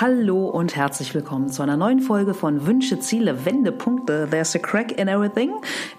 Hallo 0.00 0.46
und 0.48 0.74
herzlich 0.74 1.14
willkommen 1.14 1.50
zu 1.50 1.62
einer 1.62 1.76
neuen 1.76 2.00
Folge 2.00 2.34
von 2.34 2.66
Wünsche, 2.66 2.98
Ziele, 2.98 3.44
Wendepunkte. 3.44 4.26
There's 4.28 4.56
a 4.56 4.58
crack 4.58 4.98
in 4.98 5.06
everything. 5.06 5.52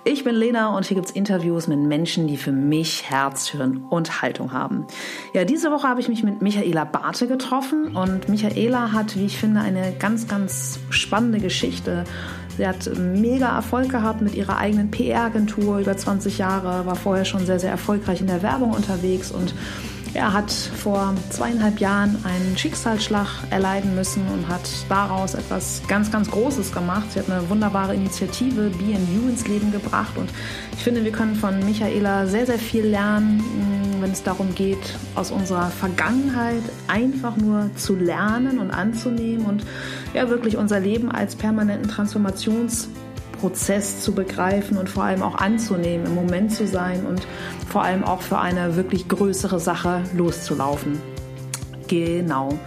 Ich 0.04 0.26
bin 0.26 0.36
Lena 0.36 0.76
und 0.76 0.86
hier 0.86 0.96
gibt's 0.96 1.12
Interviews 1.12 1.68
mit 1.68 1.80
Menschen, 1.80 2.28
die 2.28 2.36
für 2.36 2.52
mich 2.52 3.10
Herz, 3.10 3.48
Hirn 3.48 3.86
und 3.90 4.22
Haltung 4.22 4.52
haben. 4.52 4.86
Ja, 5.32 5.46
diese 5.46 5.72
Woche 5.72 5.88
habe 5.88 6.02
ich 6.02 6.10
mich 6.10 6.24
mit 6.24 6.42
Michaela 6.42 6.84
Barthe 6.84 7.28
getroffen 7.28 7.96
und 7.96 8.28
Michaela 8.28 8.92
hat, 8.92 9.16
wie 9.16 9.28
ich 9.28 9.38
finde, 9.38 9.62
eine 9.62 9.94
ganz, 9.98 10.28
ganz 10.28 10.78
spannende 10.90 11.40
Geschichte. 11.40 12.04
Sie 12.58 12.68
hat 12.68 12.90
mega 12.98 13.56
Erfolg 13.56 13.90
gehabt 13.90 14.22
mit 14.22 14.36
ihrer 14.36 14.58
eigenen 14.58 14.92
PR-Agentur 14.92 15.80
über 15.80 15.96
20 15.96 16.38
Jahre, 16.38 16.86
war 16.86 16.98
vorher 16.98 17.24
schon 17.24 17.46
sehr, 17.46 17.60
sehr 17.60 17.72
erfolgreich 17.72 18.20
in 18.20 18.28
der 18.28 18.42
Werbung 18.42 18.72
unterwegs 18.72 19.32
und 19.32 19.54
er 20.16 20.32
hat 20.32 20.52
vor 20.52 21.14
zweieinhalb 21.30 21.80
Jahren 21.80 22.18
einen 22.24 22.58
Schicksalsschlag 22.58 23.28
erleiden 23.50 23.96
müssen 23.96 24.26
und 24.30 24.48
hat 24.48 24.62
daraus 24.88 25.34
etwas 25.34 25.82
ganz, 25.88 26.10
ganz 26.10 26.32
Großes 26.32 26.72
gemacht. 26.72 27.12
Sie 27.12 27.20
hat 27.20 27.30
eine 27.30 27.50
wunderbare 27.50 27.94
Initiative 27.94 28.70
BNU 28.70 29.28
ins 29.30 29.46
Leben 29.48 29.74
gebracht 29.74 30.18
und 30.18 30.30
ich 30.74 30.84
finde, 30.84 31.04
wir 31.04 31.12
können 31.12 31.36
von 31.36 31.60
Michaela 31.66 32.28
sehr, 32.28 32.46
sehr 32.46 32.60
viel 32.60 32.86
lernen, 32.86 33.38
mm, 33.38 34.02
wenn 34.02 34.12
es 34.12 34.24
darum 34.24 34.56
geht, 34.56 34.96
aus 35.16 35.32
unserer 35.32 35.70
Vergangenheit 35.70 36.64
einfach 36.88 37.36
nur 37.36 37.70
zu 37.76 37.96
lernen 37.96 38.60
und 38.60 38.72
anzunehmen 38.72 39.46
und 39.46 39.66
ja, 40.14 40.30
wirklich 40.30 40.56
unser 40.56 40.80
Leben 40.80 41.12
als 41.12 41.36
permanenten 41.36 41.92
Transformations- 41.92 42.88
Prozess 43.40 44.02
zu 44.02 44.14
begreifen 44.14 44.78
und 44.78 44.90
vor 44.90 45.04
allem 45.04 45.22
auch 45.22 45.36
anzunehmen, 45.36 46.06
im 46.06 46.16
Moment 46.16 46.52
zu 46.52 46.68
sein 46.68 47.06
und 47.06 47.28
vor 47.70 47.84
allem 47.84 48.04
auch 48.04 48.22
für 48.22 48.40
eine 48.40 48.76
wirklich 48.76 49.08
größere 49.08 49.60
Sache 49.60 50.04
loszulaufen. 50.14 51.02
Genau. 51.88 52.58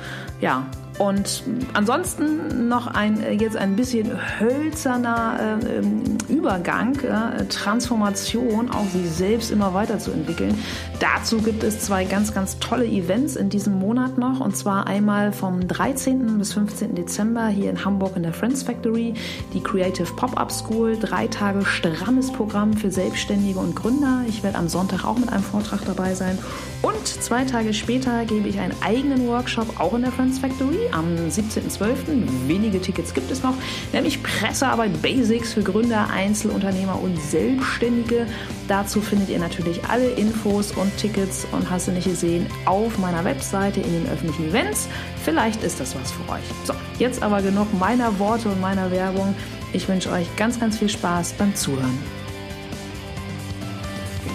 Ja, 0.40 0.66
und 0.98 1.44
ansonsten 1.74 2.68
noch 2.68 2.88
ein 2.88 3.38
jetzt 3.38 3.56
ein 3.56 3.76
bisschen 3.76 4.10
hölzerner 4.40 5.58
äh, 5.62 6.32
Übergang, 6.32 6.98
äh, 7.00 7.44
Transformation, 7.46 8.70
auch 8.70 8.86
sich 8.86 9.08
selbst 9.08 9.50
immer 9.52 9.74
weiterzuentwickeln. 9.74 10.58
Dazu 10.98 11.38
gibt 11.38 11.62
es 11.62 11.80
zwei 11.80 12.04
ganz, 12.04 12.34
ganz 12.34 12.58
tolle 12.58 12.84
Events 12.84 13.36
in 13.36 13.48
diesem 13.48 13.78
Monat 13.78 14.18
noch. 14.18 14.40
Und 14.40 14.56
zwar 14.56 14.88
einmal 14.88 15.32
vom 15.32 15.68
13. 15.68 16.38
bis 16.38 16.52
15. 16.54 16.96
Dezember 16.96 17.46
hier 17.46 17.70
in 17.70 17.84
Hamburg 17.84 18.16
in 18.16 18.24
der 18.24 18.32
Friends 18.32 18.64
Factory, 18.64 19.14
die 19.54 19.62
Creative 19.62 20.12
Pop-Up 20.14 20.50
School. 20.50 20.98
Drei 20.98 21.28
Tage 21.28 21.64
strammes 21.64 22.32
Programm 22.32 22.72
für 22.72 22.90
Selbstständige 22.90 23.60
und 23.60 23.76
Gründer. 23.76 24.24
Ich 24.28 24.42
werde 24.42 24.58
am 24.58 24.68
Sonntag 24.68 25.04
auch 25.04 25.16
mit 25.16 25.32
einem 25.32 25.44
Vortrag 25.44 25.84
dabei 25.86 26.14
sein. 26.14 26.38
Und 26.82 27.06
zwei 27.06 27.44
Tage 27.44 27.72
später 27.72 28.24
gebe 28.24 28.48
ich 28.48 28.58
einen 28.58 28.74
eigenen 28.82 29.28
Workshop 29.28 29.80
auch 29.80 29.94
in 29.94 30.02
der 30.02 30.12
Friends 30.12 30.38
Factory 30.40 30.87
am 30.92 31.14
17.12. 31.16 32.48
Wenige 32.48 32.80
Tickets 32.80 33.14
gibt 33.14 33.30
es 33.30 33.42
noch, 33.42 33.54
nämlich 33.92 34.22
Pressearbeit 34.22 35.00
Basics 35.02 35.52
für 35.54 35.62
Gründer, 35.62 36.08
Einzelunternehmer 36.10 37.00
und 37.00 37.20
Selbstständige. 37.20 38.26
Dazu 38.68 39.00
findet 39.00 39.28
ihr 39.28 39.38
natürlich 39.38 39.84
alle 39.84 40.08
Infos 40.10 40.72
und 40.72 40.96
Tickets 40.96 41.46
und 41.52 41.70
hast 41.70 41.88
du 41.88 41.92
nicht 41.92 42.08
gesehen 42.08 42.46
auf 42.64 42.98
meiner 42.98 43.24
Webseite 43.24 43.80
in 43.80 43.92
den 43.92 44.08
öffentlichen 44.08 44.48
Events. 44.48 44.88
Vielleicht 45.24 45.62
ist 45.62 45.80
das 45.80 45.94
was 45.94 46.12
für 46.12 46.32
euch. 46.32 46.44
So, 46.64 46.74
jetzt 46.98 47.22
aber 47.22 47.42
genug 47.42 47.66
meiner 47.78 48.18
Worte 48.18 48.48
und 48.48 48.60
meiner 48.60 48.90
Werbung. 48.90 49.34
Ich 49.72 49.88
wünsche 49.88 50.10
euch 50.10 50.26
ganz, 50.36 50.58
ganz 50.58 50.78
viel 50.78 50.88
Spaß 50.88 51.34
beim 51.34 51.54
Zuhören. 51.54 52.17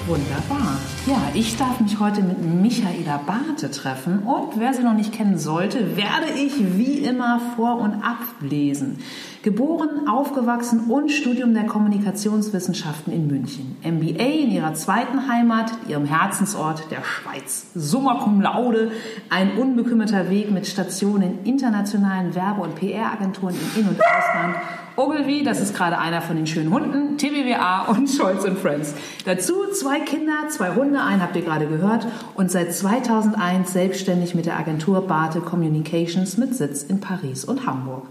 Wunderbar. 0.05 0.79
Ja, 1.05 1.29
ich 1.33 1.55
darf 1.55 1.79
mich 1.79 1.97
heute 1.97 2.23
mit 2.23 2.41
Michaela 2.43 3.21
Barthe 3.25 3.71
treffen 3.71 4.19
und 4.19 4.59
wer 4.59 4.73
sie 4.73 4.83
noch 4.83 4.95
nicht 4.95 5.13
kennen 5.13 5.37
sollte, 5.37 5.95
werde 5.95 6.27
ich 6.35 6.77
wie 6.77 6.97
immer 6.97 7.39
vor- 7.55 7.79
und 7.79 8.03
ablesen. 8.03 8.99
Geboren, 9.43 10.09
aufgewachsen 10.09 10.91
und 10.91 11.09
Studium 11.09 11.53
der 11.53 11.67
Kommunikationswissenschaften 11.67 13.13
in 13.13 13.27
München. 13.27 13.77
MBA 13.81 14.43
in 14.43 14.51
ihrer 14.51 14.73
zweiten 14.73 15.29
Heimat, 15.29 15.71
ihrem 15.87 16.05
Herzensort 16.05 16.91
der 16.91 17.03
Schweiz. 17.03 17.67
Summa 17.73 18.15
cum 18.15 18.41
laude, 18.41 18.91
ein 19.29 19.57
unbekümmerter 19.57 20.29
Weg 20.29 20.51
mit 20.51 20.67
Stationen 20.67 21.39
in 21.39 21.45
internationalen 21.45 22.35
Werbe- 22.35 22.61
und 22.61 22.75
PR-Agenturen 22.75 23.55
im 23.55 23.81
In- 23.81 23.87
und 23.87 24.01
Ausland 24.01 24.57
Ogilvy, 24.95 25.43
das 25.43 25.59
ist 25.59 25.75
gerade 25.75 25.97
einer 25.97 26.21
von 26.21 26.35
den 26.35 26.45
schönen 26.45 26.71
Hunden, 26.71 27.17
TBWA 27.17 27.87
und 27.87 28.07
Scholz 28.09 28.45
Friends. 28.61 28.93
Dazu 29.25 29.53
zwei 29.73 29.99
Kinder, 29.99 30.49
zwei 30.49 30.75
Hunde, 30.75 31.01
einen 31.01 31.21
habt 31.21 31.35
ihr 31.35 31.41
gerade 31.41 31.65
gehört 31.65 32.05
und 32.35 32.51
seit 32.51 32.73
2001 32.73 33.73
selbstständig 33.73 34.35
mit 34.35 34.45
der 34.45 34.59
Agentur 34.59 35.07
Barte 35.07 35.39
Communications 35.41 36.37
mit 36.37 36.53
Sitz 36.55 36.83
in 36.83 36.99
Paris 36.99 37.43
und 37.43 37.65
Hamburg. 37.65 38.05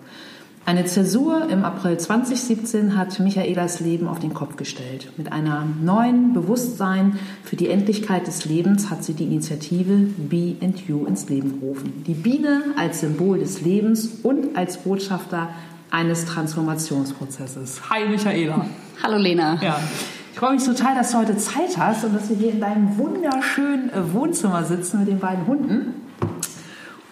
Eine 0.65 0.84
Zäsur 0.84 1.48
im 1.50 1.65
April 1.65 1.98
2017 1.98 2.97
hat 2.97 3.19
Michaelas 3.19 3.81
Leben 3.81 4.06
auf 4.06 4.21
den 4.21 4.32
Kopf 4.32 4.56
gestellt. 4.56 5.12
Mit 5.16 5.32
einem 5.32 5.84
neuen 5.84 6.32
Bewusstsein 6.34 7.19
für 7.42 7.56
die 7.56 7.69
Endlichkeit 7.69 8.28
des 8.28 8.44
Lebens 8.44 8.88
hat 8.88 9.03
sie 9.03 9.15
die 9.15 9.25
Initiative 9.25 10.06
Be 10.16 10.54
and 10.60 10.87
You 10.87 11.04
ins 11.04 11.28
Leben 11.28 11.60
gerufen. 11.60 12.04
Die 12.06 12.15
Biene 12.15 12.62
als 12.76 13.00
Symbol 13.00 13.41
des 13.41 13.60
Lebens 13.62 14.21
und 14.22 14.56
als 14.56 14.78
Botschafter 14.78 15.48
eines 15.92 16.25
Transformationsprozesses. 16.25 17.82
Hi 17.91 18.08
Michaela. 18.08 18.66
Hallo 19.03 19.19
Lena. 19.19 19.58
Ja. 19.62 19.78
Ich 20.32 20.38
freue 20.38 20.54
mich 20.54 20.64
total, 20.64 20.94
dass 20.94 21.12
du 21.12 21.19
heute 21.19 21.36
Zeit 21.36 21.76
hast 21.76 22.04
und 22.04 22.14
dass 22.14 22.30
wir 22.30 22.36
hier 22.36 22.53
in 22.53 22.60
deinem 22.60 22.97
wunderschönen 22.97 23.91
äh, 23.91 24.12
Wohnzimmer 24.14 24.64
sitzen 24.64 25.00
mit 25.00 25.08
den 25.08 25.20
beiden 25.20 25.47
Hunden. 25.47 25.94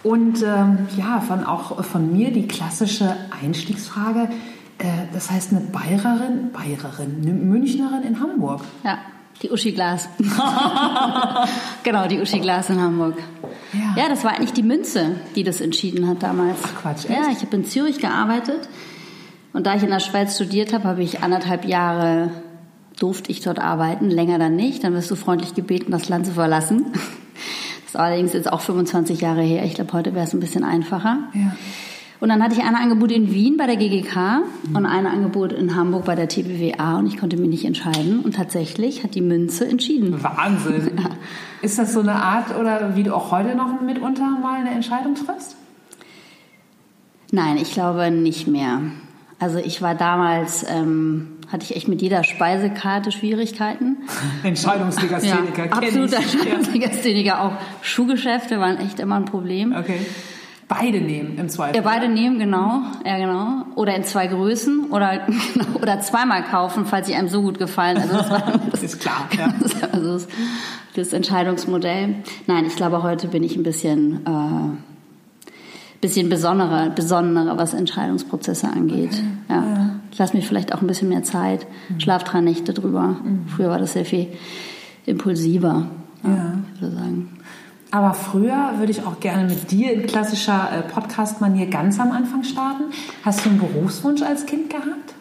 Und 0.02 0.42
ähm, 0.42 0.88
ja, 0.96 1.20
von, 1.20 1.44
auch 1.44 1.84
von 1.84 2.10
mir 2.10 2.32
die 2.32 2.48
klassische 2.48 3.14
Einstiegsfrage. 3.42 4.30
Äh, 4.78 4.84
das 5.12 5.30
heißt 5.30 5.52
eine 5.52 5.60
Bayerin, 5.60 6.50
Bayerin, 6.52 7.20
eine 7.20 7.34
Münchnerin 7.34 8.02
in 8.02 8.18
Hamburg. 8.18 8.62
Ja, 8.82 8.98
die 9.42 9.50
Uschi 9.50 9.72
Glas. 9.72 10.08
genau, 11.82 12.06
die 12.06 12.20
Uschi 12.20 12.40
Glas 12.40 12.70
in 12.70 12.80
Hamburg. 12.80 13.16
Ja. 13.72 14.02
ja, 14.02 14.08
das 14.08 14.24
war 14.24 14.32
eigentlich 14.32 14.52
die 14.52 14.62
Münze, 14.62 15.16
die 15.36 15.44
das 15.44 15.60
entschieden 15.60 16.08
hat 16.08 16.22
damals. 16.22 16.58
Ach 16.64 16.82
Quatsch, 16.82 17.04
echt? 17.04 17.10
Ja, 17.10 17.30
ich 17.30 17.40
habe 17.42 17.56
in 17.56 17.64
Zürich 17.64 17.98
gearbeitet 17.98 18.68
und 19.52 19.66
da 19.66 19.76
ich 19.76 19.82
in 19.82 19.90
der 19.90 20.00
Schweiz 20.00 20.34
studiert 20.34 20.72
habe, 20.72 20.84
habe 20.84 21.02
ich 21.02 21.22
anderthalb 21.22 21.64
Jahre 21.64 22.30
durfte 22.98 23.32
ich 23.32 23.40
dort 23.40 23.58
arbeiten, 23.58 24.10
länger 24.10 24.38
dann 24.38 24.54
nicht. 24.54 24.84
Dann 24.84 24.92
wirst 24.92 25.10
du 25.10 25.16
freundlich 25.16 25.54
gebeten, 25.54 25.90
das 25.90 26.08
Land 26.08 26.26
zu 26.26 26.32
verlassen. 26.32 26.92
Das 26.92 27.94
ist 27.94 27.96
allerdings 27.96 28.32
jetzt 28.34 28.52
auch 28.52 28.60
25 28.60 29.20
Jahre 29.20 29.42
her. 29.42 29.64
Ich 29.64 29.74
glaube, 29.74 29.92
heute 29.94 30.14
wäre 30.14 30.24
es 30.24 30.34
ein 30.34 30.40
bisschen 30.40 30.62
einfacher. 30.62 31.18
Ja. 31.34 31.56
Und 32.20 32.28
dann 32.28 32.42
hatte 32.42 32.54
ich 32.54 32.62
ein 32.62 32.74
Angebot 32.74 33.10
in 33.10 33.32
Wien 33.32 33.56
bei 33.56 33.66
der 33.66 33.76
GGK 33.76 34.42
und 34.74 34.84
ein 34.84 35.06
Angebot 35.06 35.52
in 35.52 35.74
Hamburg 35.74 36.04
bei 36.04 36.14
der 36.14 36.28
TBWA 36.28 36.98
und 36.98 37.06
ich 37.06 37.16
konnte 37.16 37.38
mich 37.38 37.48
nicht 37.48 37.64
entscheiden. 37.64 38.20
Und 38.20 38.34
tatsächlich 38.34 39.02
hat 39.02 39.14
die 39.14 39.22
Münze 39.22 39.66
entschieden. 39.66 40.22
Wahnsinn. 40.22 40.90
Ja. 41.00 41.10
Ist 41.62 41.78
das 41.78 41.92
so 41.92 42.00
eine 42.00 42.14
Art 42.14 42.58
oder 42.58 42.94
wie 42.94 43.02
du 43.02 43.14
auch 43.14 43.30
heute 43.30 43.54
noch 43.54 43.80
mitunter 43.80 44.38
mal 44.42 44.60
eine 44.60 44.70
Entscheidung 44.70 45.14
triffst? 45.14 45.56
Nein, 47.32 47.56
ich 47.56 47.72
glaube 47.72 48.10
nicht 48.10 48.46
mehr. 48.46 48.80
Also 49.38 49.58
ich 49.58 49.80
war 49.80 49.94
damals, 49.94 50.66
ähm, 50.68 51.38
hatte 51.50 51.64
ich 51.64 51.76
echt 51.76 51.88
mit 51.88 52.02
jeder 52.02 52.24
Speisekarte 52.24 53.12
Schwierigkeiten. 53.12 53.98
Entscheidungslegastheniker, 54.42 55.66
ja, 55.66 55.72
absoluter 55.72 56.18
Entscheidungslegastheniker. 56.18 57.42
Auch 57.42 57.52
Schuhgeschäfte 57.82 58.58
waren 58.58 58.78
echt 58.78 59.00
immer 59.00 59.16
ein 59.16 59.24
Problem. 59.24 59.74
Okay. 59.74 60.00
Beide 60.70 61.00
nehmen 61.00 61.36
im 61.36 61.48
Zweifel. 61.48 61.74
Ja, 61.74 61.82
beide 61.82 62.08
nehmen, 62.08 62.38
genau. 62.38 62.82
Ja, 63.04 63.18
genau. 63.18 63.64
Oder 63.74 63.96
in 63.96 64.04
zwei 64.04 64.28
Größen 64.28 64.90
oder, 64.92 65.26
oder 65.74 66.00
zweimal 66.00 66.44
kaufen, 66.44 66.86
falls 66.86 67.08
sie 67.08 67.16
einem 67.16 67.26
so 67.26 67.42
gut 67.42 67.58
gefallen. 67.58 67.96
Also 67.98 68.16
das, 68.16 68.30
war, 68.30 68.60
das 68.70 68.82
ist 68.84 69.00
klar. 69.00 69.28
Ja. 69.36 69.52
Also 69.90 70.12
das, 70.12 70.28
das 70.94 71.12
Entscheidungsmodell. 71.12 72.14
Nein, 72.46 72.66
ich 72.66 72.76
glaube, 72.76 73.02
heute 73.02 73.26
bin 73.26 73.42
ich 73.42 73.56
ein 73.56 73.64
bisschen, 73.64 74.24
äh, 74.24 75.50
bisschen 76.00 76.28
besonderer, 76.28 76.90
besonderer, 76.90 77.58
was 77.58 77.74
Entscheidungsprozesse 77.74 78.68
angeht. 78.68 79.10
Okay. 79.10 79.24
Ja. 79.48 79.56
ja. 79.56 79.90
Ich 80.12 80.18
lasse 80.20 80.36
mir 80.36 80.42
vielleicht 80.44 80.72
auch 80.72 80.82
ein 80.82 80.86
bisschen 80.86 81.08
mehr 81.08 81.24
Zeit, 81.24 81.66
mhm. 81.88 81.98
schlaf 81.98 82.22
drei 82.22 82.42
Nächte 82.42 82.72
drüber. 82.74 83.16
Mhm. 83.24 83.48
Früher 83.48 83.70
war 83.70 83.80
das 83.80 83.94
sehr 83.94 84.04
viel 84.04 84.28
impulsiver. 85.04 85.88
Ja, 86.22 86.30
ja. 86.30 86.54
Ich 86.76 86.80
würde 86.80 86.94
sagen. 86.94 87.39
Aber 87.90 88.14
früher 88.14 88.74
würde 88.78 88.92
ich 88.92 89.04
auch 89.04 89.18
gerne 89.18 89.48
mit 89.48 89.70
dir 89.70 89.92
in 89.92 90.06
klassischer 90.06 90.68
äh, 90.72 90.82
Podcast-Manier 90.82 91.66
ganz 91.66 91.98
am 91.98 92.12
Anfang 92.12 92.44
starten. 92.44 92.84
Hast 93.24 93.44
du 93.44 93.50
einen 93.50 93.58
Berufswunsch 93.58 94.22
als 94.22 94.46
Kind 94.46 94.70
gehabt? 94.70 95.14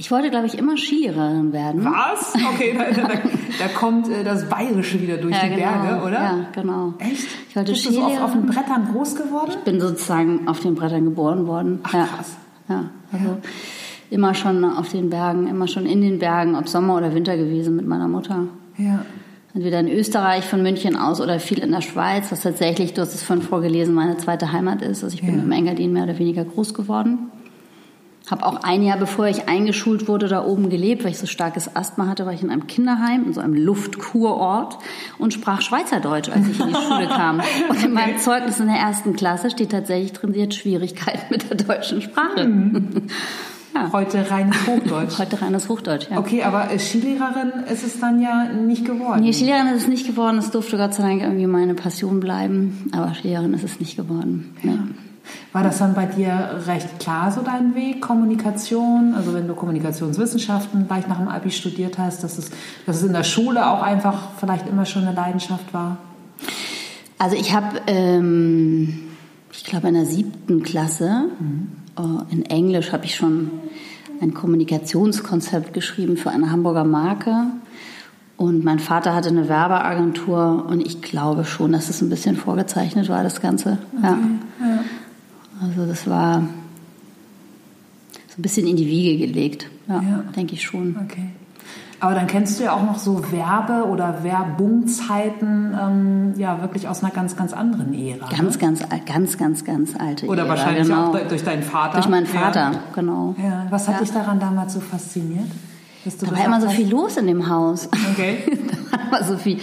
Ich 0.00 0.12
wollte, 0.12 0.30
glaube 0.30 0.46
ich, 0.46 0.56
immer 0.56 0.76
Skilehrerin 0.76 1.52
werden. 1.52 1.84
Was? 1.84 2.32
Okay, 2.54 2.76
da, 2.78 3.02
da, 3.02 3.08
da 3.08 3.68
kommt 3.74 4.08
äh, 4.08 4.22
das 4.22 4.48
Bayerische 4.48 5.00
wieder 5.00 5.16
durch 5.16 5.34
ja, 5.34 5.42
die 5.48 5.56
genau. 5.56 5.82
Berge, 5.82 6.02
oder? 6.04 6.12
Ja, 6.12 6.46
genau. 6.52 6.94
Echt? 6.98 7.26
Ich 7.48 7.56
wollte 7.56 7.72
Bist 7.72 7.86
du 7.86 7.92
so 7.92 8.02
auf, 8.02 8.20
auf 8.20 8.32
den 8.32 8.46
Brettern 8.46 8.88
groß 8.92 9.16
geworden? 9.16 9.50
Ich 9.50 9.64
bin 9.64 9.80
sozusagen 9.80 10.46
auf 10.46 10.60
den 10.60 10.76
Brettern 10.76 11.04
geboren 11.04 11.46
worden. 11.48 11.80
Ach, 11.82 11.94
ja. 11.94 12.04
krass. 12.04 12.36
Ja, 12.68 12.84
also 13.10 13.24
ja. 13.26 13.38
immer 14.10 14.34
schon 14.34 14.64
auf 14.64 14.88
den 14.88 15.10
Bergen, 15.10 15.48
immer 15.48 15.66
schon 15.66 15.86
in 15.86 16.00
den 16.00 16.18
Bergen, 16.20 16.54
ob 16.54 16.68
Sommer 16.68 16.96
oder 16.96 17.12
Winter 17.14 17.36
gewesen 17.36 17.74
mit 17.74 17.86
meiner 17.86 18.08
Mutter. 18.08 18.44
Ja. 18.76 19.04
Entweder 19.54 19.80
in 19.80 19.88
Österreich 19.88 20.44
von 20.44 20.62
München 20.62 20.96
aus 20.96 21.20
oder 21.20 21.40
viel 21.40 21.58
in 21.58 21.72
der 21.72 21.80
Schweiz, 21.80 22.30
was 22.30 22.42
tatsächlich, 22.42 22.94
du 22.94 23.00
hast 23.00 23.14
es 23.14 23.22
vorhin 23.22 23.44
vorgelesen, 23.44 23.94
meine 23.94 24.16
zweite 24.16 24.52
Heimat 24.52 24.82
ist. 24.82 25.02
Also 25.02 25.14
ich 25.14 25.22
bin 25.22 25.36
ja. 25.36 25.42
im 25.42 25.52
Engadin 25.52 25.92
mehr 25.92 26.04
oder 26.04 26.18
weniger 26.18 26.44
groß 26.44 26.74
geworden. 26.74 27.30
Habe 28.30 28.44
auch 28.44 28.62
ein 28.62 28.82
Jahr, 28.82 28.98
bevor 28.98 29.26
ich 29.26 29.48
eingeschult 29.48 30.06
wurde, 30.06 30.28
da 30.28 30.44
oben 30.44 30.68
gelebt, 30.68 31.02
weil 31.02 31.12
ich 31.12 31.18
so 31.18 31.26
starkes 31.26 31.74
Asthma 31.74 32.06
hatte, 32.06 32.26
war 32.26 32.34
ich 32.34 32.42
in 32.42 32.50
einem 32.50 32.66
Kinderheim, 32.66 33.24
in 33.24 33.32
so 33.32 33.40
einem 33.40 33.54
Luftkurort 33.54 34.76
und 35.18 35.32
sprach 35.32 35.62
Schweizerdeutsch, 35.62 36.28
als 36.28 36.46
ich 36.46 36.60
in 36.60 36.68
die 36.68 36.74
Schule 36.86 37.06
kam. 37.06 37.40
Und 37.70 37.82
in 37.82 37.94
meinem 37.94 38.18
Zeugnis 38.18 38.60
in 38.60 38.66
der 38.66 38.76
ersten 38.76 39.16
Klasse 39.16 39.50
steht 39.50 39.70
tatsächlich 39.70 40.12
drin, 40.12 40.34
sie 40.34 40.42
hat 40.42 40.52
Schwierigkeiten 40.52 41.22
mit 41.30 41.48
der 41.48 41.56
deutschen 41.56 42.02
Sprache. 42.02 42.44
Mhm. 42.44 43.06
Ja. 43.78 43.92
Heute 43.92 44.30
reines 44.30 44.56
Hochdeutsch. 44.66 45.18
Heute 45.18 45.40
reines 45.40 45.68
Hochdeutsch, 45.68 46.08
ja. 46.10 46.18
Okay, 46.18 46.42
aber 46.42 46.68
Skilehrerin 46.78 47.64
ist 47.70 47.84
es 47.84 48.00
dann 48.00 48.20
ja 48.20 48.44
nicht 48.44 48.84
geworden. 48.84 49.22
Nee, 49.22 49.32
Skilehrerin 49.32 49.68
ist 49.68 49.82
es 49.82 49.88
nicht 49.88 50.06
geworden. 50.06 50.38
Es 50.38 50.50
durfte 50.50 50.76
Gott 50.76 50.94
sei 50.94 51.02
Dank 51.04 51.22
irgendwie 51.22 51.46
meine 51.46 51.74
Passion 51.74 52.20
bleiben. 52.20 52.90
Aber 52.92 53.14
Skilehrerin 53.14 53.54
ist 53.54 53.64
es 53.64 53.78
nicht 53.80 53.96
geworden. 53.96 54.56
Ja. 54.62 54.72
Nee. 54.72 54.78
War 55.52 55.62
das 55.62 55.78
dann 55.78 55.94
bei 55.94 56.06
dir 56.06 56.62
recht 56.66 56.98
klar 56.98 57.30
so 57.30 57.42
dein 57.42 57.74
Weg, 57.74 58.00
Kommunikation? 58.00 59.14
Also 59.14 59.34
wenn 59.34 59.46
du 59.46 59.54
Kommunikationswissenschaften 59.54 60.86
gleich 60.86 61.06
nach 61.06 61.18
dem 61.18 61.28
Abi 61.28 61.50
studiert 61.50 61.98
hast, 61.98 62.24
dass 62.24 62.38
es, 62.38 62.50
dass 62.86 62.96
es 62.96 63.02
in 63.02 63.12
der 63.12 63.24
Schule 63.24 63.70
auch 63.70 63.82
einfach 63.82 64.30
vielleicht 64.38 64.66
immer 64.68 64.86
schon 64.86 65.06
eine 65.06 65.14
Leidenschaft 65.14 65.74
war? 65.74 65.98
Also 67.18 67.36
ich 67.36 67.54
habe, 67.54 67.80
ähm, 67.88 69.00
ich 69.52 69.64
glaube 69.64 69.88
in 69.88 69.94
der 69.94 70.06
siebten 70.06 70.62
Klasse, 70.62 71.24
mhm. 71.38 71.72
Äh, 71.98 72.32
in 72.32 72.44
Englisch 72.46 72.92
habe 72.92 73.04
ich 73.04 73.14
schon 73.14 73.50
ein 74.20 74.34
Kommunikationskonzept 74.34 75.72
geschrieben 75.72 76.16
für 76.16 76.30
eine 76.30 76.50
Hamburger 76.50 76.84
Marke. 76.84 77.46
Und 78.36 78.64
mein 78.64 78.78
Vater 78.78 79.14
hatte 79.14 79.28
eine 79.30 79.48
Werbeagentur 79.48 80.66
und 80.68 80.80
ich 80.86 81.02
glaube 81.02 81.44
schon, 81.44 81.72
dass 81.72 81.88
es 81.88 82.00
ein 82.02 82.08
bisschen 82.08 82.36
vorgezeichnet 82.36 83.08
war, 83.08 83.24
das 83.24 83.40
Ganze. 83.40 83.78
Okay. 83.96 84.02
Ja. 84.04 84.18
ja. 84.60 84.84
Also 85.60 85.86
das 85.86 86.06
war 86.06 86.42
so 88.28 88.38
ein 88.38 88.42
bisschen 88.42 88.68
in 88.68 88.76
die 88.76 88.86
Wiege 88.86 89.26
gelegt. 89.26 89.68
Ja, 89.88 90.00
ja. 90.00 90.24
denke 90.36 90.54
ich 90.54 90.62
schon. 90.62 90.96
Okay. 91.04 91.30
Aber 92.00 92.14
dann 92.14 92.28
kennst 92.28 92.58
du 92.58 92.64
ja 92.64 92.74
auch 92.74 92.84
noch 92.84 92.98
so 92.98 93.32
Werbe- 93.32 93.88
oder 93.88 94.22
Werbungzeiten, 94.22 95.76
ähm, 95.80 96.34
ja, 96.36 96.60
wirklich 96.60 96.86
aus 96.86 97.02
einer 97.02 97.12
ganz, 97.12 97.36
ganz 97.36 97.52
anderen 97.52 97.92
Ära. 97.92 98.28
Ganz, 98.28 98.54
ne? 98.54 98.60
ganz, 98.60 98.80
ganz, 99.04 99.36
ganz, 99.36 99.64
ganz 99.64 99.94
alte 99.98 100.26
Oder 100.26 100.42
Ära, 100.42 100.50
wahrscheinlich 100.50 100.86
genau. 100.86 101.08
auch 101.08 101.28
durch 101.28 101.42
deinen 101.42 101.64
Vater. 101.64 101.94
Durch 101.94 102.08
meinen 102.08 102.26
Vater, 102.26 102.72
ja. 102.72 102.80
genau. 102.94 103.34
Ja. 103.42 103.66
Was 103.70 103.88
hat 103.88 103.96
ja. 103.96 104.00
dich 104.02 104.12
daran 104.12 104.38
damals 104.38 104.74
so 104.74 104.80
fasziniert? 104.80 105.50
da 106.20 106.30
war 106.30 106.44
immer 106.44 106.60
so 106.60 106.68
viel 106.68 106.88
los 106.88 107.16
in 107.16 107.26
dem 107.26 107.48
Haus. 107.48 107.88
Okay. 108.12 108.38
da 108.92 109.10
war 109.10 109.24
so 109.24 109.36
viel, 109.36 109.58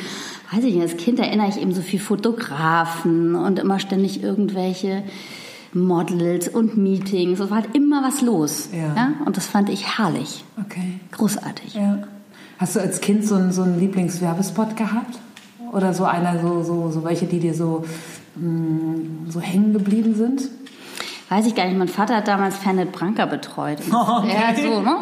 weiß 0.52 0.64
ich 0.64 0.76
nicht, 0.76 0.82
als 0.82 0.98
Kind 0.98 1.20
erinnere 1.20 1.48
ich 1.48 1.60
eben 1.60 1.74
so 1.74 1.82
viel 1.82 2.00
Fotografen 2.00 3.36
und 3.36 3.60
immer 3.60 3.80
ständig 3.80 4.22
irgendwelche 4.22 5.04
Models 5.74 6.48
und 6.50 6.78
Meetings. 6.78 7.40
Es 7.40 7.50
war 7.50 7.58
halt 7.62 7.76
immer 7.76 8.04
was 8.04 8.22
los. 8.22 8.70
Ja. 8.74 8.94
ja. 8.96 9.14
Und 9.26 9.38
das 9.38 9.48
fand 9.48 9.70
ich 9.70 9.98
herrlich. 9.98 10.44
Okay. 10.60 11.00
Großartig. 11.12 11.76
Ja. 11.76 12.04
Hast 12.66 12.78
du 12.78 12.80
als 12.80 13.00
Kind 13.00 13.24
so 13.24 13.36
einen, 13.36 13.52
so 13.52 13.62
einen 13.62 13.80
Lieblingswerbespot 13.80 14.76
gehabt? 14.76 15.20
Oder 15.72 15.94
so 15.94 16.06
einer, 16.06 16.42
so, 16.42 16.64
so, 16.64 16.90
so 16.90 17.04
welche, 17.04 17.28
die 17.28 17.38
dir 17.38 17.54
so, 17.54 17.86
mh, 18.38 18.50
mm, 18.50 19.26
so 19.30 19.40
hängen 19.40 19.72
geblieben 19.72 20.16
sind? 20.16 20.50
Weiß 21.36 21.48
ich 21.48 21.56
gar 21.56 21.66
nicht, 21.66 21.78
mein 21.78 21.90
Vater 21.90 22.16
hat 22.16 22.28
damals 22.30 22.58
Fernet 22.58 22.94
Branca 22.94 23.26
betreut. 23.26 23.80
Oh, 23.92 23.96
okay. 24.20 24.34
Ja, 24.34 24.56
so, 24.56 24.80
ne? 24.80 24.98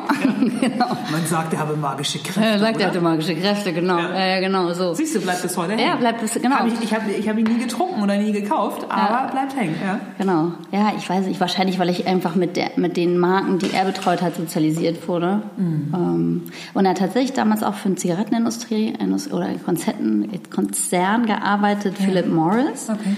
Ja. 0.62 0.68
genau. 0.68 0.88
Man 1.12 1.25
sagt, 1.27 1.53
er 1.53 1.59
habe 1.59 1.75
magische 1.75 2.19
Kräfte. 2.19 2.41
Ja, 2.41 2.57
sagt, 2.57 2.81
er 2.81 2.88
hatte 2.88 3.01
magische 3.01 3.35
Kräfte, 3.35 3.71
genau. 3.71 4.00
Ja. 4.00 4.27
ja, 4.27 4.39
genau 4.39 4.74
so. 4.74 4.95
Siehst 4.95 5.15
du, 5.15 5.21
bleibt 5.21 5.44
bis 5.44 5.56
heute 5.56 5.74
hängen. 5.74 5.85
Ja, 5.85 5.95
bleibt 5.95 6.21
bis, 6.21 6.33
genau. 6.33 6.56
Hab 6.56 6.68
ich 6.68 6.81
ich 6.81 6.94
habe 6.94 7.12
ich 7.12 7.30
hab 7.30 7.38
ihn 7.38 7.45
nie 7.45 7.59
getrunken 7.59 8.01
oder 8.01 8.18
nie 8.18 8.31
gekauft, 8.31 8.88
aber 8.89 9.31
bleibt 9.31 9.56
hängen. 9.56 9.75
Ja. 9.83 10.00
Genau. 10.18 10.53
Ja, 10.71 10.94
ich 10.97 11.07
weiß 11.07 11.27
nicht, 11.27 11.39
wahrscheinlich, 11.39 11.77
weil 11.77 11.89
ich 11.89 12.07
einfach 12.07 12.33
mit, 12.33 12.57
der, 12.57 12.71
mit 12.77 12.97
den 12.97 13.19
Marken, 13.19 13.59
die 13.59 13.71
er 13.71 13.86
betreut 13.86 14.24
hat, 14.24 14.36
sozialisiert 14.36 15.07
wurde. 15.07 15.44
Mhm. 15.57 15.94
Ähm, 15.94 16.44
und 16.74 16.86
er 16.86 16.91
hat 16.91 16.97
tatsächlich 16.97 17.33
damals 17.33 17.62
auch 17.62 17.75
für 17.75 17.89
eine 17.89 17.95
Zigarettenindustrie 17.95 18.95
oder 19.31 19.45
einen 19.45 20.39
Konzern 20.50 21.25
gearbeitet, 21.27 21.95
Philip 21.97 22.27
Morris. 22.27 22.89
Okay 22.89 23.15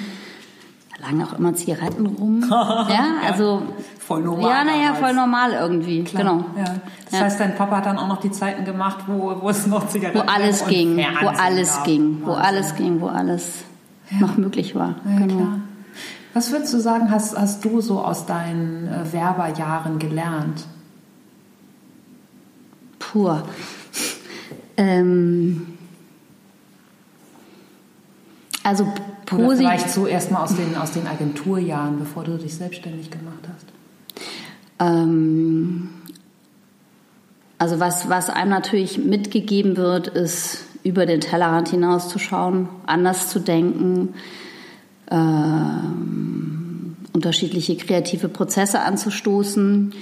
lagen 1.05 1.23
auch 1.23 1.37
immer 1.37 1.53
Zigaretten 1.53 2.05
rum. 2.05 2.43
ja, 2.49 3.15
also 3.25 3.61
voll 3.99 4.21
normal. 4.23 4.49
Ja, 4.49 4.63
naja, 4.63 4.93
voll 4.95 5.13
normal 5.13 5.53
irgendwie. 5.53 6.03
Klar, 6.03 6.23
genau. 6.23 6.45
Ja. 6.57 6.75
Das 7.05 7.19
ja. 7.19 7.25
heißt, 7.25 7.39
dein 7.39 7.55
Papa 7.55 7.77
hat 7.77 7.85
dann 7.85 7.97
auch 7.97 8.07
noch 8.07 8.19
die 8.19 8.31
Zeiten 8.31 8.65
gemacht, 8.65 8.99
wo, 9.07 9.35
wo 9.41 9.49
es 9.49 9.67
noch 9.67 9.87
Zigaretten 9.87 10.19
Wo 10.19 10.23
alles 10.31 10.65
ging, 10.67 10.97
wo 10.97 11.27
alles 11.27 11.83
ging, 11.83 12.21
wo 12.23 12.31
alles 12.31 12.75
ging, 12.75 13.01
wo 13.01 13.07
alles 13.07 13.63
noch 14.19 14.37
möglich 14.37 14.75
war. 14.75 14.95
Ja, 15.05 15.19
genau. 15.19 15.35
Klar. 15.35 15.59
Was 16.33 16.51
würdest 16.51 16.73
du 16.73 16.79
sagen, 16.79 17.11
hast, 17.11 17.37
hast 17.37 17.63
du 17.63 17.79
so 17.79 18.01
aus 18.01 18.25
deinen 18.25 18.87
äh, 18.87 19.13
Werberjahren 19.13 19.99
gelernt? 19.99 20.65
Pur. 22.99 23.43
Ähm, 24.77 25.74
also 28.65 28.91
positiv. 29.27 29.57
vielleicht 29.57 29.91
so 29.91 30.07
erstmal 30.07 30.43
aus 30.43 30.55
den, 30.55 30.75
aus 30.75 30.91
den 30.91 31.05
Agenturjahren, 31.05 31.99
bevor 31.99 32.23
du 32.23 32.35
dich 32.37 32.55
selbstständig 32.55 33.11
gemacht 33.11 33.43
hast. 33.47 33.67
Ähm, 34.79 35.89
also 37.59 37.79
was, 37.79 38.09
was 38.09 38.31
einem 38.31 38.49
natürlich 38.49 38.97
mitgegeben 38.97 39.77
wird, 39.77 40.07
ist 40.07 40.65
über 40.83 41.05
den 41.05 41.21
Tellerrand 41.21 41.69
hinauszuschauen, 41.69 42.67
anders 42.87 43.29
zu 43.29 43.39
denken, 43.39 44.15
ähm, 45.11 46.95
unterschiedliche 47.13 47.77
kreative 47.77 48.29
Prozesse 48.29 48.79
anzustoßen. 48.79 49.93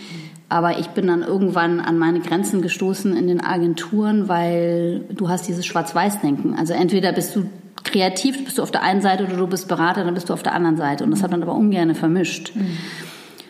Aber 0.47 0.79
ich 0.79 0.87
bin 0.89 1.07
dann 1.07 1.21
irgendwann 1.21 1.81
an 1.81 1.97
meine 1.97 2.21
Grenzen 2.21 2.61
gestoßen 2.61 3.13
in 3.17 3.27
den 3.27 3.41
Agenturen, 3.41 4.29
weil 4.29 5.01
du 5.11 5.27
hast 5.27 5.49
dieses 5.49 5.65
Schwarz-Weiß-Denken. 5.65 6.55
Also 6.55 6.73
entweder 6.73 7.11
bist 7.11 7.35
du 7.35 7.49
kreativ 7.83 8.43
bist 8.43 8.57
du 8.57 8.63
auf 8.63 8.71
der 8.71 8.83
einen 8.83 9.01
Seite 9.01 9.25
oder 9.25 9.35
du 9.35 9.47
bist 9.47 9.67
Berater, 9.67 10.03
dann 10.03 10.13
bist 10.13 10.29
du 10.29 10.33
auf 10.33 10.43
der 10.43 10.53
anderen 10.53 10.77
Seite. 10.77 11.03
Und 11.03 11.11
das 11.11 11.23
hat 11.23 11.31
man 11.31 11.41
aber 11.41 11.53
ungern 11.53 11.93
vermischt. 11.95 12.55
Mhm. 12.55 12.77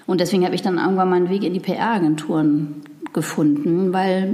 Und 0.06 0.20
deswegen 0.20 0.44
habe 0.46 0.56
ich 0.56 0.62
dann 0.62 0.78
irgendwann 0.78 1.10
meinen 1.10 1.30
Weg 1.30 1.44
in 1.44 1.54
die 1.54 1.60
PR-Agenturen 1.60 2.82
gefunden, 3.14 3.94
weil 3.94 4.34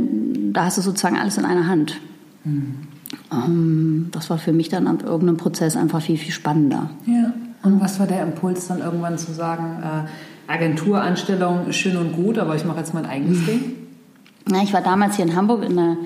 da 0.51 0.65
hast 0.65 0.77
du 0.77 0.81
sozusagen 0.81 1.17
alles 1.17 1.37
in 1.37 1.45
einer 1.45 1.67
Hand. 1.67 1.99
Mhm. 2.43 2.87
Um, 3.31 4.09
das 4.11 4.29
war 4.29 4.37
für 4.37 4.53
mich 4.53 4.69
dann 4.69 4.87
an 4.87 4.99
irgendeinem 4.99 5.37
Prozess 5.37 5.75
einfach 5.75 6.01
viel, 6.01 6.17
viel 6.17 6.31
spannender. 6.31 6.89
Ja. 7.05 7.33
Und 7.61 7.81
was 7.81 7.99
war 7.99 8.07
der 8.07 8.23
Impuls 8.23 8.67
dann 8.67 8.79
irgendwann 8.79 9.17
zu 9.17 9.33
sagen, 9.33 9.83
äh, 9.83 10.51
Agenturanstellung 10.51 11.71
schön 11.71 11.97
und 11.97 12.13
gut, 12.13 12.39
aber 12.39 12.55
ich 12.55 12.65
mache 12.65 12.79
jetzt 12.79 12.93
mein 12.93 13.05
eigenes 13.05 13.45
Ding? 13.45 13.75
Na, 14.47 14.63
ich 14.63 14.73
war 14.73 14.81
damals 14.81 15.15
hier 15.15 15.25
in 15.25 15.35
Hamburg 15.35 15.63
in 15.63 15.75
der 15.75 15.97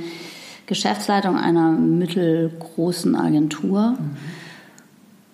Geschäftsleitung 0.65 1.37
einer 1.37 1.71
mittelgroßen 1.71 3.15
Agentur 3.15 3.91
mhm. 3.91 4.17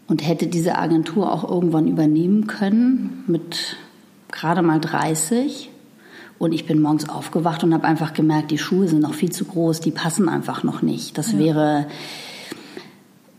und 0.08 0.28
hätte 0.28 0.48
diese 0.48 0.78
Agentur 0.78 1.32
auch 1.32 1.50
irgendwann 1.50 1.88
übernehmen 1.88 2.48
können 2.48 3.24
mit 3.28 3.78
gerade 4.32 4.62
mal 4.62 4.80
30. 4.80 5.70
Und 6.38 6.54
ich 6.54 6.66
bin 6.66 6.82
morgens 6.82 7.10
aufgewacht 7.10 7.64
und 7.64 7.74
habe 7.74 7.86
einfach 7.86 8.14
gemerkt, 8.14 8.52
die 8.52 8.58
Schuhe 8.58 8.88
sind 8.88 9.02
noch 9.02 9.14
viel 9.14 9.32
zu 9.32 9.46
groß, 9.46 9.82
die 9.82 9.92
passen 9.92 10.30
einfach 10.30 10.64
noch 10.64 10.82
nicht. 10.82 11.18
Das 11.18 11.34
ja. 11.34 11.40
wäre 11.40 11.88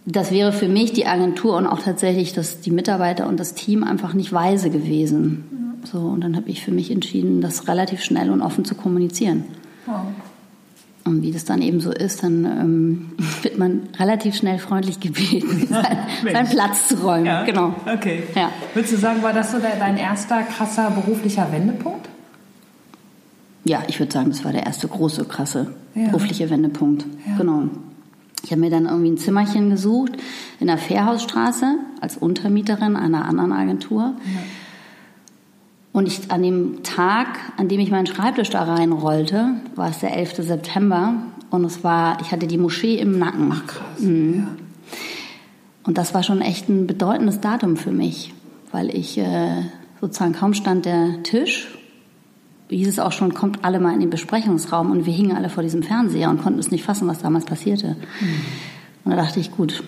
das 0.07 0.31
wäre 0.31 0.53
für 0.53 0.69
mich 0.69 0.93
die 0.93 1.07
Agentur 1.07 1.57
und 1.57 1.67
auch 1.67 1.81
tatsächlich 1.81 2.33
das, 2.33 2.61
die 2.61 2.71
Mitarbeiter 2.71 3.29
und 3.29 3.39
das 3.39 3.55
Team 3.55 3.85
einfach 3.85 4.15
nicht 4.15 4.33
weise 4.33 4.71
gewesen. 4.71 5.79
So, 5.85 5.99
und 5.99 6.23
dann 6.23 6.37
habe 6.37 6.51
ich 6.51 6.65
für 6.65 6.73
mich 6.73 6.91
entschieden, 6.91 7.41
das 7.41 7.69
relativ 7.69 8.03
schnell 8.03 8.31
und 8.31 8.43
offen 8.43 8.65
zu 8.65 8.75
kommunizieren. 8.75 9.45
Wow. 9.87 10.07
Und 11.05 11.23
wie 11.23 11.33
das 11.33 11.45
dann 11.45 11.63
eben 11.63 11.81
so 11.81 11.91
ist, 11.91 12.23
dann 12.23 12.45
ähm, 12.45 13.13
wird 13.43 13.59
man 13.59 13.89
relativ 13.99 14.37
schnell 14.37 14.59
freundlich 14.59 15.01
gebeten, 15.01 15.69
seinen 16.23 16.49
Platz 16.49 16.89
zu 16.89 16.97
räumen. 16.97 17.27
Ja? 17.27 17.45
Genau. 17.45 17.75
Okay. 17.93 18.25
Ja. 18.35 18.51
Würdest 18.75 18.95
du 18.95 18.99
sagen, 18.99 19.23
war 19.23 19.33
das 19.33 19.53
so 19.53 19.59
dein 19.59 19.97
erster 19.97 20.43
krasser 20.43 20.91
beruflicher 20.91 21.51
Wendepunkt? 21.53 22.09
Ja, 23.65 23.83
ich 23.89 23.99
würde 23.99 24.13
sagen, 24.13 24.31
das 24.31 24.45
war 24.45 24.53
der 24.53 24.65
erste 24.65 24.89
große, 24.89 25.25
krasse 25.25 25.75
ja. 25.95 26.07
berufliche 26.07 26.49
Wendepunkt. 26.51 27.05
Ja. 27.27 27.37
Genau. 27.37 27.65
Ich 28.43 28.51
habe 28.51 28.61
mir 28.61 28.71
dann 28.71 28.87
irgendwie 28.87 29.11
ein 29.11 29.19
Zimmerchen 29.19 29.71
gesucht 29.71 30.13
in 30.61 30.67
der 30.67 30.79
Fährhausstraße 30.79 31.77
als 32.01 32.17
Untermieterin 32.17 32.97
einer 32.97 33.27
anderen 33.27 33.53
Agentur. 33.53 34.15
Ja. 34.25 34.41
Und 35.93 36.07
ich, 36.07 36.31
an 36.31 36.43
dem 36.43 36.83
Tag, 36.83 37.39
an 37.57 37.69
dem 37.69 37.81
ich 37.81 37.91
meinen 37.91 38.07
Schreibtisch 38.07 38.51
da 38.51 38.63
reinrollte, 38.63 39.55
war 39.75 39.91
es 39.91 39.99
der 39.99 40.17
11. 40.17 40.37
September 40.37 41.15
und 41.51 41.65
es 41.65 41.83
war, 41.83 42.21
ich 42.21 42.31
hatte 42.31 42.47
die 42.47 42.59
Moschee 42.59 42.97
im 42.97 43.19
Nacken. 43.19 43.53
Ach 43.53 43.67
krass. 43.67 44.01
Mhm. 44.01 44.35
Ja. 44.35 44.47
Und 45.85 45.99
das 45.99 46.15
war 46.15 46.23
schon 46.23 46.41
echt 46.41 46.69
ein 46.69 46.87
bedeutendes 46.87 47.41
Datum 47.41 47.77
für 47.77 47.91
mich, 47.91 48.33
weil 48.71 48.95
ich 48.95 49.19
äh, 49.19 49.65
sozusagen 50.01 50.33
kaum 50.33 50.55
stand 50.55 50.85
der 50.85 51.23
Tisch, 51.25 51.69
hieß 52.69 52.89
es 52.89 52.99
auch 52.99 53.13
schon, 53.13 53.35
kommt 53.35 53.65
alle 53.65 53.81
mal 53.81 53.93
in 53.93 54.01
den 54.01 54.11
Besprechungsraum 54.11 54.91
und 54.93 55.07
wir 55.07 55.13
hingen 55.13 55.37
alle 55.37 55.49
vor 55.49 55.63
diesem 55.63 55.83
Fernseher 55.83 56.31
und 56.31 56.43
konnten 56.43 56.61
es 56.61 56.71
nicht 56.71 56.85
fassen, 56.85 57.09
was 57.09 57.19
damals 57.19 57.45
passierte. 57.45 57.97
Mhm. 58.21 58.41
Und 59.05 59.11
da 59.11 59.17
dachte 59.17 59.41
ich, 59.41 59.51
gut, 59.51 59.83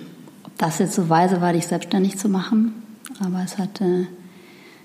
ob 0.44 0.58
das 0.58 0.78
jetzt 0.78 0.94
so 0.94 1.08
weise 1.08 1.40
war, 1.40 1.52
dich 1.52 1.66
selbstständig 1.66 2.18
zu 2.18 2.28
machen. 2.28 2.72
Aber 3.20 3.42
es 3.44 3.58
hat 3.58 3.80
äh, 3.80 4.06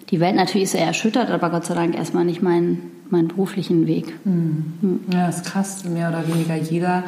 die 0.10 0.20
Welt 0.20 0.36
natürlich 0.36 0.72
sehr 0.72 0.86
erschüttert, 0.86 1.30
aber 1.30 1.50
Gott 1.50 1.66
sei 1.66 1.74
Dank 1.74 1.96
erstmal 1.96 2.26
nicht 2.26 2.42
meinen, 2.42 2.92
meinen 3.10 3.28
beruflichen 3.28 3.88
Weg. 3.88 4.14
Mhm. 4.26 5.02
Ja, 5.12 5.28
ist 5.28 5.46
krass. 5.46 5.84
Mehr 5.84 6.10
oder 6.10 6.28
weniger 6.28 6.56
jeder 6.56 7.04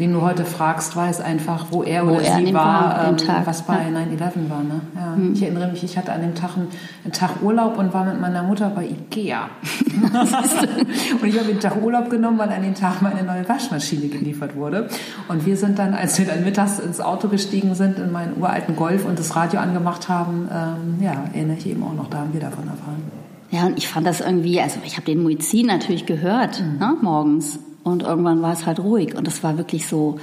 den 0.00 0.12
du 0.14 0.22
heute 0.22 0.44
fragst, 0.44 0.96
weiß 0.96 1.20
einfach, 1.20 1.66
wo 1.70 1.82
er 1.82 2.06
wo 2.06 2.12
oder 2.12 2.22
er 2.22 2.38
sie 2.38 2.54
war, 2.54 3.08
ähm, 3.08 3.16
was 3.44 3.62
bei 3.62 3.74
ja. 3.74 3.98
9-11 3.98 4.48
war. 4.48 4.62
Ne? 4.62 4.80
Ja. 4.96 5.16
Mhm. 5.16 5.34
Ich 5.34 5.42
erinnere 5.42 5.70
mich, 5.70 5.84
ich 5.84 5.96
hatte 5.98 6.12
an 6.12 6.22
dem 6.22 6.34
Tag 6.34 6.56
einen, 6.56 6.68
einen, 7.04 7.12
Tag 7.12 7.42
Urlaub 7.42 7.78
und 7.78 7.92
war 7.92 8.04
mit 8.04 8.20
meiner 8.20 8.42
Mutter 8.42 8.70
bei 8.70 8.86
Ikea. 8.86 9.50
und 11.20 11.28
ich 11.28 11.38
habe 11.38 11.48
den 11.48 11.60
Tag 11.60 11.80
Urlaub 11.82 12.08
genommen, 12.10 12.38
weil 12.38 12.48
an 12.48 12.62
dem 12.62 12.74
Tag 12.74 13.02
meine 13.02 13.22
neue 13.22 13.48
Waschmaschine 13.48 14.08
geliefert 14.08 14.56
wurde. 14.56 14.88
Und 15.28 15.44
wir 15.44 15.56
sind 15.56 15.78
dann, 15.78 15.94
als 15.94 16.18
wir 16.18 16.26
dann 16.26 16.42
mittags 16.42 16.78
ins 16.78 17.00
Auto 17.00 17.28
gestiegen 17.28 17.74
sind, 17.74 17.98
in 17.98 18.10
meinen 18.10 18.40
uralten 18.40 18.74
Golf 18.74 19.04
und 19.04 19.18
das 19.18 19.36
Radio 19.36 19.60
angemacht 19.60 20.08
haben, 20.08 20.48
ähm, 20.50 21.04
ja, 21.04 21.24
erinnere 21.32 21.58
ich 21.58 21.66
eben 21.66 21.82
auch 21.82 21.94
noch, 21.94 22.08
da 22.08 22.18
haben 22.18 22.32
wir 22.32 22.40
davon 22.40 22.66
erfahren. 22.66 23.02
Ja, 23.50 23.66
und 23.66 23.76
ich 23.76 23.88
fand 23.88 24.06
das 24.06 24.20
irgendwie, 24.20 24.60
also 24.60 24.78
ich 24.84 24.96
habe 24.96 25.04
den 25.04 25.22
Muizin 25.22 25.66
natürlich 25.66 26.06
gehört, 26.06 26.62
mhm. 26.62 26.78
ne, 26.78 26.96
morgens. 27.02 27.58
Und 27.90 28.02
irgendwann 28.02 28.42
war 28.42 28.52
es 28.52 28.66
halt 28.66 28.80
ruhig. 28.80 29.16
Und 29.16 29.28
es 29.28 29.42
war 29.42 29.58
wirklich 29.58 29.86
so, 29.86 30.18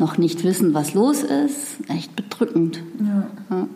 noch 0.00 0.18
nicht 0.18 0.42
wissen, 0.42 0.74
was 0.74 0.94
los 0.94 1.22
ist, 1.22 1.78
echt 1.88 2.16
bedrückend. 2.16 2.82
Ja. 2.98 3.56
Ja. 3.56 3.66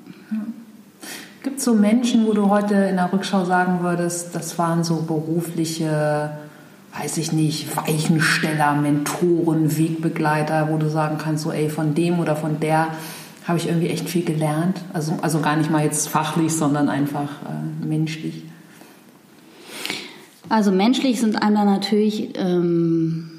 Gibt 1.42 1.58
es 1.58 1.64
so 1.64 1.74
Menschen, 1.74 2.26
wo 2.26 2.32
du 2.32 2.48
heute 2.48 2.74
in 2.74 2.96
der 2.96 3.12
Rückschau 3.12 3.44
sagen 3.44 3.80
würdest, 3.82 4.34
das 4.34 4.58
waren 4.58 4.82
so 4.82 5.02
berufliche, 5.02 6.30
weiß 6.98 7.18
ich 7.18 7.32
nicht, 7.32 7.76
Weichensteller, 7.76 8.74
Mentoren, 8.74 9.76
Wegbegleiter, 9.76 10.70
wo 10.70 10.78
du 10.78 10.88
sagen 10.88 11.18
kannst, 11.18 11.44
so 11.44 11.52
ey, 11.52 11.68
von 11.68 11.94
dem 11.94 12.18
oder 12.18 12.34
von 12.34 12.58
der 12.60 12.88
habe 13.46 13.58
ich 13.58 13.68
irgendwie 13.68 13.88
echt 13.88 14.08
viel 14.08 14.24
gelernt. 14.24 14.80
Also, 14.94 15.18
also 15.20 15.40
gar 15.40 15.56
nicht 15.56 15.70
mal 15.70 15.84
jetzt 15.84 16.08
fachlich, 16.08 16.54
sondern 16.56 16.88
einfach 16.88 17.28
äh, 17.42 17.86
menschlich. 17.86 18.44
Also 20.48 20.70
menschlich 20.70 21.20
sind 21.20 21.42
einem 21.42 21.54
da 21.54 21.64
natürlich 21.64 22.30
ähm, 22.36 23.30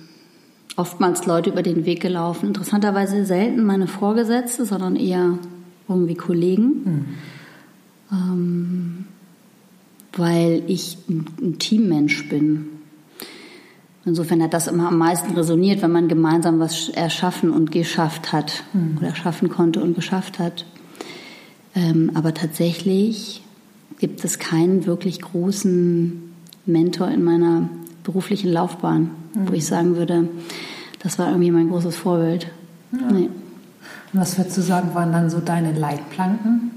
oftmals 0.75 1.25
Leute 1.25 1.51
über 1.51 1.62
den 1.62 1.85
Weg 1.85 2.01
gelaufen. 2.01 2.47
Interessanterweise 2.47 3.25
selten 3.25 3.63
meine 3.63 3.88
Vorgesetzte, 3.88 4.65
sondern 4.65 4.95
eher 4.95 5.38
irgendwie 5.88 6.15
Kollegen. 6.15 6.65
Mhm. 6.65 7.05
Ähm, 8.12 9.05
weil 10.13 10.63
ich 10.67 10.97
ein, 11.09 11.25
ein 11.41 11.59
Teammensch 11.59 12.29
bin. 12.29 12.67
Insofern 14.05 14.41
hat 14.43 14.53
das 14.53 14.67
immer 14.67 14.88
am 14.89 14.97
meisten 14.97 15.33
resoniert, 15.33 15.81
wenn 15.81 15.91
man 15.91 16.07
gemeinsam 16.07 16.59
was 16.59 16.89
erschaffen 16.89 17.51
und 17.51 17.71
geschafft 17.71 18.31
hat 18.31 18.63
mhm. 18.74 18.97
oder 19.00 19.15
schaffen 19.15 19.50
konnte 19.50 19.81
und 19.81 19.95
geschafft 19.95 20.39
hat. 20.39 20.65
Ähm, 21.75 22.12
aber 22.13 22.33
tatsächlich 22.33 23.41
gibt 24.00 24.24
es 24.24 24.39
keinen 24.39 24.85
wirklich 24.85 25.21
großen 25.21 26.25
Mentor 26.65 27.10
in 27.10 27.24
meiner 27.24 27.69
beruflichen 28.03 28.51
Laufbahn, 28.51 29.12
mhm. 29.34 29.50
wo 29.50 29.53
ich 29.53 29.65
sagen 29.65 29.95
würde, 29.95 30.27
das 31.00 31.19
war 31.19 31.27
irgendwie 31.29 31.51
mein 31.51 31.69
großes 31.69 31.95
Vorbild. 31.95 32.48
Ja. 32.91 33.12
Nee. 33.12 33.29
Und 34.13 34.19
was 34.19 34.38
würdest 34.38 34.57
du 34.57 34.62
sagen, 34.62 34.93
waren 34.93 35.12
dann 35.12 35.29
so 35.29 35.39
deine 35.39 35.74
Leitplanken? 35.74 36.72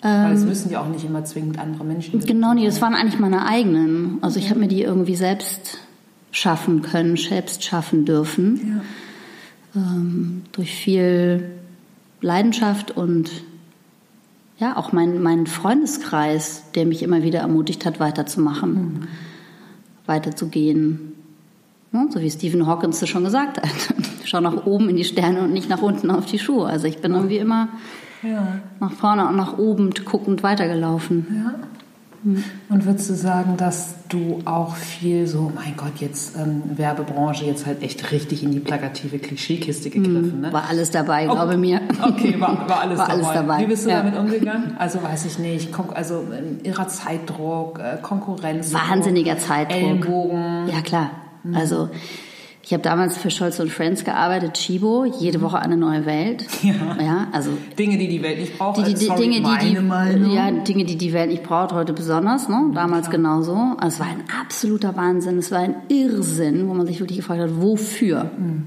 Weil 0.00 0.32
es 0.32 0.42
ähm, 0.42 0.48
müssen 0.48 0.70
ja 0.70 0.82
auch 0.82 0.88
nicht 0.88 1.04
immer 1.04 1.24
zwingend 1.24 1.58
andere 1.58 1.84
Menschen. 1.84 2.20
Genau, 2.20 2.52
nee, 2.52 2.66
das 2.66 2.82
waren 2.82 2.94
eigentlich 2.94 3.18
meine 3.18 3.46
eigenen. 3.46 4.18
Also 4.20 4.38
ich 4.38 4.50
habe 4.50 4.60
mir 4.60 4.68
die 4.68 4.82
irgendwie 4.82 5.16
selbst 5.16 5.78
schaffen 6.30 6.82
können, 6.82 7.16
selbst 7.16 7.64
schaffen 7.64 8.04
dürfen. 8.04 8.82
Ja. 9.74 9.80
Ähm, 9.80 10.42
durch 10.52 10.74
viel 10.74 11.50
Leidenschaft 12.20 12.90
und 12.90 13.30
ja, 14.58 14.76
auch 14.76 14.92
mein, 14.92 15.22
mein 15.22 15.46
Freundeskreis, 15.46 16.70
der 16.74 16.86
mich 16.86 17.02
immer 17.02 17.22
wieder 17.22 17.40
ermutigt 17.40 17.84
hat, 17.84 17.98
weiterzumachen, 18.00 18.72
mhm. 18.72 19.08
weiterzugehen. 20.06 21.12
Ja, 21.92 22.06
so 22.10 22.20
wie 22.20 22.30
Stephen 22.30 22.66
Hawkins 22.66 23.00
das 23.00 23.08
schon 23.08 23.24
gesagt 23.24 23.58
hat. 23.58 23.94
Schau 24.24 24.40
nach 24.40 24.66
oben 24.66 24.88
in 24.88 24.96
die 24.96 25.04
Sterne 25.04 25.42
und 25.42 25.52
nicht 25.52 25.68
nach 25.68 25.82
unten 25.82 26.10
auf 26.10 26.26
die 26.26 26.38
Schuhe. 26.38 26.66
Also 26.66 26.86
ich 26.86 26.98
bin 26.98 27.12
irgendwie 27.14 27.38
immer 27.38 27.68
ja. 28.22 28.60
nach 28.80 28.92
vorne 28.92 29.28
und 29.28 29.36
nach 29.36 29.58
oben 29.58 29.90
guckend 30.04 30.42
weitergelaufen. 30.42 31.44
Ja. 31.44 31.54
Und 32.70 32.86
würdest 32.86 33.10
du 33.10 33.14
sagen, 33.14 33.56
dass 33.56 33.94
du 34.08 34.40
auch 34.46 34.76
viel 34.76 35.26
so, 35.26 35.52
mein 35.54 35.76
Gott, 35.76 36.00
jetzt 36.00 36.36
ähm, 36.36 36.62
Werbebranche 36.76 37.44
jetzt 37.44 37.66
halt 37.66 37.82
echt 37.82 38.12
richtig 38.12 38.42
in 38.42 38.50
die 38.50 38.60
plakative 38.60 39.18
Klischeekiste 39.18 39.90
gegriffen? 39.90 40.40
Ne? 40.40 40.52
War 40.52 40.68
alles 40.68 40.90
dabei, 40.90 41.28
oh, 41.28 41.32
glaube 41.32 41.58
mir. 41.58 41.80
Okay, 42.02 42.40
war, 42.40 42.68
war, 42.68 42.80
alles, 42.80 42.98
war 42.98 43.08
dabei. 43.08 43.22
alles, 43.22 43.34
dabei. 43.34 43.58
Wie 43.60 43.66
bist 43.66 43.84
du 43.84 43.90
ja. 43.90 44.02
damit 44.02 44.18
umgegangen? 44.18 44.76
Also 44.78 45.02
weiß 45.02 45.26
ich 45.26 45.38
nicht, 45.38 45.68
also 45.92 46.24
ähm, 46.36 46.58
irrer 46.62 46.88
Zeitdruck, 46.88 47.78
äh, 47.78 47.98
Konkurrenz. 48.00 48.72
Wahnsinniger 48.72 49.38
Zeitdruck. 49.38 49.76
Ellenbogen. 49.76 50.68
Ja 50.68 50.80
klar. 50.80 51.10
Mhm. 51.42 51.56
Also 51.56 51.90
ich 52.66 52.72
habe 52.72 52.82
damals 52.82 53.18
für 53.18 53.30
Scholz 53.30 53.60
und 53.60 53.70
Friends 53.70 54.04
gearbeitet, 54.04 54.54
Chibo, 54.54 55.04
jede 55.04 55.42
Woche 55.42 55.58
eine 55.58 55.76
neue 55.76 56.06
Welt. 56.06 56.46
Ja. 56.62 56.96
ja 56.98 57.28
also 57.30 57.50
Dinge, 57.78 57.98
die 57.98 58.08
die 58.08 58.22
Welt 58.22 58.38
nicht 58.38 58.56
braucht. 58.56 58.78
Die, 58.78 58.84
die, 58.84 58.94
die 58.94 59.04
Sorry, 59.04 59.20
Dinge, 59.20 59.42
die, 59.42 60.24
die, 60.24 60.34
ja, 60.34 60.50
Dinge, 60.50 60.84
die 60.84 60.96
die 60.96 61.12
Welt 61.12 61.28
nicht 61.28 61.42
braucht, 61.42 61.72
heute 61.72 61.92
besonders. 61.92 62.48
Ne? 62.48 62.70
Damals 62.74 63.10
Klar. 63.10 63.18
genauso. 63.18 63.54
Also 63.78 63.96
es 63.96 64.00
war 64.00 64.06
ein 64.06 64.24
absoluter 64.40 64.96
Wahnsinn. 64.96 65.36
Es 65.36 65.50
war 65.50 65.58
ein 65.58 65.74
Irrsinn, 65.88 66.66
wo 66.66 66.72
man 66.72 66.86
sich 66.86 67.00
wirklich 67.00 67.18
gefragt 67.18 67.42
hat, 67.42 67.60
wofür. 67.60 68.30
Mhm. 68.38 68.66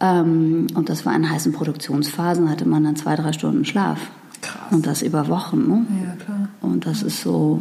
Ähm, 0.00 0.66
und 0.74 0.88
das 0.88 1.04
war 1.04 1.14
in 1.14 1.28
heißen 1.28 1.52
Produktionsphasen, 1.52 2.48
hatte 2.48 2.66
man 2.66 2.82
dann 2.82 2.96
zwei, 2.96 3.14
drei 3.14 3.34
Stunden 3.34 3.66
Schlaf. 3.66 4.10
Krass. 4.40 4.72
Und 4.72 4.86
das 4.86 5.02
über 5.02 5.28
Wochen. 5.28 5.68
Ne? 5.68 5.86
Ja, 6.02 6.24
klar. 6.24 6.48
Und 6.62 6.86
das 6.86 7.02
ist 7.02 7.20
so, 7.20 7.60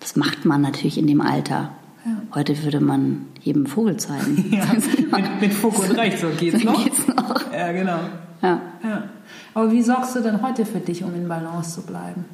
das 0.00 0.16
macht 0.16 0.44
man 0.44 0.60
natürlich 0.60 0.98
in 0.98 1.06
dem 1.06 1.22
Alter. 1.22 1.70
Ja. 2.04 2.12
Heute 2.34 2.62
würde 2.62 2.80
man 2.80 3.26
jedem 3.40 3.66
Vogel 3.66 3.96
zeigen. 3.96 4.50
Ja, 4.50 4.66
mit, 5.18 5.40
mit 5.40 5.52
Fug 5.52 5.78
und 5.78 5.90
Recht, 5.92 6.18
so 6.18 6.28
geht's 6.28 6.64
noch. 6.64 6.82
geht's 6.82 7.06
noch. 7.06 7.52
Ja, 7.52 7.72
genau. 7.72 7.98
Ja. 8.42 8.60
ja. 8.82 9.04
Aber 9.54 9.70
wie 9.70 9.82
sorgst 9.82 10.16
du 10.16 10.20
denn 10.20 10.42
heute 10.42 10.64
für 10.64 10.78
dich, 10.78 11.04
um 11.04 11.14
in 11.14 11.28
Balance 11.28 11.80
zu 11.80 11.86
bleiben? 11.86 12.24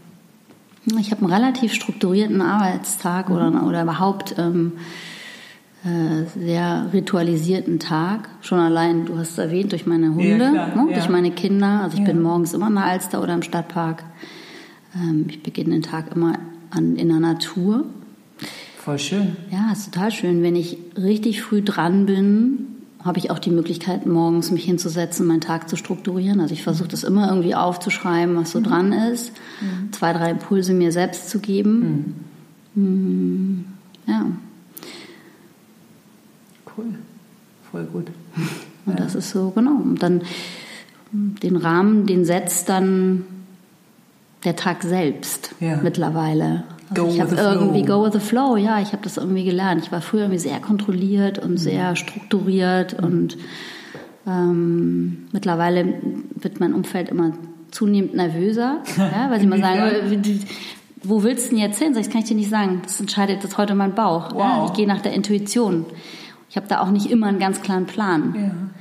Ich 1.00 1.10
habe 1.10 1.22
einen 1.22 1.32
relativ 1.32 1.72
strukturierten 1.72 2.40
Arbeitstag 2.40 3.28
mhm. 3.28 3.34
oder, 3.34 3.66
oder 3.66 3.82
überhaupt 3.82 4.36
ähm, 4.38 4.74
äh, 5.84 6.26
sehr 6.38 6.90
ritualisierten 6.92 7.78
Tag. 7.80 8.28
Schon 8.40 8.60
allein, 8.60 9.06
du 9.06 9.18
hast 9.18 9.32
es 9.32 9.38
erwähnt, 9.38 9.72
durch 9.72 9.86
meine 9.86 10.14
Hunde, 10.14 10.52
ja, 10.54 10.66
ne? 10.68 10.88
durch 10.92 11.08
meine 11.08 11.32
Kinder. 11.32 11.82
Also 11.82 11.98
ich 11.98 12.04
bin 12.04 12.22
morgens 12.22 12.54
immer 12.54 12.68
in 12.68 12.74
der 12.74 12.84
Alster 12.84 13.22
oder 13.22 13.34
im 13.34 13.42
Stadtpark. 13.42 14.04
Ähm, 14.94 15.26
ich 15.28 15.42
beginne 15.42 15.70
den 15.70 15.82
Tag 15.82 16.14
immer 16.14 16.38
an, 16.70 16.96
in 16.96 17.08
der 17.08 17.20
Natur. 17.20 17.84
Voll 18.86 19.00
schön. 19.00 19.36
Ja, 19.50 19.72
ist 19.72 19.92
total 19.92 20.12
schön. 20.12 20.44
Wenn 20.44 20.54
ich 20.54 20.78
richtig 20.96 21.42
früh 21.42 21.60
dran 21.60 22.06
bin, 22.06 22.68
habe 23.02 23.18
ich 23.18 23.32
auch 23.32 23.40
die 23.40 23.50
Möglichkeit, 23.50 24.06
morgens 24.06 24.52
mich 24.52 24.62
hinzusetzen, 24.62 25.26
meinen 25.26 25.40
Tag 25.40 25.68
zu 25.68 25.74
strukturieren. 25.74 26.38
Also 26.38 26.54
ich 26.54 26.62
versuche 26.62 26.86
das 26.86 27.02
immer 27.02 27.28
irgendwie 27.28 27.56
aufzuschreiben, 27.56 28.36
was 28.36 28.52
so 28.52 28.60
mhm. 28.60 28.62
dran 28.62 28.92
ist. 28.92 29.32
Mhm. 29.60 29.92
Zwei, 29.92 30.12
drei 30.12 30.30
Impulse 30.30 30.72
mir 30.72 30.92
selbst 30.92 31.30
zu 31.30 31.40
geben. 31.40 32.14
Mhm. 32.74 32.84
mhm. 32.84 33.64
Ja. 34.06 34.24
Cool. 36.76 36.94
Voll 37.72 37.84
gut. 37.86 38.06
Und 38.86 38.92
ja. 38.92 39.04
das 39.04 39.16
ist 39.16 39.30
so, 39.30 39.50
genau. 39.50 39.78
Und 39.82 40.00
dann 40.00 40.22
den 41.10 41.56
Rahmen, 41.56 42.06
den 42.06 42.24
setzt 42.24 42.68
dann 42.68 43.24
der 44.44 44.54
Tag 44.54 44.84
selbst 44.84 45.56
ja. 45.58 45.80
mittlerweile. 45.82 46.62
Also 46.90 47.08
ich 47.08 47.20
habe 47.20 47.34
irgendwie 47.34 47.82
go 47.82 48.04
with 48.04 48.12
the 48.12 48.20
flow, 48.20 48.56
ja, 48.56 48.80
ich 48.80 48.92
habe 48.92 49.02
das 49.02 49.16
irgendwie 49.16 49.44
gelernt. 49.44 49.82
Ich 49.84 49.92
war 49.92 50.00
früher 50.00 50.22
irgendwie 50.22 50.38
sehr 50.38 50.60
kontrolliert 50.60 51.38
und 51.38 51.52
mhm. 51.52 51.58
sehr 51.58 51.96
strukturiert 51.96 53.00
mhm. 53.00 53.06
und 53.06 53.36
ähm, 54.26 55.28
mittlerweile 55.32 55.94
wird 56.34 56.60
mein 56.60 56.74
Umfeld 56.74 57.08
immer 57.08 57.32
zunehmend 57.70 58.14
nervöser, 58.14 58.78
ja, 58.96 59.30
weil 59.30 59.40
sie 59.40 59.46
mal 59.46 59.60
sagen, 59.60 60.44
wo 61.02 61.22
willst 61.22 61.46
du 61.46 61.50
denn 61.50 61.58
jetzt 61.58 61.78
hin? 61.78 61.94
Sag 61.94 62.00
ich, 62.00 62.06
das 62.06 62.12
kann 62.12 62.22
ich 62.22 62.28
dir 62.28 62.36
nicht 62.36 62.50
sagen. 62.50 62.80
Das 62.82 63.00
entscheidet 63.00 63.42
jetzt 63.42 63.58
heute 63.58 63.74
mein 63.74 63.94
Bauch. 63.94 64.32
Wow. 64.32 64.40
Ja, 64.40 64.64
ich 64.66 64.72
gehe 64.72 64.88
nach 64.88 65.00
der 65.00 65.12
Intuition. 65.12 65.84
Ich 66.48 66.56
habe 66.56 66.66
da 66.68 66.80
auch 66.80 66.90
nicht 66.90 67.10
immer 67.10 67.26
einen 67.26 67.38
ganz 67.38 67.62
klaren 67.62 67.86
Plan. 67.86 68.34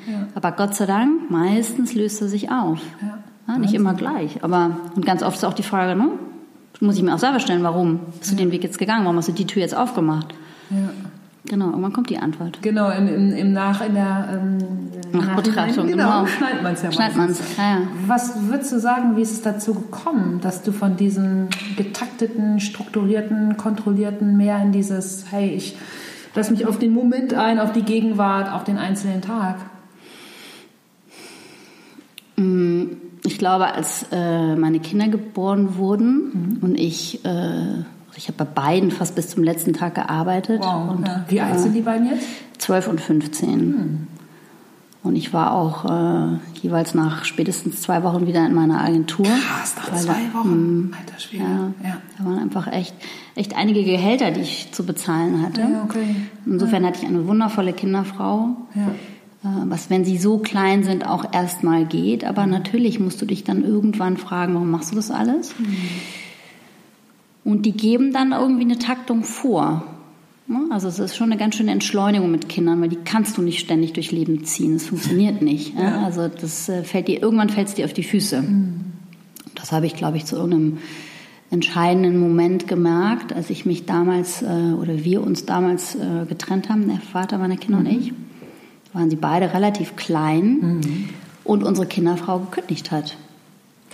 Ja, 0.07 0.13
ja. 0.13 0.27
Aber 0.33 0.51
Gott 0.51 0.75
sei 0.75 0.85
Dank, 0.85 1.29
meistens 1.29 1.93
löst 1.93 2.21
er 2.21 2.27
sich 2.27 2.49
auf. 2.51 2.79
Nicht 3.59 3.73
immer 3.73 3.93
gleich. 3.93 4.43
Aber 4.43 4.77
und 4.95 5.05
ganz 5.05 5.21
oft 5.21 5.37
ist 5.37 5.43
auch 5.43 5.53
die 5.53 5.63
Frage, 5.63 5.95
ne? 5.95 6.09
Muss 6.81 6.97
ich 6.97 7.03
mir 7.03 7.13
auch 7.13 7.19
selber 7.19 7.39
stellen, 7.39 7.63
warum 7.63 7.99
bist 8.19 8.31
du 8.31 8.35
den 8.35 8.51
Weg 8.51 8.63
jetzt 8.63 8.77
gegangen? 8.77 9.05
Warum 9.05 9.17
hast 9.17 9.27
du 9.27 9.33
die 9.33 9.47
Tür 9.47 9.61
jetzt 9.61 9.75
aufgemacht? 9.75 10.33
Ja. 10.69 10.89
Genau, 11.47 11.67
irgendwann 11.67 11.93
kommt 11.93 12.09
die 12.09 12.17
Antwort. 12.17 12.57
Genau, 12.63 12.89
im, 12.89 13.07
im, 13.07 13.31
im 13.33 13.53
Nach, 13.53 13.85
in 13.85 13.93
der 13.93 14.29
ähm, 14.33 14.57
Nachbetrachtung. 15.11 15.87
Genau, 15.87 16.23
genau. 16.23 16.25
schneidet 16.25 16.63
man 16.63 16.73
es 16.73 16.81
ja 16.81 16.91
Schneidet 16.91 17.17
man's. 17.17 17.39
Ja, 17.55 17.63
ja. 17.63 17.77
Was 18.07 18.47
würdest 18.47 18.71
du 18.71 18.79
sagen, 18.79 19.15
wie 19.15 19.21
ist 19.21 19.31
es 19.31 19.41
dazu 19.43 19.75
gekommen, 19.75 20.39
dass 20.41 20.63
du 20.63 20.71
von 20.71 20.97
diesem 20.97 21.49
getakteten, 21.77 22.59
strukturierten, 22.59 23.57
kontrollierten 23.57 24.37
mehr 24.37 24.59
in 24.59 24.71
dieses, 24.71 25.25
hey, 25.29 25.49
ich 25.49 25.77
Lass 26.35 26.51
mich 26.51 26.67
auf 26.67 26.77
den 26.77 26.93
Moment 26.93 27.33
ein, 27.33 27.59
auf 27.59 27.71
die 27.71 27.83
Gegenwart, 27.83 28.51
auf 28.51 28.65
den 28.65 28.77
einzelnen 28.77 29.21
Tag. 29.21 29.55
Ich 33.35 33.39
glaube, 33.39 33.73
als 33.73 34.05
äh, 34.13 34.55
meine 34.55 34.79
Kinder 34.79 35.09
geboren 35.09 35.75
wurden 35.75 36.31
mhm. 36.31 36.57
und 36.61 36.79
ich, 36.79 37.25
äh, 37.25 37.83
ich 38.15 38.29
habe 38.29 38.37
bei 38.37 38.45
beiden 38.45 38.91
fast 38.91 39.13
bis 39.13 39.29
zum 39.31 39.43
letzten 39.43 39.73
Tag 39.73 39.95
gearbeitet. 39.95 40.61
Wow. 40.61 40.91
Und, 40.91 41.05
ja. 41.05 41.25
Wie 41.27 41.41
alt 41.41 41.59
sind 41.59 41.73
die 41.73 41.81
beiden 41.81 42.07
jetzt? 42.07 42.25
12 42.59 42.87
und 42.87 43.01
15. 43.01 43.49
Mhm. 43.49 44.07
Und 45.03 45.17
ich 45.17 45.33
war 45.33 45.51
auch 45.51 45.83
äh, 45.83 46.37
jeweils 46.61 46.95
nach 46.95 47.25
spätestens 47.25 47.81
zwei 47.81 48.03
Wochen 48.03 48.25
wieder 48.25 48.45
in 48.45 48.53
meiner 48.53 48.79
Agentur. 48.79 49.25
Krass, 49.25 49.75
nach 49.75 49.93
zwei 49.97 50.33
Wochen. 50.33 50.91
Mh, 50.91 50.97
Alter 50.97 51.19
Schwede. 51.19 51.43
Ja, 51.43 51.89
ja. 51.89 51.97
Da 52.17 52.25
waren 52.25 52.39
einfach 52.39 52.71
echt, 52.71 52.95
echt 53.35 53.57
einige 53.57 53.83
Gehälter, 53.83 54.31
die 54.31 54.41
ich 54.41 54.71
zu 54.71 54.85
bezahlen 54.85 55.41
hatte. 55.41 55.59
Ja, 55.59 55.83
okay. 55.83 56.15
Insofern 56.45 56.83
ja. 56.83 56.87
hatte 56.87 57.01
ich 57.01 57.05
eine 57.05 57.27
wundervolle 57.27 57.73
Kinderfrau. 57.73 58.55
Ja. 58.75 58.91
Äh, 59.45 59.69
was, 59.69 59.89
wenn 59.89 60.05
sie 60.05 60.17
so 60.17 60.39
klein 60.39 60.83
sind, 60.83 61.05
auch 61.05 61.33
erstmal 61.33 61.85
geht. 61.85 62.23
Aber 62.23 62.45
mhm. 62.45 62.51
natürlich 62.51 62.99
musst 62.99 63.21
du 63.21 63.25
dich 63.25 63.43
dann 63.43 63.63
irgendwann 63.63 64.17
fragen, 64.17 64.55
warum 64.55 64.71
machst 64.71 64.91
du 64.91 64.95
das 64.95 65.11
alles? 65.11 65.53
Mhm. 65.59 65.77
Und 67.43 67.65
die 67.65 67.73
geben 67.73 68.11
dann 68.11 68.31
irgendwie 68.31 68.63
eine 68.63 68.79
Taktung 68.79 69.23
vor. 69.23 69.85
Ne? 70.47 70.61
Also 70.71 70.87
es 70.87 70.97
ist 70.97 71.15
schon 71.15 71.31
eine 71.31 71.39
ganz 71.39 71.55
schöne 71.55 71.71
Entschleunigung 71.71 72.31
mit 72.31 72.49
Kindern, 72.49 72.81
weil 72.81 72.89
die 72.89 72.97
kannst 72.97 73.37
du 73.37 73.43
nicht 73.43 73.59
ständig 73.59 73.93
durch 73.93 74.11
Leben 74.11 74.43
ziehen. 74.45 74.73
Das 74.73 74.87
funktioniert 74.87 75.41
nicht. 75.43 75.77
Ja. 75.77 76.03
Also 76.03 76.27
das 76.27 76.67
äh, 76.69 76.83
fällt 76.83 77.07
dir 77.07 77.21
irgendwann 77.21 77.49
fällt 77.49 77.67
es 77.67 77.75
dir 77.75 77.85
auf 77.85 77.93
die 77.93 78.03
Füße. 78.03 78.41
Mhm. 78.41 78.81
Das 79.53 79.71
habe 79.71 79.85
ich, 79.85 79.95
glaube 79.95 80.17
ich, 80.17 80.25
zu 80.25 80.35
irgendeinem 80.35 80.79
entscheidenden 81.51 82.19
Moment 82.19 82.67
gemerkt, 82.67 83.31
als 83.31 83.51
ich 83.51 83.65
mich 83.65 83.85
damals 83.85 84.41
äh, 84.41 84.73
oder 84.73 85.05
wir 85.05 85.21
uns 85.21 85.45
damals 85.45 85.97
getrennt 86.27 86.69
haben, 86.69 86.87
der 86.87 86.97
Vater 86.97 87.37
meiner 87.37 87.55
Kinder 87.55 87.79
mhm. 87.79 87.85
und 87.85 87.91
ich. 87.91 88.13
Waren 88.95 89.09
sie 89.09 89.17
beide 89.17 89.53
relativ 89.53 89.97
klein 89.97 90.45
mhm. 90.61 91.09
und 91.43 91.63
unsere 91.63 91.85
Kinderfrau 91.85 92.39
gekündigt 92.39 92.91
hat. 92.91 93.17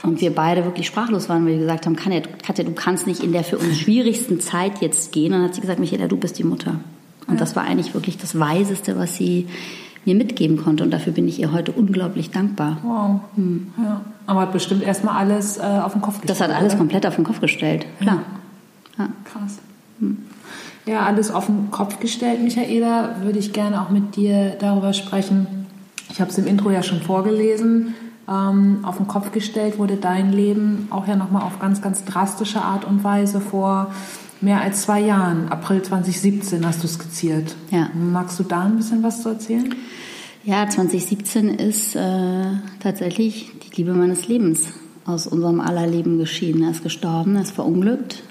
Und 0.03 0.22
wir 0.22 0.34
beide 0.34 0.63
wirklich 0.63 0.86
sprachlos 0.88 1.27
waren, 1.27 1.43
weil 1.46 1.53
wir 1.53 1.60
gesagt 1.60 1.86
haben, 1.86 1.96
Katja, 1.96 2.22
Katja, 2.43 2.63
du 2.63 2.72
kannst 2.72 3.08
nicht 3.08 3.24
in 3.24 3.31
der 3.31 3.43
für 3.43 3.58
uns 3.58 3.79
schwierigsten 3.79 4.39
Zeit 4.39 4.81
jetzt 4.81 5.12
gehen. 5.12 5.34
Und 5.34 5.39
dann 5.39 5.48
hat 5.48 5.55
sie 5.55 5.62
gesagt, 5.62 5.79
Michaela, 5.79 6.08
du 6.08 6.17
bist 6.17 6.38
die 6.38 6.43
Mutter. 6.43 6.79
Und 7.27 7.34
ja. 7.34 7.39
das 7.39 7.55
war 7.55 7.63
eigentlich 7.63 7.93
wirklich 7.96 8.17
das 8.17 8.39
Weiseste, 8.39 8.98
was 8.98 9.15
sie 9.15 9.48
mir 10.05 10.15
mitgeben 10.15 10.58
konnte. 10.58 10.84
Und 10.84 10.91
dafür 10.91 11.13
bin 11.13 11.27
ich 11.27 11.39
ihr 11.39 11.51
heute 11.51 11.72
unglaublich 11.72 12.29
dankbar. 12.29 12.77
Wow. 12.84 13.22
Hm. 13.36 13.67
Ja. 13.84 14.01
Aber 14.27 14.41
hat 14.41 14.53
bestimmt 14.53 14.84
erstmal 14.84 15.17
alles 15.17 15.58
äh, 15.58 15.62
auf 15.62 15.93
den 15.93 16.01
Kopf 16.01 16.22
gestellt. 16.22 16.29
Das 16.29 16.48
hat 16.48 16.55
alles 16.55 16.74
oder? 16.74 16.79
komplett 16.79 17.05
auf 17.08 17.15
den 17.15 17.24
Kopf 17.24 17.41
gestellt, 17.41 17.86
klar. 18.00 18.24
Ja. 18.98 19.10
Krass. 19.25 19.58
Hm. 20.00 20.17
Ja, 20.91 21.05
alles 21.05 21.31
auf 21.31 21.45
den 21.45 21.71
Kopf 21.71 22.00
gestellt, 22.00 22.43
Michaela. 22.43 23.15
Würde 23.24 23.39
ich 23.39 23.53
gerne 23.53 23.81
auch 23.81 23.89
mit 23.89 24.17
dir 24.17 24.57
darüber 24.60 24.91
sprechen. 24.91 25.48
Ich 26.10 26.19
habe 26.19 26.29
es 26.29 26.38
im 26.38 26.45
Intro 26.45 26.69
ja 26.69 26.83
schon 26.83 27.01
vorgelesen 27.01 27.95
ähm, 28.27 28.79
auf 28.83 28.98
den 28.98 29.07
Kopf 29.07 29.31
gestellt 29.31 29.77
wurde 29.77 29.95
dein 29.95 30.31
Leben 30.31 30.88
auch 30.89 31.07
ja 31.07 31.15
nochmal 31.15 31.43
auf 31.43 31.60
ganz, 31.60 31.81
ganz 31.81 32.05
drastische 32.05 32.62
Art 32.62 32.86
und 32.86 33.03
Weise 33.03 33.41
vor 33.41 33.93
mehr 34.41 34.62
als 34.62 34.83
zwei 34.83 35.01
Jahren. 35.01 35.50
April 35.50 35.81
2017 35.81 36.65
hast 36.65 36.83
du 36.83 36.88
skizziert. 36.88 37.55
Ja. 37.71 37.89
Magst 37.93 38.39
du 38.39 38.43
da 38.43 38.63
ein 38.63 38.77
bisschen 38.77 39.03
was 39.03 39.21
zu 39.21 39.29
erzählen? 39.29 39.74
Ja, 40.43 40.67
2017 40.67 41.50
ist 41.50 41.95
äh, 41.95 42.45
tatsächlich 42.79 43.51
die 43.63 43.75
Liebe 43.77 43.93
meines 43.93 44.27
Lebens 44.27 44.74
aus 45.05 45.27
unserem 45.27 45.62
aller 45.62 45.88
Leben 45.88 46.17
geschieden. 46.17 46.63
Er 46.63 46.71
ist 46.71 46.83
gestorben, 46.83 47.36
er 47.36 47.43
ist 47.43 47.51
verunglückt 47.51 48.24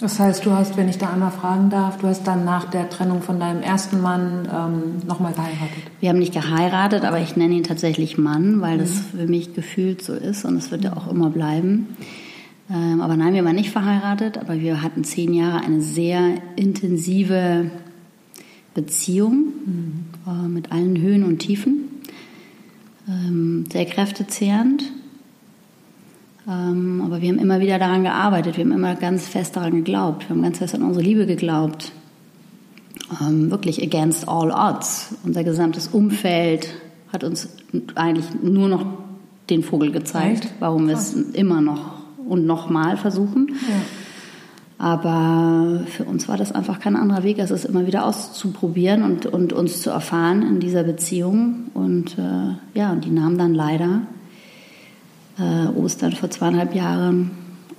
das 0.00 0.20
heißt, 0.20 0.46
du 0.46 0.52
hast, 0.52 0.76
wenn 0.76 0.88
ich 0.88 0.98
da 0.98 1.10
einmal 1.10 1.32
fragen 1.32 1.70
darf, 1.70 1.98
du 1.98 2.06
hast 2.06 2.24
dann 2.24 2.44
nach 2.44 2.70
der 2.70 2.88
Trennung 2.88 3.20
von 3.20 3.40
deinem 3.40 3.62
ersten 3.62 4.00
Mann 4.00 4.48
ähm, 4.52 5.06
nochmal 5.06 5.32
geheiratet? 5.32 5.82
Wir 5.98 6.10
haben 6.10 6.20
nicht 6.20 6.32
geheiratet, 6.32 7.04
aber 7.04 7.20
ich 7.20 7.34
nenne 7.34 7.54
ihn 7.54 7.64
tatsächlich 7.64 8.16
Mann, 8.16 8.60
weil 8.60 8.76
mhm. 8.76 8.80
das 8.80 9.00
für 9.00 9.26
mich 9.26 9.54
gefühlt 9.54 10.02
so 10.02 10.14
ist 10.14 10.44
und 10.44 10.56
es 10.56 10.70
wird 10.70 10.84
ja 10.84 10.96
auch 10.96 11.10
immer 11.10 11.30
bleiben. 11.30 11.96
Ähm, 12.70 13.00
aber 13.00 13.16
nein, 13.16 13.34
wir 13.34 13.44
waren 13.44 13.56
nicht 13.56 13.70
verheiratet, 13.70 14.38
aber 14.38 14.60
wir 14.60 14.82
hatten 14.82 15.02
zehn 15.02 15.34
Jahre 15.34 15.64
eine 15.64 15.80
sehr 15.80 16.34
intensive 16.54 17.70
Beziehung 18.74 19.46
mhm. 19.66 20.04
äh, 20.26 20.48
mit 20.48 20.70
allen 20.70 21.00
Höhen 21.00 21.24
und 21.24 21.40
Tiefen. 21.40 21.88
Ähm, 23.08 23.64
sehr 23.72 23.86
kräftezehrend. 23.86 24.84
Ähm, 26.48 27.02
aber 27.04 27.20
wir 27.20 27.28
haben 27.28 27.38
immer 27.38 27.60
wieder 27.60 27.78
daran 27.78 28.02
gearbeitet, 28.02 28.56
wir 28.56 28.64
haben 28.64 28.72
immer 28.72 28.94
ganz 28.94 29.28
fest 29.28 29.56
daran 29.56 29.74
geglaubt, 29.74 30.28
wir 30.28 30.30
haben 30.30 30.42
ganz 30.42 30.58
fest 30.58 30.74
an 30.74 30.82
unsere 30.82 31.04
Liebe 31.04 31.26
geglaubt. 31.26 31.92
Ähm, 33.20 33.50
wirklich 33.50 33.82
against 33.82 34.28
all 34.28 34.50
odds. 34.50 35.14
Unser 35.24 35.44
gesamtes 35.44 35.88
Umfeld 35.88 36.68
hat 37.12 37.24
uns 37.24 37.48
eigentlich 37.94 38.26
nur 38.42 38.68
noch 38.68 38.86
den 39.50 39.62
Vogel 39.62 39.92
gezeigt, 39.92 40.44
Echt? 40.44 40.54
warum 40.60 40.88
wir 40.88 40.94
es 40.94 41.14
immer 41.14 41.60
noch 41.60 41.98
und 42.26 42.46
nochmal 42.46 42.96
versuchen. 42.96 43.48
Ja. 43.48 44.84
Aber 44.84 45.80
für 45.86 46.04
uns 46.04 46.28
war 46.28 46.36
das 46.36 46.52
einfach 46.52 46.78
kein 46.78 46.96
anderer 46.96 47.24
Weg, 47.24 47.40
als 47.40 47.50
es 47.50 47.64
immer 47.64 47.86
wieder 47.86 48.04
auszuprobieren 48.04 49.02
und, 49.02 49.26
und 49.26 49.52
uns 49.52 49.82
zu 49.82 49.90
erfahren 49.90 50.42
in 50.42 50.60
dieser 50.60 50.84
Beziehung. 50.84 51.70
Und 51.74 52.16
äh, 52.16 52.78
ja, 52.78 52.92
und 52.92 53.04
die 53.04 53.10
nahm 53.10 53.38
dann 53.38 53.54
leider 53.54 54.02
äh, 55.38 55.66
Ostern 55.68 56.12
vor 56.12 56.30
zweieinhalb 56.30 56.74
Jahren 56.74 57.30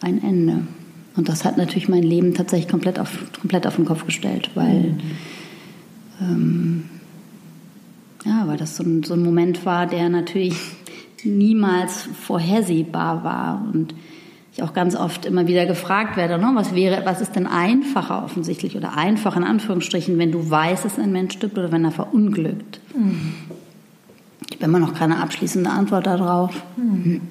ein 0.02 0.24
Ende. 0.24 0.68
Und 1.16 1.28
das 1.28 1.44
hat 1.44 1.58
natürlich 1.58 1.90
mein 1.90 2.04
Leben 2.04 2.34
tatsächlich 2.34 2.70
komplett 2.70 3.00
auf, 3.00 3.18
komplett 3.40 3.68
auf 3.68 3.76
den 3.76 3.86
Kopf 3.86 4.06
gestellt, 4.06 4.52
weil, 4.56 4.80
mhm. 4.80 5.02
ähm, 6.22 6.84
ja, 8.26 8.48
weil 8.48 8.58
das 8.58 8.76
so 8.76 8.84
ein, 8.84 9.04
so 9.04 9.16
ein 9.16 9.24
Moment 9.24 9.66
war, 9.66 9.86
der 9.88 10.10
natürlich 10.10 10.56
niemals 11.24 12.08
vorhersehbar 12.26 13.24
war. 13.24 13.70
Und 13.74 13.94
ich 14.54 14.64
auch 14.64 14.74
ganz 14.74 14.96
oft 14.96 15.26
immer 15.26 15.48
wieder 15.48 15.66
gefragt 15.66 16.18
werde, 16.18 16.38
ne, 16.38 16.52
was 16.54 16.74
wäre, 16.74 17.06
was 17.06 17.22
ist 17.22 17.36
denn 17.36 17.48
einfacher 17.48 18.24
offensichtlich 18.24 18.76
oder 18.76 18.98
einfach 18.98 19.36
in 19.36 19.44
Anführungsstrichen, 19.44 20.18
wenn 20.18 20.32
du 20.32 20.50
weißt, 20.50 20.86
dass 20.86 21.00
ein 21.00 21.12
Mensch 21.12 21.34
stirbt 21.34 21.58
oder 21.58 21.72
wenn 21.72 21.86
er 21.86 21.92
verunglückt. 21.92 22.80
Mhm. 22.96 23.34
Habe 24.60 24.66
immer 24.66 24.80
noch 24.80 24.94
keine 24.94 25.22
abschließende 25.22 25.70
Antwort 25.70 26.06
darauf. 26.06 26.52
Hm. 26.76 27.22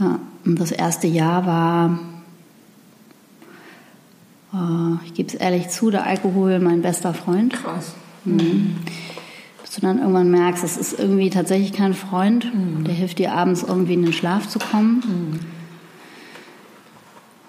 Ja, 0.00 0.18
und 0.44 0.60
das 0.60 0.72
erste 0.72 1.06
Jahr 1.06 1.46
war, 1.46 1.98
äh, 4.52 5.06
ich 5.06 5.14
gebe 5.14 5.28
es 5.28 5.34
ehrlich 5.34 5.68
zu, 5.68 5.90
der 5.90 6.04
Alkohol 6.04 6.58
mein 6.58 6.82
bester 6.82 7.14
Freund. 7.14 7.52
Krass. 7.52 7.94
Mhm. 8.24 8.76
Bis 9.62 9.70
du 9.76 9.80
dann 9.80 9.98
irgendwann 9.98 10.30
merkst, 10.30 10.64
es 10.64 10.76
ist 10.76 10.98
irgendwie 10.98 11.30
tatsächlich 11.30 11.72
kein 11.72 11.94
Freund, 11.94 12.52
mhm. 12.52 12.84
der 12.84 12.94
hilft 12.94 13.18
dir 13.18 13.32
abends 13.32 13.62
irgendwie 13.62 13.94
in 13.94 14.02
den 14.02 14.12
Schlaf 14.12 14.48
zu 14.48 14.58
kommen. 14.58 15.40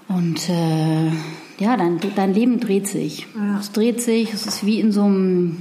Mhm. 0.07 0.15
Und 0.15 0.49
äh, 0.49 1.07
ja, 1.59 1.75
dein, 1.75 1.99
dein 2.15 2.33
Leben 2.33 2.59
dreht 2.59 2.87
sich. 2.87 3.27
Ja. 3.35 3.59
Es 3.59 3.71
dreht 3.71 4.01
sich, 4.01 4.33
es 4.33 4.45
ist 4.45 4.65
wie 4.65 4.79
in 4.79 4.91
so 4.91 5.03
einem 5.03 5.57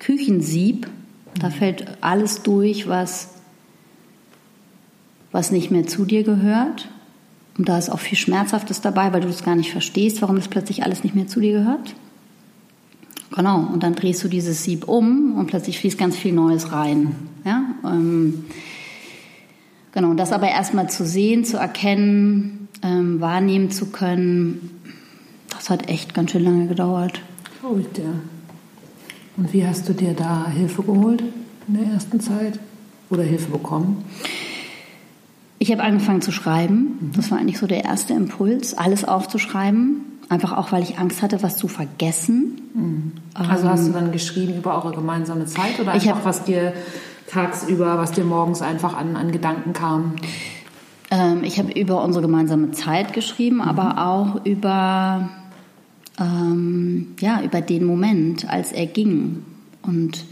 Küchensieb. 0.00 0.88
Da 1.40 1.50
fällt 1.50 2.02
alles 2.02 2.42
durch, 2.42 2.88
was, 2.88 3.34
was 5.32 5.50
nicht 5.50 5.70
mehr 5.70 5.86
zu 5.86 6.04
dir 6.04 6.22
gehört. 6.22 6.88
Und 7.58 7.68
da 7.68 7.78
ist 7.78 7.90
auch 7.90 8.00
viel 8.00 8.18
Schmerzhaftes 8.18 8.80
dabei, 8.80 9.12
weil 9.12 9.20
du 9.20 9.28
es 9.28 9.42
gar 9.42 9.56
nicht 9.56 9.72
verstehst, 9.72 10.22
warum 10.22 10.36
es 10.36 10.48
plötzlich 10.48 10.82
alles 10.82 11.04
nicht 11.04 11.14
mehr 11.14 11.26
zu 11.26 11.40
dir 11.40 11.52
gehört. 11.52 11.94
Genau, 13.34 13.68
und 13.72 13.82
dann 13.82 13.94
drehst 13.94 14.22
du 14.22 14.28
dieses 14.28 14.64
Sieb 14.64 14.88
um 14.88 15.34
und 15.36 15.46
plötzlich 15.46 15.78
fließt 15.78 15.98
ganz 15.98 16.16
viel 16.16 16.32
Neues 16.32 16.72
rein. 16.72 17.14
Ja? 17.44 17.64
Ähm, 17.84 18.44
genau, 19.92 20.10
und 20.10 20.16
das 20.16 20.32
aber 20.32 20.48
erstmal 20.48 20.88
zu 20.88 21.04
sehen, 21.04 21.44
zu 21.44 21.56
erkennen, 21.56 22.68
ähm, 22.82 23.20
wahrnehmen 23.20 23.70
zu 23.70 23.86
können, 23.86 24.70
das 25.50 25.70
hat 25.70 25.88
echt 25.88 26.14
ganz 26.14 26.30
schön 26.30 26.44
lange 26.44 26.66
gedauert. 26.66 27.20
Oh, 27.62 27.78
der. 27.96 28.14
Und 29.36 29.52
wie 29.52 29.66
hast 29.66 29.88
du 29.88 29.92
dir 29.92 30.14
da 30.14 30.48
Hilfe 30.48 30.82
geholt 30.82 31.22
in 31.68 31.74
der 31.74 31.92
ersten 31.92 32.20
Zeit 32.20 32.58
oder 33.10 33.22
Hilfe 33.22 33.50
bekommen? 33.50 34.04
Ich 35.58 35.70
habe 35.72 35.82
angefangen 35.82 36.22
zu 36.22 36.32
schreiben. 36.32 36.98
Mhm. 37.00 37.12
Das 37.14 37.30
war 37.30 37.38
eigentlich 37.38 37.58
so 37.58 37.66
der 37.66 37.84
erste 37.84 38.14
Impuls, 38.14 38.74
alles 38.74 39.04
aufzuschreiben. 39.04 40.02
Einfach 40.28 40.56
auch, 40.56 40.72
weil 40.72 40.82
ich 40.82 40.98
Angst 40.98 41.22
hatte, 41.22 41.42
was 41.42 41.56
zu 41.56 41.68
vergessen. 41.68 42.60
Mhm. 42.74 43.12
Also 43.34 43.68
hast 43.68 43.84
du 43.84 43.88
ähm, 43.88 43.94
dann 43.94 44.12
geschrieben 44.12 44.56
über 44.56 44.74
eure 44.74 44.94
gemeinsame 44.94 45.46
Zeit 45.46 45.78
oder 45.80 45.92
einfach, 45.92 46.16
hab, 46.16 46.24
was 46.24 46.44
dir 46.44 46.72
tagsüber, 47.28 47.98
was 47.98 48.12
dir 48.12 48.24
morgens 48.24 48.62
einfach 48.62 48.96
an, 48.96 49.16
an 49.16 49.32
Gedanken 49.32 49.72
kam? 49.72 50.16
Ähm, 51.10 51.44
ich 51.44 51.58
habe 51.58 51.72
über 51.72 52.02
unsere 52.02 52.22
gemeinsame 52.22 52.72
Zeit 52.72 53.12
geschrieben, 53.12 53.56
mhm. 53.56 53.62
aber 53.62 54.06
auch 54.06 54.44
über 54.44 55.28
ähm, 56.18 57.08
ja, 57.20 57.42
über 57.42 57.60
den 57.60 57.84
Moment, 57.84 58.48
als 58.48 58.72
er 58.72 58.86
ging. 58.86 59.42
Und 59.82 60.24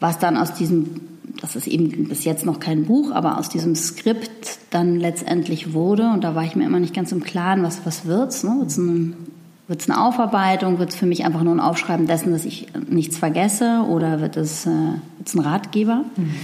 was 0.00 0.18
dann 0.18 0.36
aus 0.36 0.54
diesem, 0.54 1.00
das 1.40 1.56
ist 1.56 1.66
eben 1.66 2.08
bis 2.08 2.24
jetzt 2.24 2.44
noch 2.46 2.60
kein 2.60 2.84
Buch, 2.84 3.12
aber 3.12 3.38
aus 3.38 3.48
diesem 3.48 3.74
Skript 3.74 4.58
dann 4.70 4.96
letztendlich 4.96 5.72
wurde, 5.72 6.10
und 6.10 6.24
da 6.24 6.34
war 6.34 6.44
ich 6.44 6.56
mir 6.56 6.64
immer 6.64 6.80
nicht 6.80 6.94
ganz 6.94 7.12
im 7.12 7.22
Klaren, 7.22 7.62
was, 7.62 7.84
was 7.84 8.06
wird's, 8.06 8.44
ne? 8.44 8.56
Wird's 8.58 8.76
ein 8.76 9.14
Wird 9.68 9.80
es 9.80 9.90
eine 9.90 10.00
Aufarbeitung? 10.00 10.78
Wird 10.78 10.90
es 10.90 10.96
für 10.96 11.06
mich 11.06 11.24
einfach 11.24 11.42
nur 11.42 11.54
ein 11.54 11.60
Aufschreiben 11.60 12.06
dessen, 12.06 12.30
dass 12.30 12.44
ich 12.44 12.68
nichts 12.88 13.18
vergesse? 13.18 13.84
Oder 13.88 14.20
wird 14.20 14.36
es, 14.36 14.64
äh, 14.66 14.70
wird's 15.18 15.34
ein 15.34 15.40
Ratgeber? 15.40 16.04
Mhm. 16.16 16.34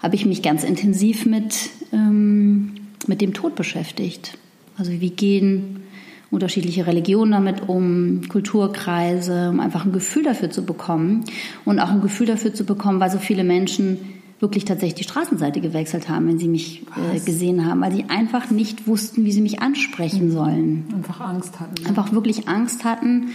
Habe 0.00 0.14
ich 0.14 0.24
mich 0.24 0.42
ganz 0.42 0.64
intensiv 0.64 1.26
mit, 1.26 1.70
ähm, 1.92 2.74
mit 3.06 3.20
dem 3.20 3.34
Tod 3.34 3.54
beschäftigt. 3.54 4.38
Also 4.78 4.92
wie 4.92 5.10
gehen 5.10 5.82
unterschiedliche 6.30 6.86
Religionen 6.86 7.32
damit 7.32 7.68
um, 7.68 8.22
Kulturkreise, 8.28 9.50
um 9.50 9.60
einfach 9.60 9.84
ein 9.84 9.92
Gefühl 9.92 10.24
dafür 10.24 10.50
zu 10.50 10.64
bekommen 10.64 11.24
und 11.64 11.78
auch 11.78 11.90
ein 11.90 12.00
Gefühl 12.00 12.26
dafür 12.26 12.52
zu 12.52 12.64
bekommen, 12.64 13.00
weil 13.00 13.10
so 13.10 13.18
viele 13.18 13.44
Menschen 13.44 13.98
wirklich 14.38 14.64
tatsächlich 14.64 14.96
die 14.96 15.04
Straßenseite 15.04 15.60
gewechselt 15.60 16.08
haben, 16.08 16.28
wenn 16.28 16.38
sie 16.38 16.48
mich 16.48 16.82
äh, 17.14 17.18
gesehen 17.20 17.64
haben, 17.64 17.80
weil 17.80 17.92
sie 17.92 18.04
einfach 18.08 18.50
nicht 18.50 18.86
wussten, 18.86 19.24
wie 19.24 19.32
sie 19.32 19.40
mich 19.40 19.62
ansprechen 19.62 20.30
sollen. 20.30 20.84
Einfach 20.94 21.20
Angst 21.20 21.58
hatten. 21.58 21.82
Ne? 21.82 21.88
Einfach 21.88 22.12
wirklich 22.12 22.46
Angst 22.48 22.84
hatten. 22.84 23.28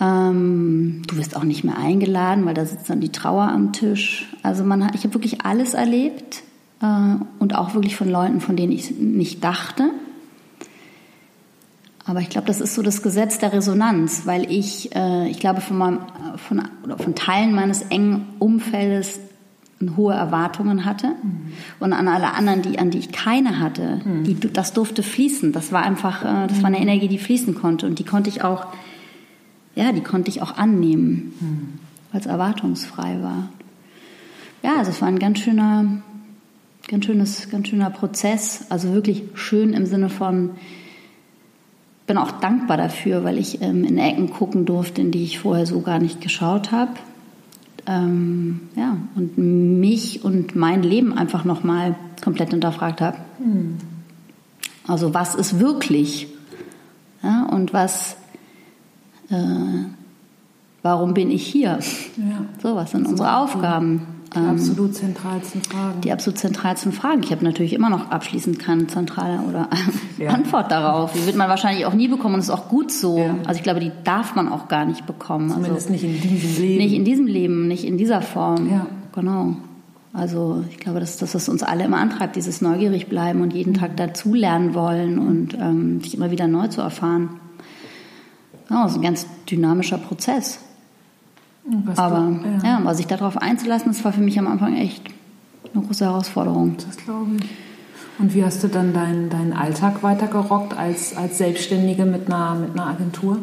Ähm, 0.00 1.02
du 1.06 1.16
wirst 1.16 1.36
auch 1.36 1.44
nicht 1.44 1.62
mehr 1.62 1.78
eingeladen, 1.78 2.44
weil 2.44 2.54
da 2.54 2.64
sitzt 2.64 2.90
dann 2.90 3.00
die 3.00 3.12
Trauer 3.12 3.48
am 3.48 3.72
Tisch. 3.72 4.28
Also 4.42 4.64
man 4.64 4.84
hat, 4.84 4.94
ich 4.94 5.04
habe 5.04 5.14
wirklich 5.14 5.42
alles 5.44 5.74
erlebt 5.74 6.42
äh, 6.82 7.14
und 7.38 7.54
auch 7.54 7.74
wirklich 7.74 7.94
von 7.94 8.10
Leuten, 8.10 8.40
von 8.40 8.56
denen 8.56 8.72
ich 8.72 8.90
nicht 8.90 9.44
dachte. 9.44 9.90
Aber 12.06 12.20
ich 12.20 12.30
glaube, 12.30 12.46
das 12.46 12.60
ist 12.60 12.74
so 12.74 12.82
das 12.82 13.02
Gesetz 13.02 13.38
der 13.38 13.52
Resonanz, 13.52 14.22
weil 14.24 14.50
ich, 14.50 14.94
äh, 14.94 15.28
ich 15.28 15.38
glaube, 15.38 15.60
von, 15.60 15.78
meinem, 15.78 15.98
von, 16.36 16.62
oder 16.84 16.98
von 16.98 17.14
Teilen 17.14 17.54
meines 17.54 17.82
engen 17.82 18.26
Umfeldes 18.38 19.20
hohe 19.96 20.12
Erwartungen 20.12 20.84
hatte 20.84 21.08
mhm. 21.08 21.52
und 21.78 21.92
an 21.94 22.06
alle 22.06 22.34
anderen, 22.34 22.60
die, 22.60 22.78
an 22.78 22.90
die 22.90 22.98
ich 22.98 23.12
keine 23.12 23.60
hatte, 23.60 24.00
mhm. 24.04 24.24
die, 24.24 24.34
das 24.34 24.74
durfte 24.74 25.02
fließen. 25.02 25.52
Das 25.52 25.72
war 25.72 25.82
einfach, 25.82 26.22
äh, 26.22 26.46
das 26.48 26.58
war 26.62 26.66
eine 26.66 26.80
Energie, 26.80 27.08
die 27.08 27.18
fließen 27.18 27.54
konnte 27.54 27.86
und 27.86 27.98
die 27.98 28.04
konnte 28.04 28.28
ich 28.28 28.42
auch, 28.42 28.66
ja, 29.74 29.92
die 29.92 30.02
konnte 30.02 30.30
ich 30.30 30.42
auch 30.42 30.56
annehmen, 30.56 31.32
mhm. 31.40 31.78
weil 32.12 32.20
es 32.20 32.26
erwartungsfrei 32.26 33.22
war. 33.22 33.48
Ja, 34.62 34.76
also 34.76 34.90
es 34.90 35.00
war 35.00 35.08
ein 35.08 35.18
ganz 35.18 35.38
schöner, 35.38 36.02
ganz 36.88 37.06
schönes, 37.06 37.48
ganz 37.50 37.68
schöner 37.68 37.88
Prozess. 37.88 38.66
Also 38.68 38.92
wirklich 38.92 39.22
schön 39.34 39.72
im 39.72 39.86
Sinne 39.86 40.10
von, 40.10 40.50
bin 42.10 42.18
auch 42.18 42.32
dankbar 42.32 42.76
dafür, 42.76 43.22
weil 43.22 43.38
ich 43.38 43.62
ähm, 43.62 43.84
in 43.84 43.96
Ecken 43.96 44.30
gucken 44.30 44.66
durfte, 44.66 45.00
in 45.00 45.12
die 45.12 45.22
ich 45.22 45.38
vorher 45.38 45.64
so 45.64 45.80
gar 45.80 46.00
nicht 46.00 46.20
geschaut 46.20 46.72
habe 46.72 46.92
ähm, 47.86 48.60
ja, 48.76 48.96
und 49.14 49.38
mich 49.38 50.24
und 50.24 50.54
mein 50.56 50.82
Leben 50.82 51.16
einfach 51.16 51.44
nochmal 51.44 51.94
komplett 52.22 52.50
hinterfragt 52.50 53.00
habe. 53.00 53.18
Mhm. 53.38 53.78
Also 54.86 55.14
was 55.14 55.34
ist 55.34 55.60
wirklich? 55.60 56.28
Ja, 57.22 57.46
und 57.46 57.72
was, 57.72 58.16
äh, 59.30 59.36
warum 60.82 61.14
bin 61.14 61.30
ich 61.30 61.46
hier? 61.46 61.78
Ja. 62.16 62.44
So, 62.62 62.74
was 62.74 62.90
sind 62.92 63.06
unsere 63.06 63.36
Aufgaben? 63.36 64.06
Die 64.34 64.38
ähm, 64.38 64.50
absolut 64.50 64.94
zentralsten 64.94 65.62
Fragen. 65.62 66.00
Die 66.02 66.12
absolut 66.12 66.38
zentralsten 66.38 66.92
Fragen. 66.92 67.22
Ich 67.22 67.32
habe 67.32 67.44
natürlich 67.44 67.72
immer 67.72 67.90
noch 67.90 68.10
abschließend 68.10 68.58
keine 68.58 68.86
zentrale 68.86 69.40
oder 69.40 69.68
ja. 70.18 70.30
Antwort 70.34 70.70
darauf. 70.70 71.12
Die 71.12 71.26
wird 71.26 71.36
man 71.36 71.48
wahrscheinlich 71.48 71.84
auch 71.86 71.94
nie 71.94 72.06
bekommen 72.06 72.34
und 72.34 72.40
ist 72.40 72.50
auch 72.50 72.68
gut 72.68 72.92
so. 72.92 73.18
Ja. 73.18 73.34
Also 73.46 73.58
ich 73.58 73.64
glaube, 73.64 73.80
die 73.80 73.90
darf 74.04 74.36
man 74.36 74.48
auch 74.48 74.68
gar 74.68 74.84
nicht 74.84 75.06
bekommen. 75.06 75.50
Zumindest 75.50 75.90
also, 75.90 75.92
nicht 75.92 76.04
in 76.04 76.20
diesem 76.20 76.62
Leben. 76.62 76.78
Nicht 76.78 76.94
in 76.94 77.04
diesem 77.04 77.26
Leben, 77.26 77.68
nicht 77.68 77.84
in 77.84 77.98
dieser 77.98 78.22
Form. 78.22 78.70
Ja. 78.70 78.86
Genau. 79.14 79.56
Also 80.12 80.64
ich 80.70 80.78
glaube, 80.78 81.00
das 81.00 81.10
ist 81.10 81.22
das, 81.22 81.34
was 81.34 81.48
uns 81.48 81.62
alle 81.62 81.84
immer 81.84 81.98
antreibt, 81.98 82.36
dieses 82.36 82.60
neugierig 82.60 83.08
bleiben 83.08 83.42
und 83.42 83.52
jeden 83.52 83.74
Tag 83.74 83.96
dazulernen 83.96 84.74
wollen 84.74 85.18
und 85.18 85.54
ähm, 85.54 86.00
sich 86.00 86.14
immer 86.14 86.30
wieder 86.30 86.46
neu 86.46 86.68
zu 86.68 86.80
erfahren. 86.80 87.40
Ja, 88.68 88.84
das 88.84 88.92
ist 88.92 88.98
ein 88.98 89.02
ganz 89.02 89.26
dynamischer 89.50 89.98
Prozess. 89.98 90.60
Was 91.84 91.98
aber 91.98 92.32
du, 92.42 92.66
ja. 92.66 92.80
ja, 92.84 92.94
sich 92.94 93.06
darauf 93.06 93.36
einzulassen, 93.36 93.92
das 93.92 94.04
war 94.04 94.12
für 94.12 94.20
mich 94.20 94.38
am 94.38 94.46
Anfang 94.46 94.76
echt 94.76 95.02
eine 95.72 95.84
große 95.84 96.04
Herausforderung. 96.04 96.76
Das 96.84 96.96
glaube 96.96 97.30
ich. 97.36 97.48
Und 98.18 98.34
wie 98.34 98.44
hast 98.44 98.62
du 98.62 98.68
dann 98.68 98.92
deinen, 98.92 99.30
deinen 99.30 99.52
Alltag 99.52 100.02
weitergerockt 100.02 100.76
als, 100.76 101.16
als 101.16 101.38
Selbstständige 101.38 102.04
mit 102.04 102.26
einer, 102.26 102.54
mit 102.54 102.72
einer 102.72 102.86
Agentur? 102.86 103.38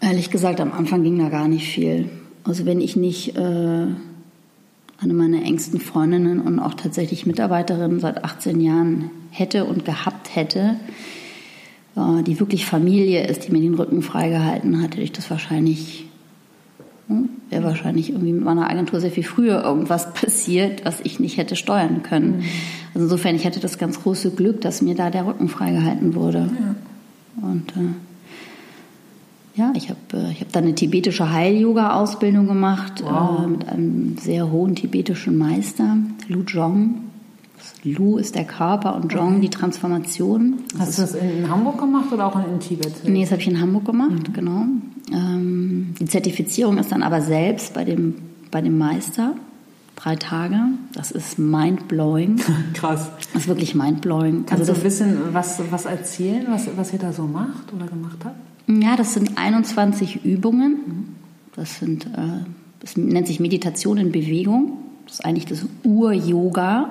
Ehrlich 0.00 0.30
gesagt, 0.30 0.60
am 0.60 0.72
Anfang 0.72 1.02
ging 1.02 1.18
da 1.18 1.28
gar 1.28 1.48
nicht 1.48 1.68
viel. 1.68 2.08
Also 2.44 2.64
wenn 2.64 2.80
ich 2.80 2.96
nicht 2.96 3.36
äh, 3.36 3.40
eine 3.40 5.14
meiner 5.14 5.42
engsten 5.42 5.80
Freundinnen 5.80 6.40
und 6.40 6.60
auch 6.60 6.74
tatsächlich 6.74 7.26
Mitarbeiterin 7.26 8.00
seit 8.00 8.24
18 8.24 8.60
Jahren 8.60 9.10
hätte 9.30 9.64
und 9.64 9.84
gehabt 9.84 10.34
hätte, 10.34 10.76
äh, 11.96 12.22
die 12.22 12.40
wirklich 12.40 12.64
Familie 12.64 13.26
ist, 13.26 13.46
die 13.46 13.52
mir 13.52 13.60
den 13.60 13.74
Rücken 13.74 14.02
freigehalten 14.02 14.80
hat, 14.82 14.92
hätte 14.92 15.02
ich 15.02 15.12
das 15.12 15.30
wahrscheinlich 15.30 16.06
hm? 17.08 17.28
Wäre 17.50 17.64
wahrscheinlich 17.64 18.10
irgendwie 18.10 18.32
mit 18.32 18.44
meiner 18.44 18.70
Agentur 18.70 19.00
sehr 19.00 19.10
viel 19.10 19.24
früher 19.24 19.62
irgendwas 19.62 20.12
passiert, 20.14 20.84
was 20.84 21.00
ich 21.00 21.20
nicht 21.20 21.36
hätte 21.36 21.56
steuern 21.56 22.02
können. 22.02 22.38
Mhm. 22.38 22.44
Also 22.94 23.04
insofern, 23.04 23.36
ich 23.36 23.44
hatte 23.44 23.60
das 23.60 23.78
ganz 23.78 24.02
große 24.02 24.30
Glück, 24.32 24.60
dass 24.60 24.82
mir 24.82 24.94
da 24.94 25.10
der 25.10 25.26
Rücken 25.26 25.48
freigehalten 25.48 26.14
wurde. 26.14 26.50
Ja. 26.58 27.46
Und 27.48 27.70
äh, 27.76 27.94
ja, 29.54 29.72
ich 29.76 29.90
habe 29.90 29.98
äh, 30.14 30.32
ich 30.32 30.40
hab 30.40 30.52
dann 30.52 30.64
eine 30.64 30.74
tibetische 30.74 31.30
Heil-Yoga-Ausbildung 31.30 32.46
gemacht 32.46 33.00
äh, 33.00 33.04
wow. 33.04 33.44
äh, 33.44 33.46
mit 33.48 33.68
einem 33.68 34.16
sehr 34.18 34.50
hohen 34.50 34.74
tibetischen 34.74 35.36
Meister, 35.36 35.96
Lu 36.28 36.42
Zhong. 36.44 37.02
Lu 37.84 38.16
ist 38.16 38.34
der 38.34 38.44
Körper 38.44 38.94
und 38.96 39.12
Zhong 39.12 39.32
okay. 39.32 39.40
die 39.42 39.50
Transformation. 39.50 40.54
Das 40.72 40.80
Hast 40.80 40.98
du 40.98 41.02
das 41.02 41.14
in 41.14 41.50
Hamburg 41.50 41.78
gemacht 41.78 42.12
oder 42.12 42.26
auch 42.26 42.36
in 42.36 42.60
Tibet? 42.60 42.92
Nee, 43.04 43.22
das 43.22 43.32
habe 43.32 43.42
ich 43.42 43.48
in 43.48 43.60
Hamburg 43.60 43.84
gemacht, 43.84 44.28
mhm. 44.28 44.32
genau. 44.32 44.66
Ähm, 45.12 45.94
die 45.98 46.06
Zertifizierung 46.06 46.78
ist 46.78 46.92
dann 46.92 47.02
aber 47.02 47.20
selbst 47.20 47.74
bei 47.74 47.84
dem, 47.84 48.14
bei 48.50 48.60
dem 48.60 48.78
Meister. 48.78 49.34
Drei 49.96 50.16
Tage. 50.16 50.56
Das 50.94 51.10
ist 51.10 51.38
mindblowing. 51.38 52.40
Krass. 52.74 53.10
Das 53.32 53.42
ist 53.42 53.48
wirklich 53.48 53.74
mindblowing. 53.74 54.46
Kannst 54.46 54.60
also 54.60 54.72
du 54.72 54.78
ein 54.78 54.82
bisschen 54.82 55.18
was, 55.32 55.60
was 55.70 55.84
erzählen, 55.84 56.46
was, 56.48 56.68
was 56.76 56.92
ihr 56.92 56.98
da 56.98 57.12
so 57.12 57.24
macht 57.24 57.72
oder 57.74 57.86
gemacht 57.86 58.18
habt? 58.24 58.36
Ja, 58.66 58.96
das 58.96 59.14
sind 59.14 59.36
21 59.36 60.24
Übungen. 60.24 61.16
Das 61.54 61.78
sind, 61.78 62.06
äh, 62.06 62.44
das 62.80 62.96
nennt 62.96 63.26
sich 63.26 63.38
Meditation 63.38 63.98
in 63.98 64.12
Bewegung. 64.12 64.78
Das 65.04 65.14
ist 65.14 65.24
eigentlich 65.24 65.46
das 65.46 65.66
Ur-Yoga. 65.84 66.88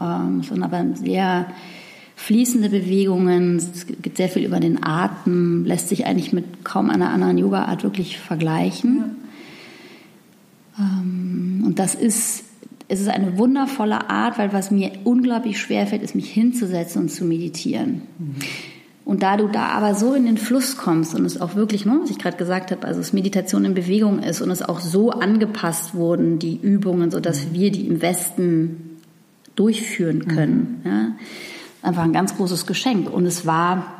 Ähm, 0.00 0.38
das 0.38 0.48
sind 0.48 0.62
aber 0.62 0.84
sehr 0.94 1.46
fließende 2.18 2.68
Bewegungen, 2.68 3.56
es 3.56 3.86
geht 3.86 4.16
sehr 4.16 4.28
viel 4.28 4.44
über 4.44 4.58
den 4.58 4.82
Atem, 4.82 5.64
lässt 5.64 5.88
sich 5.88 6.04
eigentlich 6.04 6.32
mit 6.32 6.64
kaum 6.64 6.90
einer 6.90 7.10
anderen 7.10 7.38
Yoga-Art 7.38 7.84
wirklich 7.84 8.18
vergleichen. 8.18 9.16
Ja. 10.76 10.84
Ähm, 10.84 11.62
und 11.64 11.78
das 11.78 11.94
ist, 11.94 12.44
es 12.88 13.00
ist 13.00 13.08
eine 13.08 13.38
wundervolle 13.38 14.10
Art, 14.10 14.36
weil 14.36 14.52
was 14.52 14.72
mir 14.72 14.90
unglaublich 15.04 15.60
schwer 15.60 15.86
fällt, 15.86 16.02
ist 16.02 16.16
mich 16.16 16.28
hinzusetzen 16.30 17.02
und 17.02 17.08
zu 17.08 17.24
meditieren. 17.24 18.02
Mhm. 18.18 18.34
Und 19.04 19.22
da 19.22 19.36
du 19.36 19.46
da 19.46 19.68
aber 19.68 19.94
so 19.94 20.12
in 20.12 20.26
den 20.26 20.38
Fluss 20.38 20.76
kommst 20.76 21.14
und 21.14 21.24
es 21.24 21.40
auch 21.40 21.54
wirklich, 21.54 21.86
ne, 21.86 22.00
was 22.02 22.10
ich 22.10 22.18
gerade 22.18 22.36
gesagt 22.36 22.72
habe, 22.72 22.84
also 22.84 23.00
es 23.00 23.12
Meditation 23.12 23.64
in 23.64 23.74
Bewegung 23.74 24.18
ist 24.18 24.42
und 24.42 24.50
es 24.50 24.60
auch 24.60 24.80
so 24.80 25.12
angepasst 25.12 25.94
wurden, 25.94 26.40
die 26.40 26.58
Übungen, 26.60 27.12
sodass 27.12 27.46
mhm. 27.46 27.54
wir 27.54 27.70
die 27.70 27.86
im 27.86 28.02
Westen 28.02 28.98
durchführen 29.54 30.26
können. 30.26 30.80
Mhm. 30.82 30.90
Ja 30.90 31.10
einfach 31.82 32.02
ein 32.02 32.12
ganz 32.12 32.36
großes 32.36 32.66
Geschenk. 32.66 33.10
Und 33.10 33.26
es 33.26 33.46
war 33.46 33.97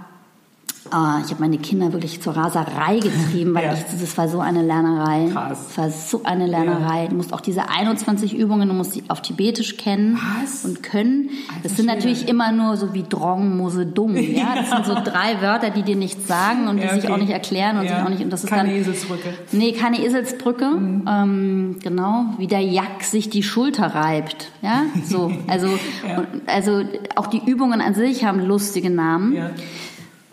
Uh, 0.91 1.21
ich 1.23 1.31
habe 1.31 1.41
meine 1.41 1.59
Kinder 1.59 1.93
wirklich 1.93 2.23
zur 2.23 2.35
Raserei 2.35 2.99
getrieben, 2.99 3.55
weil 3.55 3.65
ja. 3.65 3.75
ich, 3.75 4.01
das 4.01 4.17
war 4.17 4.29
so 4.29 4.41
eine 4.41 4.63
Lernerei. 4.63 5.29
Krass. 5.31 5.67
Es 5.71 5.79
war 5.79 5.91
so 5.91 6.23
eine 6.25 6.47
Lernerei. 6.47 7.03
Ja. 7.03 7.09
Du 7.09 7.17
musst 7.17 7.35
auch 7.35 7.43
diese 7.43 7.69
21 7.69 8.35
Übungen, 8.35 8.69
du 8.69 8.75
musst 8.75 8.93
sie 8.93 9.05
auf 9.09 9.21
Tibetisch 9.21 9.77
kennen 9.77 10.19
Was? 10.41 10.65
und 10.65 10.83
können. 10.83 11.29
Alter, 11.49 11.61
das 11.63 11.77
sind 11.77 11.87
natürlich 11.87 12.27
immer 12.27 12.53
nur 12.53 12.79
so 12.79 12.95
wie 12.95 13.05
Drong, 13.07 13.57
Mose, 13.59 13.85
Dumm. 13.85 14.17
Ja? 14.17 14.55
Das 14.57 14.71
sind 14.71 14.87
so 14.87 14.95
drei 14.95 15.43
Wörter, 15.43 15.71
die 15.71 15.83
dir 15.83 15.97
nichts 15.97 16.27
sagen 16.27 16.69
und 16.69 16.79
die 16.79 16.85
okay. 16.85 17.01
sich 17.01 17.11
auch 17.11 17.19
nicht 17.19 17.31
erklären 17.31 17.79
und 17.79 17.89
sich 17.89 17.97
auch 17.97 18.09
nicht. 18.09 18.23
Und 18.23 18.31
das 18.31 18.45
ist 18.45 18.51
keine 18.51 18.71
dann, 18.71 18.79
Eselsbrücke. 18.79 19.29
Nee, 19.53 19.73
keine 19.73 20.03
Eselsbrücke. 20.03 20.71
Mhm. 20.71 21.09
Ähm, 21.09 21.77
genau, 21.83 22.25
wie 22.39 22.47
der 22.47 22.63
Jack 22.63 23.03
sich 23.03 23.29
die 23.29 23.43
Schulter 23.43 23.95
reibt. 23.95 24.51
Ja, 24.63 24.85
so. 25.05 25.33
Also, 25.47 25.69
also 26.47 26.83
auch 27.15 27.27
die 27.27 27.43
Übungen 27.45 27.81
an 27.81 27.95
sich 27.95 28.25
haben 28.25 28.41
lustige 28.41 28.91
Namen. 28.91 29.37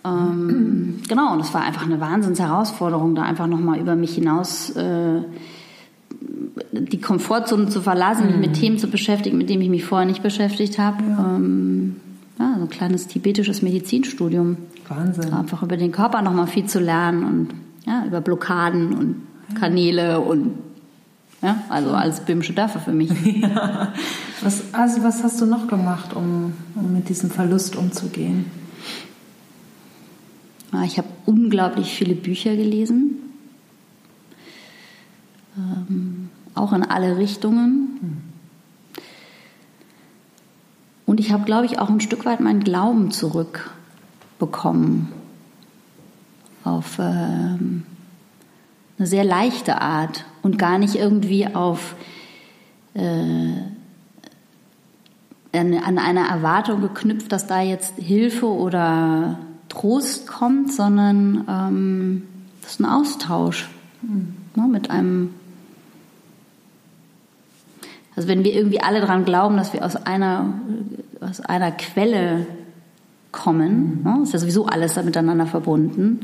Ähm, 0.06 1.02
genau, 1.08 1.34
und 1.34 1.40
es 1.40 1.54
war 1.54 1.64
einfach 1.64 1.86
eine 1.86 2.00
Wahnsinnsherausforderung, 2.00 3.16
da 3.16 3.24
einfach 3.24 3.48
nochmal 3.48 3.80
über 3.80 3.96
mich 3.96 4.16
hinaus 4.16 4.70
äh, 4.72 5.22
die 6.72 7.02
Komfortzone 7.02 7.70
zu 7.70 7.82
verlassen, 7.82 8.28
mich 8.28 8.38
mit 8.38 8.50
mhm. 8.52 8.54
Themen 8.54 8.78
zu 8.78 8.88
beschäftigen, 8.88 9.38
mit 9.38 9.50
denen 9.50 9.62
ich 9.62 9.70
mich 9.70 9.86
vorher 9.86 10.06
nicht 10.06 10.24
beschäftigt 10.24 10.78
habe. 10.78 11.04
Ja. 11.04 11.36
Ähm, 11.36 11.96
ja, 12.38 12.56
so 12.58 12.64
ein 12.64 12.70
kleines 12.70 13.08
tibetisches 13.08 13.62
Medizinstudium. 13.62 14.58
Wahnsinn. 14.88 15.34
Einfach 15.34 15.64
über 15.64 15.78
den 15.78 15.92
Körper 15.92 16.22
nochmal 16.22 16.48
viel 16.48 16.66
zu 16.66 16.80
lernen 16.80 17.24
und 17.24 17.48
ja, 17.86 18.06
über 18.06 18.22
Blockaden 18.22 18.94
und 18.94 19.16
Kanäle 19.58 20.20
und 20.20 20.56
ja, 21.42 21.64
also 21.70 21.92
alles 21.92 22.22
böhmische 22.22 22.54
Dörfer 22.54 22.80
für 22.80 22.94
mich. 22.94 23.12
Ja. 23.42 23.94
Was, 24.42 24.74
also 24.74 25.02
was 25.02 25.24
hast 25.24 25.42
du 25.42 25.46
noch 25.46 25.68
gemacht, 25.68 26.14
um, 26.14 26.54
um 26.76 26.94
mit 26.94 27.10
diesem 27.10 27.32
Verlust 27.32 27.76
umzugehen? 27.76 28.46
Ich 30.84 30.98
habe 30.98 31.08
unglaublich 31.26 31.94
viele 31.94 32.16
Bücher 32.16 32.56
gelesen, 32.56 33.16
ähm, 35.58 36.30
auch 36.54 36.74
in 36.74 36.84
alle 36.84 37.18
Richtungen. 37.18 38.24
Und 41.06 41.20
ich 41.20 41.32
habe, 41.32 41.46
glaube 41.46 41.66
ich, 41.66 41.80
auch 41.80 41.90
ein 41.90 42.02
Stück 42.02 42.26
weit 42.26 42.40
meinen 42.40 42.64
Glauben 42.64 43.12
zurückbekommen 43.12 45.12
auf 46.64 46.98
ähm, 47.00 47.84
eine 48.98 49.08
sehr 49.08 49.24
leichte 49.24 49.82
Art 49.82 50.26
und 50.42 50.58
gar 50.58 50.80
nicht 50.80 50.96
irgendwie 50.96 51.54
auf 51.54 51.96
äh, 52.96 53.62
an 55.54 55.98
einer 55.98 56.28
Erwartung 56.28 56.82
geknüpft, 56.82 57.32
dass 57.32 57.48
da 57.48 57.62
jetzt 57.62 57.98
Hilfe 57.98 58.48
oder 58.48 59.40
Trost 59.76 60.26
kommt, 60.26 60.72
sondern 60.72 61.46
ähm, 61.50 62.24
das 62.62 62.74
ist 62.74 62.80
ein 62.80 62.86
Austausch 62.86 63.70
mhm. 64.02 64.34
ne, 64.56 64.68
mit 64.68 64.90
einem. 64.90 65.32
Also 68.16 68.30
wenn 68.30 68.46
wir 68.46 68.54
irgendwie 68.54 68.80
alle 68.80 69.02
daran 69.02 69.26
glauben, 69.26 69.58
dass 69.58 69.74
wir 69.74 69.84
aus 69.84 69.98
einer, 69.98 70.54
aus 71.20 71.42
einer 71.42 71.72
Quelle 71.72 72.48
kommen, 73.34 74.00
mhm. 74.00 74.04
ne, 74.04 74.24
ist 74.24 74.32
ja 74.34 74.40
sowieso 74.40 74.66
alles 74.68 74.96
miteinander 74.96 75.46
verbunden. 75.46 76.22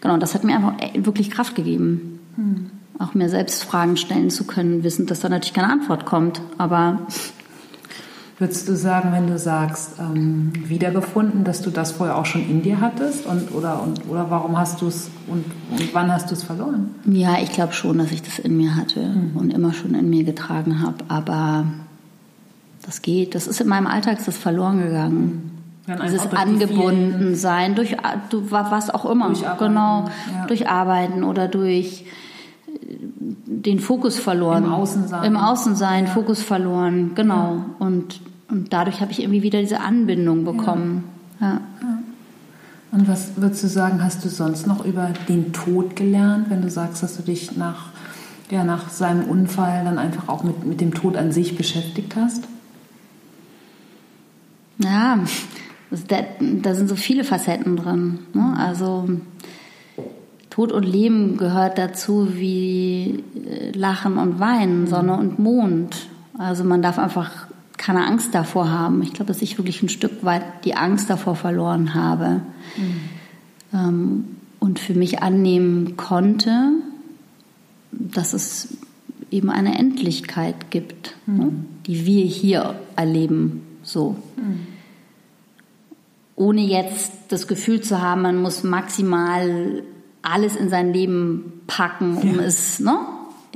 Genau, 0.00 0.16
das 0.16 0.34
hat 0.34 0.42
mir 0.42 0.56
einfach 0.56 0.74
wirklich 0.94 1.30
Kraft 1.30 1.54
gegeben. 1.54 2.18
Mhm. 2.36 2.70
Auch 2.98 3.14
mir 3.14 3.28
selbst 3.28 3.64
Fragen 3.64 3.96
stellen 3.96 4.30
zu 4.30 4.44
können, 4.44 4.82
wissend, 4.82 5.10
dass 5.10 5.20
da 5.20 5.28
natürlich 5.28 5.54
keine 5.54 5.70
Antwort 5.70 6.04
kommt. 6.04 6.42
Aber 6.58 7.06
Würdest 8.40 8.66
du 8.70 8.74
sagen, 8.74 9.12
wenn 9.12 9.26
du 9.26 9.38
sagst, 9.38 9.98
ähm, 10.00 10.50
wiedergefunden, 10.64 11.44
dass 11.44 11.60
du 11.60 11.68
das 11.68 11.92
vorher 11.92 12.16
auch 12.16 12.24
schon 12.24 12.40
in 12.40 12.62
dir 12.62 12.80
hattest? 12.80 13.26
Und, 13.26 13.54
oder, 13.54 13.82
und, 13.82 14.08
oder 14.08 14.30
warum 14.30 14.56
hast 14.58 14.80
du 14.80 14.86
es 14.86 15.10
und, 15.26 15.44
und, 15.70 15.92
wann 15.94 16.10
hast 16.10 16.30
du 16.30 16.34
es 16.34 16.42
verloren? 16.42 16.94
Ja, 17.04 17.36
ich 17.38 17.52
glaube 17.52 17.74
schon, 17.74 17.98
dass 17.98 18.10
ich 18.10 18.22
das 18.22 18.38
in 18.38 18.56
mir 18.56 18.76
hatte 18.76 19.00
mhm. 19.00 19.36
und 19.36 19.52
immer 19.52 19.74
schon 19.74 19.94
in 19.94 20.08
mir 20.08 20.24
getragen 20.24 20.80
habe. 20.80 21.04
Aber 21.08 21.66
das 22.86 23.02
geht, 23.02 23.34
das 23.34 23.46
ist 23.46 23.60
in 23.60 23.68
meinem 23.68 23.86
Alltag 23.86 24.20
ist 24.20 24.26
das 24.26 24.38
verloren 24.38 24.78
gegangen. 24.78 25.50
Ja, 25.86 25.96
Dieses 25.96 26.32
Angebundensein 26.32 27.74
durch 27.74 27.98
du 28.30 28.50
was 28.50 28.88
auch 28.88 29.04
immer, 29.04 29.26
durch 29.26 29.44
genau, 29.58 30.08
ja. 30.32 30.46
durch 30.46 30.66
Arbeiten 30.66 31.24
oder 31.24 31.46
durch 31.46 32.06
äh, 32.68 32.96
den 33.44 33.80
Fokus 33.80 34.18
verloren. 34.18 34.64
Im 34.64 34.72
Außensein. 34.72 35.24
Im 35.24 35.36
Außensein, 35.36 36.06
ja. 36.06 36.10
Fokus 36.10 36.40
verloren, 36.40 37.10
genau. 37.14 37.56
Ja. 37.56 37.64
Und 37.80 38.29
und 38.50 38.72
dadurch 38.72 39.00
habe 39.00 39.12
ich 39.12 39.20
irgendwie 39.20 39.42
wieder 39.42 39.60
diese 39.60 39.80
Anbindung 39.80 40.44
bekommen. 40.44 41.04
Ja. 41.40 41.60
ja. 41.82 41.98
Und 42.92 43.08
was 43.08 43.36
würdest 43.36 43.62
du 43.62 43.68
sagen, 43.68 44.02
hast 44.02 44.24
du 44.24 44.28
sonst 44.28 44.66
noch 44.66 44.84
über 44.84 45.10
den 45.28 45.52
Tod 45.52 45.94
gelernt, 45.94 46.50
wenn 46.50 46.60
du 46.60 46.70
sagst, 46.70 47.02
dass 47.02 47.16
du 47.16 47.22
dich 47.22 47.56
nach, 47.56 47.90
ja, 48.50 48.64
nach 48.64 48.90
seinem 48.90 49.24
Unfall 49.24 49.84
dann 49.84 49.98
einfach 49.98 50.28
auch 50.28 50.42
mit, 50.42 50.66
mit 50.66 50.80
dem 50.80 50.92
Tod 50.92 51.16
an 51.16 51.30
sich 51.30 51.56
beschäftigt 51.56 52.16
hast? 52.16 52.48
Ja, 54.78 55.20
da 55.90 56.74
sind 56.74 56.88
so 56.88 56.96
viele 56.96 57.22
Facetten 57.22 57.76
drin. 57.76 58.18
Ne? 58.32 58.56
Also 58.58 59.08
Tod 60.48 60.72
und 60.72 60.84
Leben 60.84 61.36
gehört 61.36 61.78
dazu 61.78 62.34
wie 62.34 63.22
äh, 63.46 63.70
Lachen 63.72 64.16
und 64.18 64.40
Weinen, 64.40 64.88
Sonne 64.88 65.16
und 65.16 65.38
Mond. 65.38 66.08
Also 66.36 66.64
man 66.64 66.82
darf 66.82 66.98
einfach 66.98 67.46
keine 67.90 68.06
Angst 68.06 68.36
davor 68.36 68.70
haben. 68.70 69.02
Ich 69.02 69.12
glaube, 69.12 69.26
dass 69.32 69.42
ich 69.42 69.58
wirklich 69.58 69.82
ein 69.82 69.88
Stück 69.88 70.24
weit 70.24 70.64
die 70.64 70.76
Angst 70.76 71.10
davor 71.10 71.34
verloren 71.34 71.94
habe 71.94 72.40
mhm. 72.76 73.00
ähm, 73.74 74.24
und 74.60 74.78
für 74.78 74.94
mich 74.94 75.22
annehmen 75.24 75.96
konnte, 75.96 76.70
dass 77.90 78.32
es 78.32 78.76
eben 79.32 79.50
eine 79.50 79.76
Endlichkeit 79.76 80.70
gibt, 80.70 81.16
mhm. 81.26 81.36
ne, 81.36 81.52
die 81.86 82.06
wir 82.06 82.24
hier 82.24 82.78
erleben, 82.94 83.62
so. 83.82 84.14
Mhm. 84.36 84.68
Ohne 86.36 86.60
jetzt 86.60 87.12
das 87.28 87.48
Gefühl 87.48 87.80
zu 87.80 88.00
haben, 88.00 88.22
man 88.22 88.40
muss 88.40 88.62
maximal 88.62 89.82
alles 90.22 90.54
in 90.54 90.68
sein 90.68 90.92
Leben 90.92 91.62
packen, 91.66 92.16
um 92.18 92.36
ja. 92.36 92.42
es, 92.42 92.78
ne? 92.78 92.98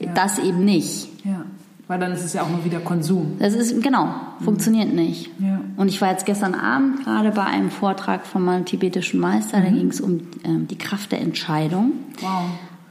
Ja. 0.00 0.12
Das 0.12 0.40
eben 0.40 0.64
nicht. 0.64 1.08
Ja. 1.24 1.44
Weil 1.86 1.98
dann 1.98 2.12
ist 2.12 2.24
es 2.24 2.32
ja 2.32 2.42
auch 2.42 2.48
nur 2.48 2.64
wieder 2.64 2.80
Konsum. 2.80 3.36
Das 3.38 3.52
ist, 3.52 3.82
genau, 3.82 4.14
funktioniert 4.42 4.88
mhm. 4.88 4.94
nicht. 4.94 5.30
Ja. 5.38 5.60
Und 5.76 5.88
ich 5.88 6.00
war 6.00 6.10
jetzt 6.10 6.24
gestern 6.24 6.54
Abend 6.54 7.04
gerade 7.04 7.30
bei 7.30 7.44
einem 7.44 7.70
Vortrag 7.70 8.26
von 8.26 8.42
meinem 8.42 8.64
tibetischen 8.64 9.20
Meister, 9.20 9.58
mhm. 9.58 9.64
da 9.64 9.70
ging 9.70 9.88
es 9.88 10.00
um 10.00 10.20
ähm, 10.44 10.66
die 10.66 10.78
Kraft 10.78 11.12
der 11.12 11.20
Entscheidung. 11.20 11.92
Wow. 12.20 12.44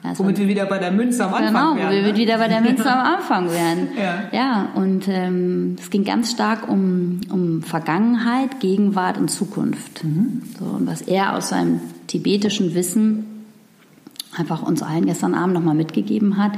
Also, 0.03 0.23
womit 0.23 0.37
wir 0.37 0.49
wieder 0.49 0.65
bei 0.65 0.79
der 0.79 0.91
Münze 0.91 1.23
am 1.23 1.33
Anfang 1.33 1.53
genau, 1.53 1.75
werden. 1.75 1.77
Genau, 1.77 1.89
womit 1.91 2.05
wir 2.05 2.21
wieder 2.21 2.37
bei 2.37 2.47
der 2.49 2.61
Münze 2.61 2.91
am 2.91 2.99
Anfang 3.15 3.49
werden. 3.51 3.87
ja. 3.97 4.37
ja, 4.37 4.67
und 4.75 5.07
ähm, 5.07 5.77
es 5.79 5.89
ging 5.89 6.03
ganz 6.03 6.31
stark 6.31 6.67
um, 6.67 7.21
um 7.31 7.63
Vergangenheit, 7.63 8.59
Gegenwart 8.59 9.17
und 9.17 9.29
Zukunft. 9.29 10.03
Mhm. 10.03 10.43
So, 10.59 10.65
und 10.65 10.87
was 10.87 11.01
er 11.01 11.35
aus 11.35 11.49
seinem 11.49 11.79
tibetischen 12.07 12.75
Wissen 12.75 13.45
einfach 14.37 14.61
uns 14.61 14.83
allen 14.83 15.05
gestern 15.05 15.35
Abend 15.35 15.53
nochmal 15.53 15.75
mitgegeben 15.75 16.37
hat, 16.37 16.51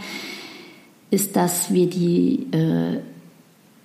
ist, 1.12 1.36
dass 1.36 1.74
wir 1.74 1.90
die 1.90 2.48
äh, 2.52 3.00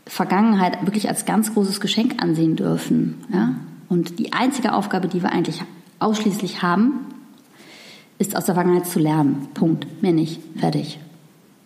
Vergangenheit 0.06 0.84
wirklich 0.84 1.08
als 1.08 1.24
ganz 1.24 1.54
großes 1.54 1.80
Geschenk 1.80 2.22
ansehen 2.22 2.56
dürfen. 2.56 3.22
Ja? 3.32 3.54
Und 3.88 4.18
die 4.18 4.32
einzige 4.32 4.72
Aufgabe, 4.72 5.08
die 5.08 5.22
wir 5.22 5.32
eigentlich 5.32 5.62
ausschließlich 5.98 6.62
haben, 6.62 7.06
ist 8.18 8.36
aus 8.36 8.44
der 8.44 8.54
Vergangenheit 8.54 8.86
zu 8.86 8.98
lernen. 8.98 9.48
Punkt. 9.54 10.02
Mehr 10.02 10.12
nicht. 10.12 10.40
Fertig. 10.56 10.98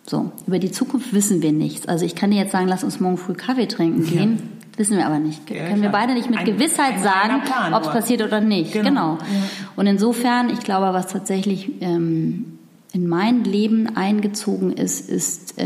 So. 0.07 0.31
Über 0.45 0.59
die 0.59 0.71
Zukunft 0.71 1.13
wissen 1.13 1.41
wir 1.41 1.51
nichts. 1.51 1.87
Also 1.87 2.05
ich 2.05 2.15
kann 2.15 2.31
dir 2.31 2.37
jetzt 2.37 2.51
sagen, 2.51 2.67
lass 2.67 2.83
uns 2.83 2.99
morgen 2.99 3.17
früh 3.17 3.33
Kaffee 3.33 3.67
trinken 3.67 4.05
gehen. 4.05 4.37
Ja. 4.37 4.77
Wissen 4.77 4.97
wir 4.97 5.05
aber 5.05 5.19
nicht. 5.19 5.49
Ja, 5.49 5.69
Können 5.69 5.81
wir 5.81 5.89
beide 5.89 6.13
nicht 6.13 6.29
mit 6.29 6.39
ein, 6.39 6.45
Gewissheit 6.45 6.95
ein 6.95 7.03
sagen, 7.03 7.41
ob 7.73 7.83
es 7.83 7.89
passiert 7.89 8.21
oder 8.21 8.41
nicht. 8.41 8.73
Genau. 8.73 8.89
genau. 8.89 9.11
Ja. 9.13 9.49
Und 9.77 9.87
insofern, 9.87 10.49
ich 10.49 10.59
glaube, 10.59 10.93
was 10.93 11.07
tatsächlich 11.07 11.71
ähm, 11.81 12.54
in 12.95 13.09
mein 13.09 13.43
Leben 13.43 13.97
eingezogen 13.97 14.71
ist, 14.71 15.09
ist 15.09 15.59
äh, 15.59 15.65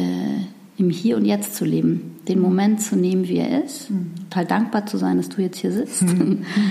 im 0.77 0.89
Hier 0.89 1.15
und 1.15 1.25
Jetzt 1.25 1.55
zu 1.55 1.63
leben, 1.63 2.17
den 2.27 2.39
Moment 2.39 2.81
zu 2.81 2.95
nehmen, 2.95 3.27
wie 3.27 3.37
er 3.37 3.63
ist, 3.63 3.91
mhm. 3.91 4.13
total 4.23 4.45
dankbar 4.47 4.87
zu 4.87 4.97
sein, 4.97 5.17
dass 5.17 5.29
du 5.29 5.43
jetzt 5.43 5.59
hier 5.59 5.71
sitzt. 5.71 6.03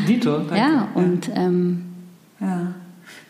Dito, 0.08 0.38
danke. 0.38 0.56
Ja, 0.56 0.88
und 0.94 1.30
ähm, 1.32 1.84
ja. 2.40 2.74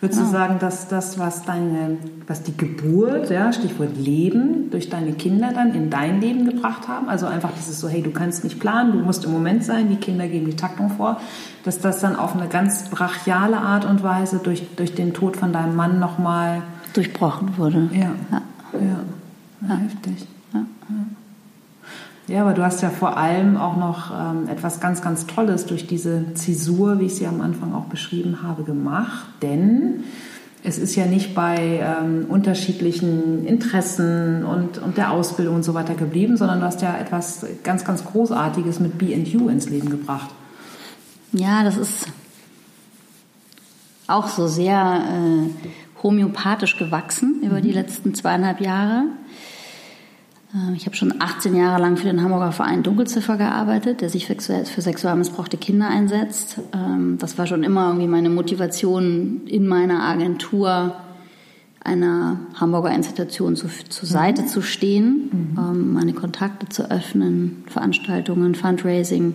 Würdest 0.01 0.21
ja. 0.21 0.27
du 0.27 0.33
sagen, 0.33 0.59
dass 0.59 0.89
das, 0.89 1.19
was 1.19 1.45
deine, 1.45 1.99
was 2.27 2.45
die 2.45 2.57
Geburt, 2.57 3.29
ja, 3.29 3.53
Stichwort 3.53 3.99
Leben, 3.99 4.71
durch 4.71 4.89
deine 4.89 5.13
Kinder 5.13 5.51
dann 5.53 5.75
in 5.75 5.91
dein 5.91 6.23
Leben 6.23 6.47
gebracht 6.47 6.89
haben? 6.89 7.11
Also 7.11 7.27
einfach 7.27 7.51
dieses 7.59 7.79
so, 7.79 7.89
hey, 7.89 8.01
du 8.01 8.11
kannst 8.11 8.43
nicht 8.43 8.59
planen, 8.59 8.93
du 8.93 8.99
musst 9.01 9.27
im 9.27 9.33
Moment 9.33 9.65
sein, 9.65 9.91
die 9.91 9.97
Kinder 9.97 10.29
geben 10.29 10.47
die 10.47 10.57
Taktung 10.57 10.89
vor, 10.91 11.21
dass 11.65 11.79
das 11.81 12.01
dann 12.01 12.17
auf 12.17 12.35
eine 12.35 12.49
ganz 12.49 12.89
brachiale 12.89 13.59
Art 13.59 13.85
und 13.85 14.03
Weise 14.03 14.41
durch, 14.43 14.63
durch 14.77 14.95
den 14.95 15.13
Tod 15.13 15.37
von 15.37 15.53
deinem 15.53 15.77
Mann 15.77 15.99
nochmal 15.99 16.63
durchbrochen 16.93 17.57
wurde. 17.57 17.89
Ja, 17.93 18.15
ja, 18.31 18.43
ja. 18.73 19.69
ja. 19.69 19.77
heftig. 19.77 20.27
Ja. 20.53 20.65
Ja, 22.29 22.43
aber 22.43 22.53
du 22.53 22.63
hast 22.63 22.83
ja 22.83 22.91
vor 22.91 23.17
allem 23.17 23.57
auch 23.57 23.77
noch 23.77 24.11
ähm, 24.11 24.49
etwas 24.49 24.81
ganz, 24.81 25.01
ganz 25.01 25.27
Tolles 25.27 25.65
durch 25.65 25.87
diese 25.87 26.35
Zäsur, 26.35 27.01
wie 27.01 27.07
ich 27.07 27.15
sie 27.15 27.27
am 27.27 27.41
Anfang 27.41 27.75
auch 27.75 27.87
beschrieben 27.87 28.43
habe, 28.43 28.65
gemacht. 28.65 29.27
Denn 29.41 30.05
es 30.63 30.77
ist 30.77 30.95
ja 30.95 31.07
nicht 31.07 31.35
bei 31.35 31.81
ähm, 31.83 32.27
unterschiedlichen 32.29 33.47
Interessen 33.47 34.45
und, 34.45 34.77
und 34.77 34.99
der 34.99 35.11
Ausbildung 35.11 35.57
und 35.57 35.63
so 35.63 35.73
weiter 35.73 35.95
geblieben, 35.95 36.37
sondern 36.37 36.61
du 36.61 36.67
hast 36.67 36.83
ja 36.83 36.99
etwas 36.99 37.47
ganz, 37.63 37.87
ganz 37.87 38.05
Großartiges 38.05 38.79
mit 38.79 38.99
BU 38.99 39.49
ins 39.49 39.71
Leben 39.71 39.89
gebracht. 39.89 40.29
Ja, 41.33 41.65
das 41.65 41.79
ist 41.79 42.07
auch 44.07 44.29
so 44.29 44.49
sehr 44.49 45.03
äh, 45.05 45.69
homöopathisch 46.03 46.79
gewachsen 46.79 47.43
über 47.43 47.61
die 47.61 47.69
mhm. 47.69 47.75
letzten 47.75 48.15
zweieinhalb 48.15 48.61
Jahre. 48.61 49.05
Ähm, 50.55 50.75
ich 50.75 50.87
habe 50.87 50.97
schon 50.97 51.15
18 51.19 51.57
Jahre 51.57 51.81
lang 51.81 51.97
für 51.97 52.07
den 52.07 52.23
Hamburger 52.23 52.53
Verein 52.53 52.83
Dunkelziffer 52.83 53.37
gearbeitet, 53.37 54.01
der 54.01 54.09
sich 54.09 54.27
für 54.27 54.81
sexuell 54.81 55.17
missbrauchte 55.17 55.57
Kinder 55.57 55.89
einsetzt. 55.89 56.61
Ähm, 56.75 57.19
das 57.19 57.39
war 57.39 57.47
schon 57.47 57.63
immer 57.63 57.89
irgendwie 57.89 58.09
meine 58.09 58.31
Motivation 58.31 59.43
in 59.47 59.67
meiner 59.67 60.03
Agentur, 60.05 60.97
einer 61.83 62.41
Hamburger 62.55 62.91
Institution 62.93 63.57
zu, 63.57 63.69
zur 63.69 64.09
Seite 64.09 64.43
mhm. 64.43 64.47
zu 64.47 64.63
stehen, 64.63 65.31
mhm. 65.33 65.59
Ähm, 65.59 65.93
meine 65.95 66.13
Kontakte 66.13 66.69
zu 66.69 66.91
öffnen, 66.91 67.65
Veranstaltungen, 67.67 68.55
Fundraising. 68.55 69.35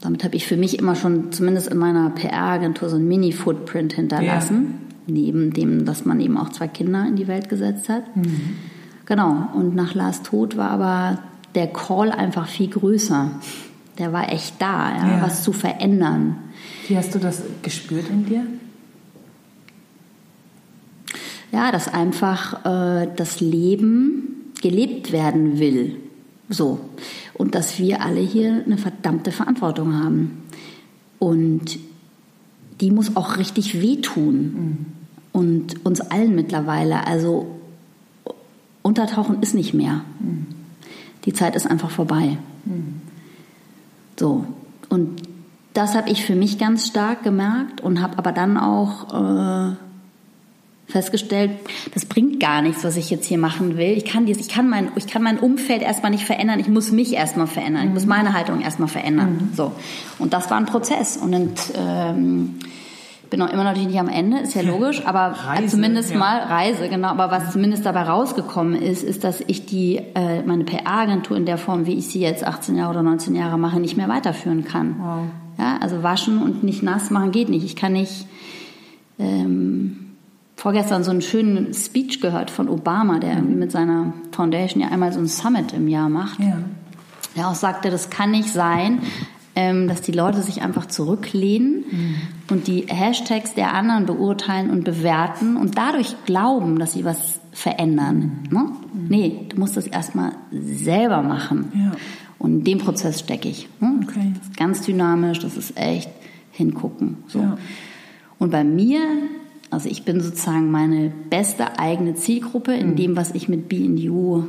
Damit 0.00 0.24
habe 0.24 0.36
ich 0.36 0.46
für 0.46 0.56
mich 0.56 0.78
immer 0.78 0.94
schon, 0.94 1.32
zumindest 1.32 1.68
in 1.68 1.78
meiner 1.78 2.10
PR-Agentur, 2.10 2.88
so 2.88 2.96
ein 2.96 3.08
Mini-Footprint 3.08 3.94
hinterlassen. 3.94 4.64
Ja. 5.06 5.14
Neben 5.14 5.52
dem, 5.52 5.84
dass 5.84 6.04
man 6.04 6.20
eben 6.20 6.36
auch 6.36 6.50
zwei 6.50 6.68
Kinder 6.68 7.06
in 7.06 7.16
die 7.16 7.28
Welt 7.28 7.48
gesetzt 7.48 7.88
hat. 7.88 8.16
Mhm. 8.16 8.56
Genau. 9.06 9.48
Und 9.54 9.74
nach 9.74 9.94
Lars 9.94 10.22
Tod 10.22 10.56
war 10.56 10.70
aber 10.70 11.18
der 11.54 11.68
Call 11.68 12.10
einfach 12.10 12.48
viel 12.48 12.68
größer. 12.68 13.30
der 13.98 14.12
war 14.12 14.30
echt 14.30 14.60
da, 14.60 14.94
ja, 14.94 15.16
ja. 15.16 15.22
was 15.22 15.42
zu 15.42 15.52
verändern. 15.52 16.36
Wie 16.86 16.96
hast 16.96 17.14
du 17.14 17.18
das 17.18 17.42
gespürt 17.62 18.10
in 18.10 18.26
dir? 18.26 18.42
Ja, 21.52 21.72
dass 21.72 21.88
einfach 21.88 22.66
äh, 22.66 23.08
das 23.16 23.40
Leben 23.40 24.52
gelebt 24.60 25.12
werden 25.12 25.58
will. 25.58 25.96
So. 26.48 26.80
Und 27.34 27.54
dass 27.54 27.78
wir 27.78 28.02
alle 28.02 28.20
hier 28.20 28.62
eine 28.64 28.78
verdammte 28.78 29.32
Verantwortung 29.32 29.94
haben. 29.94 30.42
Und 31.18 31.78
die 32.80 32.90
muss 32.90 33.16
auch 33.16 33.36
richtig 33.36 33.80
wehtun. 33.80 34.34
Mhm. 34.36 34.86
Und 35.32 35.84
uns 35.84 36.00
allen 36.00 36.34
mittlerweile. 36.34 37.06
Also 37.06 37.46
untertauchen 38.82 39.42
ist 39.42 39.54
nicht 39.54 39.74
mehr. 39.74 40.02
Mhm. 40.20 40.46
Die 41.24 41.32
Zeit 41.32 41.56
ist 41.56 41.66
einfach 41.66 41.90
vorbei. 41.90 42.38
Mhm. 42.64 43.00
So. 44.18 44.46
Und 44.88 45.22
das 45.74 45.94
habe 45.94 46.08
ich 46.08 46.24
für 46.24 46.36
mich 46.36 46.58
ganz 46.58 46.86
stark 46.86 47.22
gemerkt 47.22 47.82
und 47.82 48.00
habe 48.00 48.16
aber 48.16 48.32
dann 48.32 48.56
auch 48.56 49.12
äh, 49.12 49.76
festgestellt, 50.86 51.50
das 51.94 52.04
bringt 52.04 52.40
gar 52.40 52.62
nichts, 52.62 52.84
was 52.84 52.96
ich 52.96 53.10
jetzt 53.10 53.26
hier 53.26 53.38
machen 53.38 53.76
will. 53.76 53.96
Ich 53.96 54.04
kann 54.04 54.26
dies, 54.26 54.38
ich 54.38 54.48
kann 54.48 54.68
mein, 54.68 54.92
ich 54.94 55.06
kann 55.06 55.22
mein 55.22 55.38
Umfeld 55.38 55.82
erstmal 55.82 56.10
nicht 56.10 56.24
verändern. 56.24 56.60
Ich 56.60 56.68
muss 56.68 56.92
mich 56.92 57.12
erstmal 57.12 57.46
verändern. 57.46 57.88
Ich 57.88 57.92
muss 57.92 58.04
mhm. 58.04 58.10
meine 58.10 58.32
Haltung 58.32 58.60
erstmal 58.60 58.88
verändern. 58.88 59.50
Mhm. 59.50 59.54
So. 59.54 59.72
Und 60.18 60.32
das 60.32 60.50
war 60.50 60.56
ein 60.56 60.66
Prozess. 60.66 61.16
Und 61.16 61.58
ähm, 61.76 62.58
bin 63.30 63.42
auch 63.42 63.52
immer 63.52 63.64
natürlich 63.64 63.88
nicht 63.88 63.98
am 63.98 64.08
Ende, 64.08 64.38
ist 64.38 64.54
ja 64.54 64.62
logisch, 64.62 65.04
aber 65.04 65.34
Reise, 65.36 65.66
zumindest 65.66 66.12
ja. 66.12 66.18
mal 66.18 66.38
Reise, 66.42 66.88
genau. 66.88 67.08
Aber 67.08 67.30
was 67.30 67.52
zumindest 67.52 67.84
dabei 67.84 68.02
rausgekommen 68.02 68.80
ist, 68.80 69.02
ist, 69.02 69.24
dass 69.24 69.42
ich 69.46 69.66
die 69.66 70.00
äh, 70.14 70.42
meine 70.42 70.64
PR-Agentur 70.64 71.36
in 71.36 71.44
der 71.44 71.58
Form, 71.58 71.86
wie 71.86 71.94
ich 71.94 72.06
sie 72.06 72.20
jetzt 72.20 72.46
18 72.46 72.76
Jahre 72.76 72.90
oder 72.90 73.02
19 73.02 73.34
Jahre 73.34 73.58
mache, 73.58 73.80
nicht 73.80 73.96
mehr 73.96 74.08
weiterführen 74.08 74.64
kann. 74.64 74.96
Wow. 75.00 75.24
Ja, 75.58 75.78
also 75.80 76.02
waschen 76.02 76.40
und 76.40 76.62
nicht 76.62 76.82
nass 76.82 77.10
machen 77.10 77.32
geht 77.32 77.48
nicht. 77.48 77.64
Ich 77.64 77.74
kann 77.74 77.94
nicht 77.94 78.26
ähm, 79.18 80.05
vorgestern 80.66 81.04
so 81.04 81.12
einen 81.12 81.22
schönen 81.22 81.72
Speech 81.72 82.20
gehört 82.20 82.50
von 82.50 82.68
Obama, 82.68 83.20
der 83.20 83.36
mhm. 83.36 83.56
mit 83.56 83.70
seiner 83.70 84.12
Foundation 84.32 84.82
ja 84.82 84.88
einmal 84.88 85.12
so 85.12 85.20
ein 85.20 85.28
Summit 85.28 85.72
im 85.72 85.86
Jahr 85.86 86.08
macht. 86.08 86.40
Ja. 86.40 86.58
Der 87.36 87.46
auch 87.46 87.54
sagte, 87.54 87.88
das 87.88 88.10
kann 88.10 88.32
nicht 88.32 88.48
sein, 88.48 88.98
ähm, 89.54 89.86
dass 89.86 90.00
die 90.00 90.10
Leute 90.10 90.42
sich 90.42 90.62
einfach 90.62 90.86
zurücklehnen 90.86 91.84
mhm. 91.88 92.14
und 92.50 92.66
die 92.66 92.86
Hashtags 92.88 93.54
der 93.54 93.74
anderen 93.74 94.06
beurteilen 94.06 94.70
und 94.70 94.82
bewerten 94.82 95.56
und 95.56 95.78
dadurch 95.78 96.16
glauben, 96.24 96.80
dass 96.80 96.94
sie 96.94 97.04
was 97.04 97.38
verändern. 97.52 98.40
Mhm. 98.50 98.56
Ne? 98.58 98.64
Mhm. 98.64 99.06
Nee, 99.08 99.40
du 99.48 99.60
musst 99.60 99.76
das 99.76 99.86
erstmal 99.86 100.32
selber 100.50 101.22
machen. 101.22 101.70
Ja. 101.76 101.92
Und 102.40 102.50
in 102.50 102.64
dem 102.64 102.78
Prozess 102.78 103.20
stecke 103.20 103.48
ich. 103.48 103.68
Ne? 103.78 104.00
Okay. 104.02 104.32
Das 104.34 104.48
ist 104.48 104.56
ganz 104.56 104.82
dynamisch, 104.82 105.38
das 105.38 105.56
ist 105.56 105.76
echt 105.76 106.10
hingucken. 106.50 107.18
So. 107.28 107.38
Ja. 107.38 107.56
Und 108.40 108.50
bei 108.50 108.64
mir 108.64 108.98
also 109.70 109.88
ich 109.88 110.04
bin 110.04 110.20
sozusagen 110.20 110.70
meine 110.70 111.12
beste 111.30 111.78
eigene 111.78 112.14
Zielgruppe 112.14 112.74
in 112.74 112.90
mhm. 112.90 112.96
dem, 112.96 113.16
was 113.16 113.32
ich 113.32 113.48
mit 113.48 113.68
BNU 113.68 114.44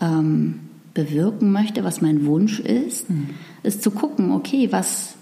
ähm, 0.00 0.60
bewirken 0.94 1.52
möchte, 1.52 1.84
was 1.84 2.00
mein 2.00 2.26
Wunsch 2.26 2.60
ist, 2.60 3.10
mhm. 3.10 3.30
ist 3.62 3.82
zu 3.82 3.90
gucken, 3.90 4.32
okay, 4.32 4.68
was, 4.70 5.14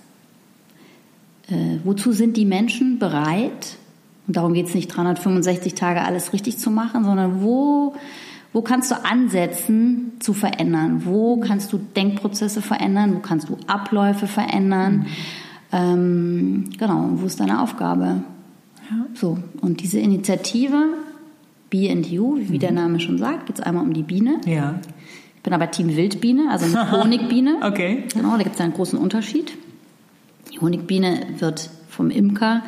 äh, 1.48 1.78
wozu 1.84 2.12
sind 2.12 2.36
die 2.36 2.44
Menschen 2.44 2.98
bereit? 2.98 3.76
Und 4.26 4.36
darum 4.36 4.52
geht 4.52 4.68
es 4.68 4.74
nicht 4.74 4.88
365 4.88 5.74
Tage 5.74 6.02
alles 6.02 6.32
richtig 6.32 6.58
zu 6.58 6.70
machen, 6.70 7.04
sondern 7.04 7.42
wo, 7.42 7.94
wo 8.52 8.62
kannst 8.62 8.90
du 8.90 9.02
ansetzen 9.02 10.12
zu 10.20 10.34
verändern? 10.34 11.02
Wo 11.04 11.38
kannst 11.38 11.72
du 11.72 11.78
Denkprozesse 11.78 12.60
verändern? 12.60 13.14
Wo 13.14 13.20
kannst 13.20 13.48
du 13.48 13.56
Abläufe 13.66 14.26
verändern? 14.26 14.98
Mhm. 14.98 15.06
Ähm, 15.70 16.64
genau, 16.78 17.08
wo 17.14 17.26
ist 17.26 17.40
deine 17.40 17.62
Aufgabe? 17.62 18.22
Ja. 18.90 19.06
So, 19.14 19.38
und 19.60 19.82
diese 19.82 19.98
Initiative 19.98 20.94
Bee 21.70 21.90
and 21.90 22.06
You, 22.06 22.38
wie 22.38 22.54
mhm. 22.54 22.58
der 22.58 22.72
Name 22.72 23.00
schon 23.00 23.18
sagt, 23.18 23.46
geht 23.46 23.58
es 23.58 23.64
einmal 23.64 23.84
um 23.84 23.92
die 23.92 24.02
Biene. 24.02 24.40
Ja. 24.46 24.80
Ich 25.36 25.42
bin 25.42 25.52
aber 25.52 25.70
Team 25.70 25.94
Wildbiene, 25.94 26.50
also 26.50 26.64
eine 26.64 26.90
Honigbiene. 27.02 27.58
okay. 27.62 28.04
Genau, 28.12 28.36
da 28.36 28.42
gibt 28.42 28.54
es 28.56 28.60
einen 28.60 28.72
großen 28.72 28.98
Unterschied. 28.98 29.52
Die 30.52 30.60
Honigbiene 30.60 31.26
wird 31.38 31.70
vom 31.88 32.10
Imker 32.10 32.62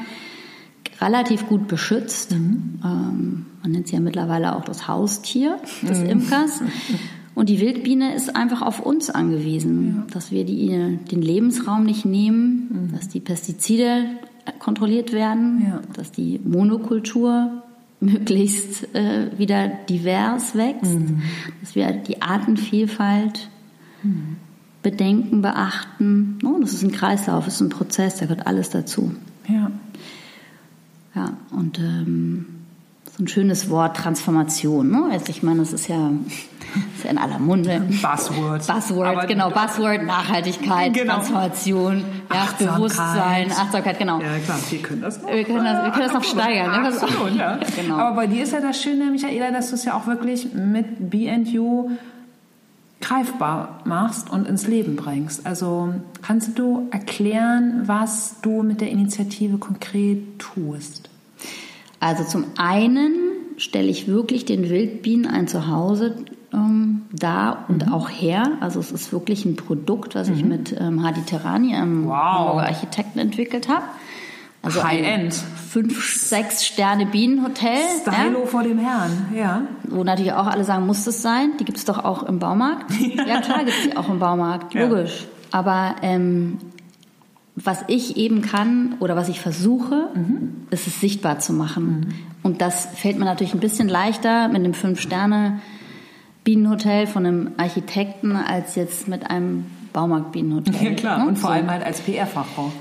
relativ 1.01 1.47
gut 1.49 1.67
beschützt. 1.67 2.33
Mhm. 2.33 2.81
Ähm, 2.85 3.47
man 3.63 3.73
nennt 3.73 3.89
sie 3.89 3.95
ja 3.95 4.01
mittlerweile 4.01 4.55
auch 4.57 4.65
das 4.65 4.87
Haustier 4.87 5.59
des 5.83 6.01
mhm. 6.01 6.07
Imkers. 6.07 6.61
Und 7.35 7.49
die 7.49 7.61
Wildbiene 7.61 8.15
ist 8.15 8.37
einfach 8.37 8.61
auf 8.61 8.81
uns 8.81 9.09
angewiesen, 9.09 10.05
ja. 10.07 10.15
dass 10.15 10.31
wir 10.31 10.45
die, 10.45 10.99
den 11.11 11.23
Lebensraum 11.23 11.85
nicht 11.85 12.05
nehmen, 12.05 12.69
mhm. 12.71 12.93
dass 12.93 13.09
die 13.09 13.21
Pestizide 13.21 14.05
kontrolliert 14.59 15.13
werden, 15.13 15.65
ja. 15.67 15.81
dass 15.95 16.13
die 16.13 16.41
Monokultur 16.45 17.63
möglichst 18.01 18.95
äh, 18.95 19.39
wieder 19.39 19.69
divers 19.69 20.55
wächst, 20.55 20.95
mhm. 20.95 21.23
dass 21.61 21.75
wir 21.75 21.93
die 21.93 22.23
Artenvielfalt 22.23 23.49
mhm. 24.03 24.37
bedenken, 24.83 25.43
beachten. 25.43 26.39
Oh, 26.45 26.59
das 26.61 26.73
ist 26.73 26.83
ein 26.83 26.93
Kreislauf, 26.93 27.45
das 27.45 27.55
ist 27.55 27.61
ein 27.61 27.69
Prozess, 27.69 28.17
da 28.17 28.27
gehört 28.27 28.47
alles 28.47 28.71
dazu. 28.71 29.15
Ja. 29.49 29.71
Ja, 31.15 31.37
und 31.51 31.79
ähm, 31.81 32.47
so 33.21 33.25
ein 33.25 33.29
schönes 33.29 33.69
Wort 33.69 33.99
Transformation. 33.99 34.91
Ne? 34.91 35.09
Also 35.11 35.27
ich 35.29 35.43
meine, 35.43 35.61
das 35.61 35.75
ist 35.75 35.89
ja 35.89 36.09
ist 36.97 37.05
ja 37.05 37.11
in 37.11 37.19
aller 37.19 37.39
Munde. 37.39 37.83
Buzzword. 38.03 38.67
Buzzword, 38.67 39.09
Aber 39.09 39.27
genau, 39.27 39.51
Buzzword, 39.51 40.05
Nachhaltigkeit, 40.05 40.95
genau. 40.95 41.15
Transformation, 41.15 42.05
ja, 42.33 42.49
Bewusstsein, 42.59 43.53
Achtsamkeit, 43.53 43.99
genau. 43.99 44.21
Ja, 44.21 44.39
klar, 44.39 44.59
wir 44.71 44.79
können 44.81 45.03
das 45.03 45.21
noch, 45.21 45.29
wir 45.29 45.45
können 45.45 45.65
das, 45.65 45.85
wir 45.85 45.91
können 45.91 46.05
das 46.05 46.15
noch 46.15 46.25
steigern. 46.25 46.83
Ne? 46.83 46.89
Absolut, 46.89 47.37
ja. 47.37 47.59
genau. 47.77 47.97
Aber 47.97 48.17
bei 48.17 48.27
dir 48.27 48.43
ist 48.43 48.53
ja 48.53 48.61
das 48.61 48.81
Schöne, 48.81 49.11
Michaela, 49.11 49.51
dass 49.51 49.69
du 49.69 49.75
es 49.75 49.85
ja 49.85 49.95
auch 49.95 50.07
wirklich 50.07 50.55
mit 50.55 51.11
B&U 51.11 51.91
greifbar 53.03 53.81
machst 53.85 54.31
und 54.31 54.47
ins 54.47 54.67
Leben 54.67 54.97
bringst. 54.97 55.47
Also 55.47 55.95
kannst 56.23 56.59
du 56.59 56.89
erklären, 56.91 57.83
was 57.87 58.37
du 58.41 58.63
mit 58.63 58.81
der 58.81 58.91
Initiative 58.91 59.59
konkret 59.59 60.39
tust? 60.39 61.10
Also 62.01 62.25
zum 62.25 62.47
einen 62.57 63.13
stelle 63.59 63.89
ich 63.89 64.09
wirklich 64.09 64.47
den 64.47 64.69
Wildbienen 64.71 65.27
ein 65.27 65.47
Zuhause 65.47 66.17
ähm, 66.53 67.03
da 67.13 67.67
und 67.69 67.87
mhm. 67.87 67.93
auch 67.93 68.09
her. 68.09 68.53
Also 68.61 68.81
es 68.81 68.91
ist 68.91 69.13
wirklich 69.13 69.45
ein 69.45 69.57
Produkt, 69.57 70.15
was 70.15 70.29
mhm. 70.29 70.35
ich 70.35 70.45
mit 70.45 70.81
ähm, 70.81 71.05
Hadi 71.05 71.21
Terani, 71.23 71.75
einem 71.75 72.07
wow. 72.07 72.15
Hamburger 72.15 72.67
Architekten, 72.69 73.19
entwickelt 73.19 73.69
habe. 73.69 73.85
Also 74.63 74.85
High-End. 74.85 75.33
Fünf, 75.35 76.15
sechs 76.15 76.67
Sterne 76.67 77.07
Bienenhotel. 77.07 77.79
Stylo 78.03 78.41
ja? 78.41 78.47
vor 78.47 78.63
dem 78.63 78.79
Herrn, 78.79 79.33
ja. 79.35 79.63
Wo 79.85 80.05
natürlich 80.05 80.33
auch 80.33 80.47
alle 80.47 80.65
sagen, 80.65 80.87
muss 80.87 81.05
das 81.05 81.23
sein? 81.23 81.53
Die 81.59 81.65
gibt 81.65 81.79
es 81.79 81.87
doch 81.87 82.05
auch 82.05 82.25
im 82.25 82.39
Baumarkt. 82.39 82.91
ja, 83.27 83.41
klar 83.41 83.65
gibt 83.65 83.77
es 83.79 83.91
die 83.91 83.97
auch 83.97 84.09
im 84.09 84.19
Baumarkt, 84.19 84.75
logisch. 84.75 85.23
Ja. 85.23 85.59
Aber 85.59 85.97
ähm, 86.03 86.59
was 87.63 87.85
ich 87.89 88.17
eben 88.17 88.43
kann 88.43 88.95
oder 89.01 89.17
was 89.17 89.29
ich 89.29 89.41
versuche, 89.41 90.09
mhm. 90.15 90.67
ist 90.71 90.87
es 90.87 91.01
sichtbar 91.01 91.39
zu 91.39 91.53
machen. 91.53 91.85
Mhm. 91.85 92.15
Und 92.43 92.61
das 92.61 92.87
fällt 92.95 93.19
mir 93.19 93.25
natürlich 93.25 93.55
ein 93.55 93.61
bisschen 93.61 93.89
leichter 93.89 94.49
mit 94.49 94.57
einem 94.57 94.75
Fünf-Sterne- 94.75 95.61
Bienenhotel 96.45 97.07
von 97.07 97.27
einem 97.27 97.51
Architekten 97.59 98.35
als 98.35 98.75
jetzt 98.75 99.09
mit 99.09 99.31
einem 99.31 99.67
Baumarkt-Bienenhotel. 99.93 100.75
Ja, 100.83 100.95
klar. 100.95 101.19
Ne? 101.19 101.29
Und 101.29 101.39
vor 101.39 101.51
so. 101.51 101.55
allem 101.55 101.71
halt 101.71 101.85
als 101.85 102.01
PR-Fachfrau. 102.01 102.73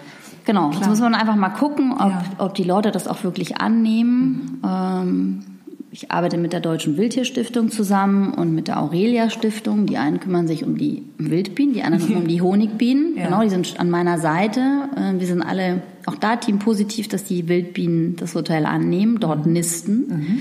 Genau. 0.45 0.69
Klar. 0.69 0.81
Jetzt 0.81 0.89
muss 0.89 1.01
man 1.01 1.13
einfach 1.13 1.35
mal 1.35 1.49
gucken, 1.49 1.93
ob, 1.93 2.09
ja. 2.09 2.23
ob 2.37 2.55
die 2.55 2.63
Leute 2.63 2.91
das 2.91 3.07
auch 3.07 3.23
wirklich 3.23 3.59
annehmen. 3.59 4.59
Mhm. 4.61 4.67
Ähm, 4.67 5.43
ich 5.91 6.11
arbeite 6.11 6.37
mit 6.37 6.53
der 6.53 6.59
Deutschen 6.59 6.97
Wildtierstiftung 6.97 7.71
zusammen 7.71 8.33
und 8.33 8.53
mit 8.53 8.67
der 8.67 8.79
Aurelia 8.81 9.29
Stiftung. 9.29 9.87
Die 9.87 9.97
einen 9.97 10.19
kümmern 10.19 10.47
sich 10.47 10.63
um 10.63 10.77
die 10.77 11.03
Wildbienen, 11.17 11.73
die 11.73 11.81
anderen 11.81 12.15
um 12.15 12.27
die 12.27 12.41
Honigbienen. 12.41 13.17
Ja. 13.17 13.25
Genau, 13.25 13.41
die 13.41 13.49
sind 13.49 13.79
an 13.79 13.89
meiner 13.89 14.19
Seite. 14.19 14.59
Äh, 14.95 15.19
wir 15.19 15.25
sind 15.25 15.41
alle 15.41 15.81
auch 16.05 16.15
da 16.15 16.35
Team 16.35 16.59
positiv, 16.59 17.07
dass 17.07 17.23
die 17.23 17.47
Wildbienen 17.47 18.15
das 18.17 18.35
Hotel 18.35 18.65
annehmen, 18.65 19.19
dort 19.19 19.45
mhm. 19.45 19.53
nisten. 19.53 20.07
Mhm. 20.07 20.39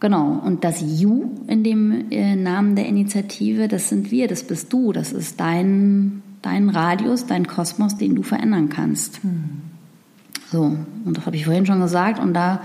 Genau, 0.00 0.40
und 0.44 0.64
das 0.64 0.82
You 0.82 1.30
in 1.46 1.62
dem 1.62 2.10
äh, 2.10 2.36
Namen 2.36 2.76
der 2.76 2.86
Initiative, 2.86 3.68
das 3.68 3.88
sind 3.88 4.10
wir, 4.10 4.28
das 4.28 4.44
bist 4.44 4.72
du, 4.72 4.92
das 4.92 5.12
ist 5.12 5.40
dein, 5.40 6.22
dein 6.42 6.68
Radius, 6.68 7.26
dein 7.26 7.46
Kosmos, 7.46 7.96
den 7.96 8.14
du 8.14 8.22
verändern 8.22 8.68
kannst. 8.68 9.24
Mhm. 9.24 9.62
So, 10.50 10.76
und 11.04 11.16
das 11.16 11.26
habe 11.26 11.36
ich 11.36 11.44
vorhin 11.44 11.66
schon 11.66 11.80
gesagt, 11.80 12.18
und 12.18 12.34
da 12.34 12.62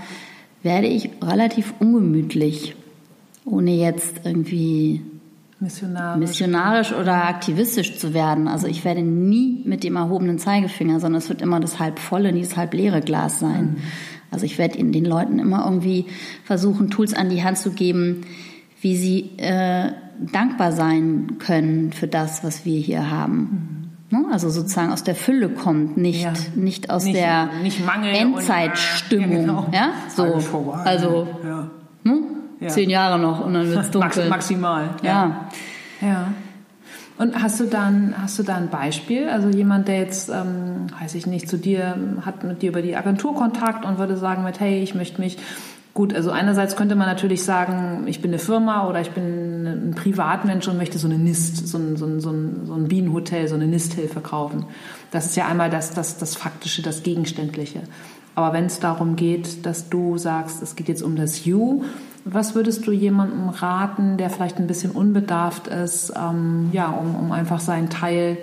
werde 0.62 0.86
ich 0.86 1.10
relativ 1.22 1.74
ungemütlich, 1.78 2.76
ohne 3.44 3.74
jetzt 3.74 4.20
irgendwie 4.24 5.02
missionarisch. 5.60 6.20
missionarisch 6.20 6.92
oder 6.92 7.28
aktivistisch 7.28 7.98
zu 7.98 8.14
werden. 8.14 8.48
Also 8.48 8.66
ich 8.66 8.84
werde 8.84 9.02
nie 9.02 9.62
mit 9.64 9.84
dem 9.84 9.96
erhobenen 9.96 10.38
Zeigefinger, 10.38 11.00
sondern 11.00 11.20
es 11.20 11.28
wird 11.28 11.42
immer 11.42 11.60
das 11.60 11.78
halb 11.78 11.98
volle, 11.98 12.32
nie 12.32 12.42
das 12.42 12.56
halb 12.56 12.74
leere 12.74 13.00
Glas 13.00 13.40
sein. 13.40 13.64
Mhm. 13.64 13.76
Also 14.30 14.46
ich 14.46 14.58
werde 14.58 14.82
den 14.82 15.04
Leuten 15.04 15.38
immer 15.38 15.64
irgendwie 15.64 16.06
versuchen, 16.44 16.90
Tools 16.90 17.12
an 17.12 17.28
die 17.28 17.44
Hand 17.44 17.58
zu 17.58 17.70
geben, 17.72 18.22
wie 18.80 18.96
sie 18.96 19.30
äh, 19.36 19.92
dankbar 20.32 20.72
sein 20.72 21.38
können 21.38 21.92
für 21.92 22.06
das, 22.06 22.42
was 22.42 22.64
wir 22.64 22.78
hier 22.80 23.10
haben. 23.10 23.81
Ne? 24.12 24.24
also 24.30 24.48
sozusagen 24.50 24.92
aus 24.92 25.02
der 25.02 25.14
Fülle 25.16 25.48
kommt, 25.48 25.96
nicht, 25.96 26.22
Ja. 26.22 26.32
nicht 26.54 26.90
aus 26.90 27.04
Nicht- 27.04 27.16
der 27.16 27.48
nicht 27.62 27.80
Endzeitstimmung. 27.82 29.24
und, 29.26 29.32
ja, 29.32 29.40
genau. 29.40 29.66
ja, 29.72 29.88
so. 30.14 30.38
Vorbei. 30.40 30.78
Also 30.84 31.26
Ja. 31.44 31.70
ne? 32.04 32.18
Zehn 32.68 32.90
Jahre 32.90 33.18
noch 33.18 33.44
und 33.44 33.54
dann 33.54 33.66
wird 33.68 33.80
es 33.80 33.90
dunkel. 33.90 34.28
maximal. 34.28 34.90
Ja. 35.02 35.48
Ja. 36.00 36.28
Und 37.18 37.40
hast 37.42 37.60
du 37.60 37.64
dann, 37.64 38.14
hast 38.20 38.38
du 38.38 38.42
da 38.42 38.56
ein 38.56 38.68
Beispiel? 38.68 39.28
Also 39.28 39.48
jemand, 39.48 39.86
der 39.88 39.98
jetzt, 39.98 40.28
ähm, 40.28 40.86
weiß 41.00 41.14
ich 41.16 41.26
nicht, 41.26 41.48
zu 41.48 41.56
dir 41.58 41.96
hat 42.24 42.42
mit 42.44 42.62
dir 42.62 42.70
über 42.70 42.82
die 42.82 42.96
Agentur 42.96 43.34
Kontakt 43.34 43.84
und 43.84 43.98
würde 43.98 44.16
sagen 44.16 44.44
mit, 44.44 44.60
hey, 44.60 44.80
ich 44.82 44.94
möchte 44.94 45.20
mich 45.20 45.38
Gut, 45.94 46.14
also 46.14 46.30
einerseits 46.30 46.74
könnte 46.74 46.94
man 46.94 47.06
natürlich 47.06 47.44
sagen, 47.44 48.04
ich 48.06 48.22
bin 48.22 48.30
eine 48.30 48.38
Firma 48.38 48.88
oder 48.88 49.02
ich 49.02 49.10
bin 49.10 49.66
ein 49.66 49.94
Privatmensch 49.94 50.66
und 50.66 50.78
möchte 50.78 50.98
so 50.98 51.06
eine 51.06 51.18
NIST, 51.18 51.68
so 51.68 51.76
ein, 51.76 51.96
so 51.96 52.06
ein, 52.06 52.20
so 52.20 52.30
ein, 52.30 52.62
so 52.64 52.72
ein 52.72 52.88
Bienenhotel, 52.88 53.46
so 53.46 53.56
eine 53.56 53.66
NIST-Hilfe 53.66 54.20
kaufen. 54.20 54.64
Das 55.10 55.26
ist 55.26 55.36
ja 55.36 55.46
einmal 55.46 55.68
das, 55.68 55.90
das, 55.90 56.16
das 56.16 56.34
Faktische, 56.34 56.80
das 56.80 57.02
Gegenständliche. 57.02 57.80
Aber 58.34 58.54
wenn 58.54 58.64
es 58.64 58.80
darum 58.80 59.16
geht, 59.16 59.66
dass 59.66 59.90
du 59.90 60.16
sagst, 60.16 60.62
es 60.62 60.76
geht 60.76 60.88
jetzt 60.88 61.02
um 61.02 61.14
das 61.16 61.44
You, 61.44 61.84
was 62.24 62.54
würdest 62.54 62.86
du 62.86 62.92
jemandem 62.92 63.50
raten, 63.50 64.16
der 64.16 64.30
vielleicht 64.30 64.58
ein 64.58 64.66
bisschen 64.66 64.92
unbedarft 64.92 65.66
ist, 65.66 66.14
ähm, 66.16 66.70
ja, 66.72 66.88
um, 66.88 67.16
um 67.16 67.32
einfach 67.32 67.60
seinen 67.60 67.90
Teil 67.90 68.38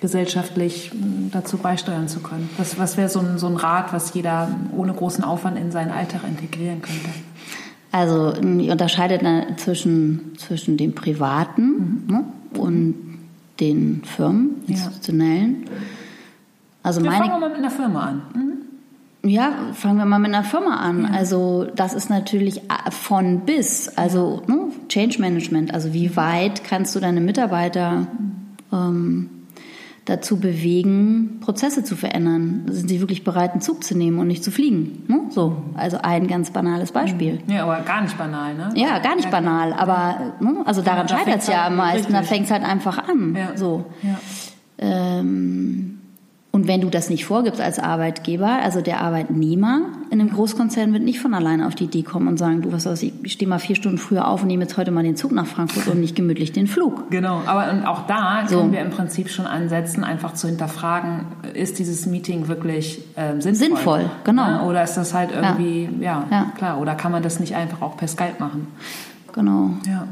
gesellschaftlich 0.00 0.90
dazu 1.32 1.56
beisteuern 1.58 2.08
zu 2.08 2.20
können? 2.20 2.48
Was, 2.58 2.78
was 2.78 2.96
wäre 2.96 3.08
so 3.08 3.20
ein, 3.20 3.38
so 3.38 3.46
ein 3.46 3.56
Rat, 3.56 3.92
was 3.92 4.12
jeder 4.14 4.48
ohne 4.76 4.92
großen 4.92 5.24
Aufwand 5.24 5.58
in 5.58 5.70
seinen 5.70 5.90
Alltag 5.90 6.22
integrieren 6.28 6.82
könnte? 6.82 7.08
Also 7.92 8.34
ihr 8.58 8.72
unterscheidet 8.72 9.22
zwischen, 9.60 10.32
zwischen 10.36 10.76
dem 10.76 10.94
Privaten 10.94 12.04
ne, 12.08 12.24
und 12.58 12.94
den 13.60 14.02
Firmen, 14.04 14.56
Ja. 14.66 14.74
institutionellen. 14.74 15.64
Also 16.82 17.00
Wir 17.02 17.10
meine 17.10 17.24
fangen 17.24 17.34
wir 17.40 17.40
mal 17.40 17.48
mit 17.50 17.58
einer 17.58 17.70
Firma 17.70 18.00
an. 18.08 18.22
Mhm. 18.34 19.30
Ja, 19.30 19.52
fangen 19.72 19.96
wir 19.96 20.04
mal 20.04 20.18
mit 20.18 20.34
einer 20.34 20.44
Firma 20.44 20.76
an. 20.80 21.06
Also 21.06 21.66
das 21.76 21.94
ist 21.94 22.10
natürlich 22.10 22.70
a- 22.70 22.90
von 22.90 23.40
bis. 23.46 23.88
Also 23.96 24.42
ne, 24.48 24.66
Change 24.88 25.18
Management. 25.20 25.72
Also 25.72 25.94
wie 25.94 26.14
weit 26.16 26.62
kannst 26.64 26.94
du 26.94 27.00
deine 27.00 27.20
Mitarbeiter 27.22 28.06
ähm, 28.72 29.30
dazu 30.04 30.38
bewegen, 30.38 31.40
Prozesse 31.40 31.82
zu 31.82 31.96
verändern? 31.96 32.66
Sind 32.68 32.88
sie 32.88 33.00
wirklich 33.00 33.24
bereit, 33.24 33.52
einen 33.52 33.60
Zug 33.60 33.82
zu 33.82 33.96
nehmen 33.96 34.18
und 34.18 34.26
nicht 34.26 34.44
zu 34.44 34.50
fliegen? 34.50 35.04
Ne? 35.08 35.20
So, 35.30 35.56
also 35.74 35.98
ein 36.02 36.26
ganz 36.26 36.50
banales 36.50 36.92
Beispiel. 36.92 37.40
Ja, 37.46 37.64
aber 37.64 37.80
gar 37.82 38.02
nicht 38.02 38.16
banal, 38.18 38.54
ne? 38.54 38.70
Ja, 38.74 38.98
gar 38.98 39.16
nicht 39.16 39.30
banal, 39.30 39.72
aber 39.72 40.34
ne, 40.40 40.62
also 40.64 40.82
daran 40.82 41.06
da 41.06 41.16
scheitert 41.16 41.40
es 41.40 41.46
ja 41.46 41.62
halt 41.62 41.70
am 41.70 41.76
meisten. 41.76 42.12
Da 42.12 42.22
fängt 42.22 42.46
es 42.46 42.50
halt 42.50 42.64
einfach 42.64 43.08
an. 43.08 43.34
Ja. 43.34 43.56
So. 43.56 43.86
Ja. 44.02 44.18
Ähm, 44.78 45.93
und 46.54 46.68
wenn 46.68 46.80
du 46.80 46.88
das 46.88 47.10
nicht 47.10 47.24
vorgibst 47.24 47.60
als 47.60 47.80
Arbeitgeber, 47.80 48.46
also 48.62 48.80
der 48.80 49.00
Arbeitnehmer 49.00 49.80
in 50.10 50.20
einem 50.20 50.30
Großkonzern 50.30 50.92
wird 50.92 51.02
nicht 51.02 51.18
von 51.18 51.34
alleine 51.34 51.66
auf 51.66 51.74
die 51.74 51.86
Idee 51.86 52.04
kommen 52.04 52.28
und 52.28 52.38
sagen, 52.38 52.62
du, 52.62 52.70
was 52.70 52.86
weiß 52.86 53.02
ich, 53.02 53.12
ich 53.24 53.32
stehe 53.32 53.48
mal 53.48 53.58
vier 53.58 53.74
Stunden 53.74 53.98
früher 53.98 54.28
auf 54.28 54.42
und 54.42 54.46
nehme 54.46 54.62
jetzt 54.62 54.76
heute 54.76 54.92
mal 54.92 55.02
den 55.02 55.16
Zug 55.16 55.32
nach 55.32 55.46
Frankfurt 55.46 55.88
und 55.88 55.98
nicht 55.98 56.14
gemütlich 56.14 56.52
den 56.52 56.68
Flug. 56.68 57.10
Genau, 57.10 57.42
aber 57.44 57.72
und 57.72 57.84
auch 57.84 58.06
da 58.06 58.44
So. 58.46 58.60
können 58.60 58.72
wir 58.72 58.82
im 58.82 58.90
Prinzip 58.90 59.30
schon 59.30 59.46
ansetzen, 59.46 60.04
einfach 60.04 60.34
zu 60.34 60.46
hinterfragen, 60.46 61.22
ist 61.54 61.80
dieses 61.80 62.06
Meeting 62.06 62.46
wirklich 62.46 63.02
ähm, 63.16 63.40
sinnvoll? 63.40 63.66
Sinnvoll, 63.66 64.10
genau. 64.22 64.46
Ne? 64.46 64.62
Oder 64.62 64.84
ist 64.84 64.94
das 64.94 65.12
halt 65.12 65.30
irgendwie, 65.32 65.88
ja. 66.00 66.24
Ja. 66.30 66.52
klar, 66.56 66.80
oder 66.80 66.94
kann 66.94 67.10
man 67.10 67.24
das 67.24 67.40
nicht 67.40 67.56
einfach 67.56 67.82
auch 67.82 67.96
per 67.96 68.06
Skype 68.06 68.36
machen? 68.38 68.68
Genau. 69.32 69.70
Ja. 69.88 70.06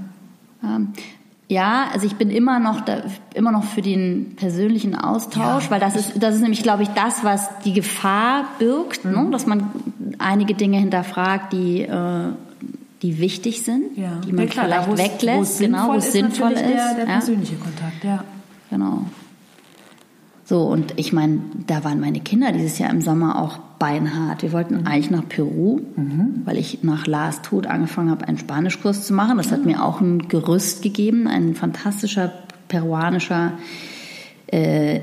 Ja, 1.53 1.89
also 1.93 2.07
ich 2.07 2.17
bin 2.17 2.31
immer 2.31 2.59
noch 2.61 2.81
da, 2.81 3.03
immer 3.35 3.53
noch 3.53 3.65
für 3.65 3.83
den 3.83 4.35
persönlichen 4.37 4.95
Austausch, 4.95 5.65
Ja. 5.65 5.71
weil 5.71 5.81
das 5.81 5.97
ist 5.97 6.13
das 6.23 6.35
ist 6.37 6.41
nämlich 6.41 6.63
glaube 6.63 6.83
ich 6.85 6.89
das, 6.91 7.23
was 7.25 7.49
die 7.65 7.73
Gefahr 7.75 8.45
birgt, 8.59 9.05
Mhm. 9.05 9.11
ne? 9.25 9.31
dass 9.31 9.47
man 9.47 9.71
einige 10.19 10.55
Dinge 10.55 10.79
hinterfragt, 10.79 11.53
die 11.53 11.83
äh, 11.83 12.29
die 13.03 13.19
wichtig 13.19 13.63
sind, 13.63 13.97
Ja. 13.99 14.13
die 14.25 14.33
man 14.33 14.47
ja, 14.47 14.51
klar, 14.51 14.65
vielleicht 14.67 14.87
da, 14.87 14.91
wo 14.91 14.95
es- 14.95 15.01
weglässt, 15.01 15.39
wo 15.39 15.43
es 15.43 15.59
genau, 15.59 15.89
wo 15.89 15.93
es 15.95 16.13
sinnvoll 16.13 16.53
ist. 16.53 16.61
Der, 16.63 16.95
der 16.95 17.05
persönliche 17.05 17.57
Kontakt, 17.57 18.03
ja. 18.05 18.25
Genau. 18.71 19.05
So, 20.53 20.65
und 20.65 20.93
ich 20.99 21.15
meine, 21.15 21.41
da 21.67 21.83
waren 21.83 21.99
meine 21.99 22.21
Kinder 22.21 22.53
dieses 22.53 22.79
Jahr 22.79 22.91
im 22.91 23.01
Sommer 23.01 23.41
auch 23.41 23.57
beinhart. 23.79 24.43
Wir 24.43 24.53
wollten 24.53 24.87
eigentlich 24.87 25.11
nach 25.11 25.27
Peru, 25.27 25.81
weil 26.45 26.59
ich 26.59 26.83
nach 26.83 27.07
Lars 27.07 27.41
Tod 27.41 27.67
angefangen 27.67 28.11
habe, 28.11 28.29
einen 28.29 28.37
Spanischkurs 28.37 29.07
zu 29.07 29.15
machen. 29.15 29.39
Das 29.39 29.51
hat 29.51 29.65
mir 29.65 29.83
auch 29.83 30.03
ein 30.03 30.29
Gerüst 30.29 30.83
gegeben, 30.83 31.27
ein 31.27 31.55
fantastischer 31.55 32.31
peruanischer 32.69 33.53
äh, 34.49 35.01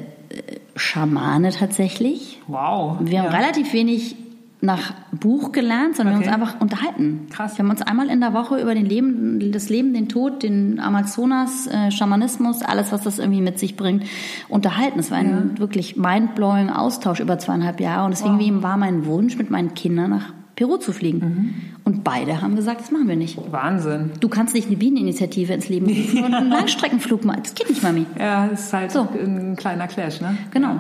Schamane 0.76 1.50
tatsächlich. 1.50 2.40
Wow. 2.46 2.98
Wir 3.00 3.24
haben 3.24 3.32
ja. 3.32 3.40
relativ 3.40 3.74
wenig 3.74 4.18
nach 4.62 4.94
Buch 5.14 5.54
gelernt, 5.54 5.96
sondern 5.96 6.16
Okay. 6.18 6.26
wir 6.26 6.32
haben 6.34 6.42
uns 6.42 6.50
einfach 6.52 6.62
unterhalten. 6.62 7.28
Krass. 7.30 7.58
Wir 7.58 7.64
haben 7.64 7.72
uns 7.72 7.82
einmal 7.82 8.10
in 8.10 8.20
der 8.20 8.34
Woche 8.34 8.60
über 8.60 8.76
den 8.76 8.86
Leben, 8.86 9.52
das 9.54 9.70
Leben, 9.70 9.94
den 9.94 10.10
Tod, 10.10 10.44
den 10.44 10.82
Amazonas, 10.82 11.68
äh, 11.68 11.92
Schamanismus, 11.92 12.62
alles, 12.62 12.92
was 12.92 13.04
das 13.04 13.20
irgendwie 13.20 13.42
mit 13.42 13.58
sich 13.58 13.78
bringt, 13.78 14.04
unterhalten. 14.50 15.00
Es 15.00 15.12
war 15.12 15.18
ein 15.18 15.58
wirklich 15.60 15.96
mindblowing 15.96 16.70
Austausch 16.70 17.22
über 17.22 17.40
zweieinhalb 17.40 17.80
Jahre 17.80 18.04
und 18.06 18.12
deswegen 18.12 18.38
Wow. 18.58 18.64
war 18.64 18.76
mein 18.78 19.06
Wunsch, 19.06 19.38
mit 19.38 19.50
meinen 19.50 19.74
Kindern 19.76 20.10
nach 20.10 20.34
Peru 20.58 20.76
zu 20.76 20.92
fliegen. 20.92 21.72
Und 21.86 22.04
beide 22.04 22.42
haben 22.42 22.58
gesagt, 22.58 22.82
das 22.82 22.92
machen 22.92 23.08
wir 23.08 23.16
nicht. 23.16 23.40
Wahnsinn. 23.54 24.12
Du 24.20 24.28
kannst 24.28 24.54
nicht 24.54 24.68
eine 24.68 24.76
Bieneninitiative 24.76 25.54
ins 25.54 25.70
Leben 25.70 25.86
rufen 25.88 26.26
und 26.26 26.34
einen 26.34 26.50
Langstreckenflug 26.50 27.24
machen. 27.24 27.40
Das 27.44 27.56
geht 27.56 27.70
nicht, 27.70 27.82
Mami. 27.82 28.06
Ja, 28.20 28.48
das 28.50 28.66
ist 28.66 28.74
halt 28.74 28.92
So. 28.92 29.08
ein 29.24 29.56
kleiner 29.56 29.88
Clash, 29.88 30.20
ne? 30.20 30.36
Genau. 30.52 30.76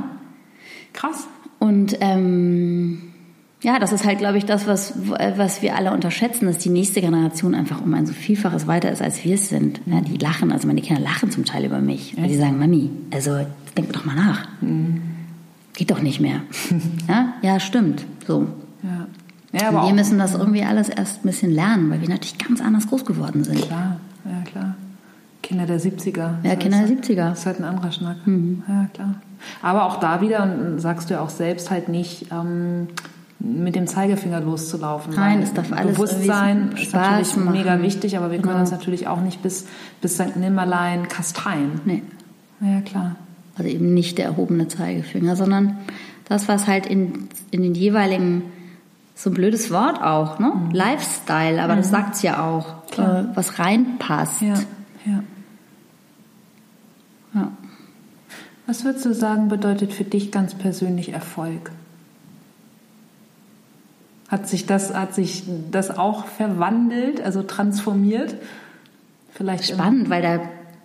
Krass. 0.91 1.29
Und 1.59 1.95
ähm, 2.01 3.08
ja, 3.61 3.77
das 3.77 3.91
ist 3.91 4.05
halt, 4.05 4.19
glaube 4.19 4.37
ich, 4.37 4.45
das, 4.45 4.67
was, 4.67 4.93
was 5.35 5.61
wir 5.61 5.75
alle 5.75 5.91
unterschätzen, 5.91 6.45
dass 6.45 6.59
die 6.59 6.69
nächste 6.69 7.01
Generation 7.01 7.53
einfach 7.53 7.81
um 7.81 7.93
ein 7.93 8.05
so 8.05 8.13
Vielfaches 8.13 8.67
weiter 8.67 8.89
ist, 8.89 9.01
als 9.01 9.23
wir 9.25 9.35
es 9.35 9.49
sind. 9.49 9.81
Ja, 9.85 9.99
die 9.99 10.17
lachen, 10.17 10.51
also 10.51 10.65
meine 10.65 10.81
Kinder 10.81 11.01
lachen 11.01 11.29
zum 11.29 11.43
Teil 11.43 11.65
über 11.65 11.79
mich. 11.79 12.15
Weil 12.17 12.29
die 12.29 12.37
sagen, 12.37 12.57
Mami, 12.57 12.89
also 13.11 13.45
denk 13.75 13.91
doch 13.91 14.05
mal 14.05 14.15
nach. 14.15 14.47
Geht 15.73 15.91
doch 15.91 16.01
nicht 16.01 16.21
mehr. 16.21 16.41
ja? 17.09 17.33
ja, 17.41 17.59
stimmt. 17.59 18.05
So. 18.25 18.47
Ja. 18.81 19.07
Ja, 19.51 19.87
wir 19.87 19.93
müssen 19.93 20.19
das 20.19 20.35
irgendwie 20.35 20.63
alles 20.63 20.89
erst 20.89 21.25
ein 21.25 21.27
bisschen 21.27 21.51
lernen, 21.51 21.89
weil 21.89 22.01
wir 22.01 22.09
natürlich 22.09 22.37
ganz 22.37 22.61
anders 22.61 22.87
groß 22.87 23.03
geworden 23.03 23.43
sind. 23.43 23.61
klar, 23.63 23.99
ja 24.23 24.43
klar. 24.43 24.75
Kinder 25.41 25.65
der 25.65 25.81
70er. 25.81 26.35
Ja, 26.43 26.55
Kinder 26.55 26.85
der 26.85 26.95
70er. 26.95 27.29
Das 27.29 27.39
ist 27.39 27.45
halt 27.47 27.59
ein 27.59 27.65
anderer 27.65 27.91
Schnack. 27.91 28.17
Ja, 28.27 28.87
klar. 28.93 29.15
Aber 29.63 29.85
auch 29.85 29.99
da 29.99 30.21
wieder, 30.21 30.43
und 30.43 30.79
sagst 30.79 31.09
du 31.09 31.15
ja 31.15 31.21
auch 31.21 31.29
selbst, 31.29 31.71
halt 31.71 31.89
nicht 31.89 32.27
ähm, 32.31 32.89
mit 33.39 33.75
dem 33.75 33.87
Zeigefinger 33.87 34.41
loszulaufen. 34.41 35.13
Nein, 35.15 35.41
es 35.41 35.53
darf 35.53 35.71
alles 35.71 35.95
Bewusstsein 35.95 36.73
ist 36.73 36.93
natürlich 36.93 37.35
mega 37.37 37.71
machen. 37.71 37.83
wichtig, 37.83 38.17
aber 38.17 38.31
wir 38.31 38.37
können 38.39 38.49
Genau. 38.49 38.59
uns 38.61 38.71
natürlich 38.71 39.07
auch 39.07 39.21
nicht 39.21 39.41
bis, 39.41 39.65
bis 40.01 40.15
St. 40.15 40.35
Nimmerlein 40.35 41.07
kasteien. 41.07 41.79
Nee. 41.85 42.03
Ja, 42.61 42.81
klar. 42.81 43.15
Also 43.57 43.69
eben 43.71 43.93
nicht 43.93 44.17
der 44.17 44.25
erhobene 44.25 44.67
Zeigefinger, 44.67 45.35
sondern 45.37 45.77
das, 46.25 46.47
was 46.49 46.67
halt 46.67 46.85
in, 46.85 47.29
in 47.51 47.63
den 47.63 47.75
jeweiligen, 47.75 48.43
so 49.15 49.29
ein 49.29 49.33
blödes 49.33 49.71
Wort 49.71 50.01
auch, 50.01 50.39
ne? 50.39 50.51
Lifestyle, 50.73 51.61
aber 51.61 51.75
das 51.77 51.89
sagt's 51.89 52.21
ja 52.21 52.43
auch, 52.45 52.83
äh, 52.97 53.23
was 53.35 53.57
reinpasst. 53.59 54.41
Ja, 54.41 54.53
ja. 55.05 55.23
Ja. 57.33 57.51
Was 58.67 58.83
würdest 58.85 59.05
du 59.05 59.13
sagen, 59.13 59.47
bedeutet 59.47 59.93
für 59.93 60.03
dich 60.03 60.31
ganz 60.31 60.55
persönlich 60.55 61.13
Erfolg? 61.13 61.71
Hat 64.29 64.47
sich 64.47 64.65
das, 64.65 64.93
hat 64.93 65.13
sich 65.15 65.43
das 65.71 65.97
auch 65.97 66.25
verwandelt, 66.27 67.21
also 67.21 67.41
transformiert? 67.43 68.35
Vielleicht 69.33 69.65
Spannend, 69.67 70.09
weil 70.09 70.21
da, 70.21 70.39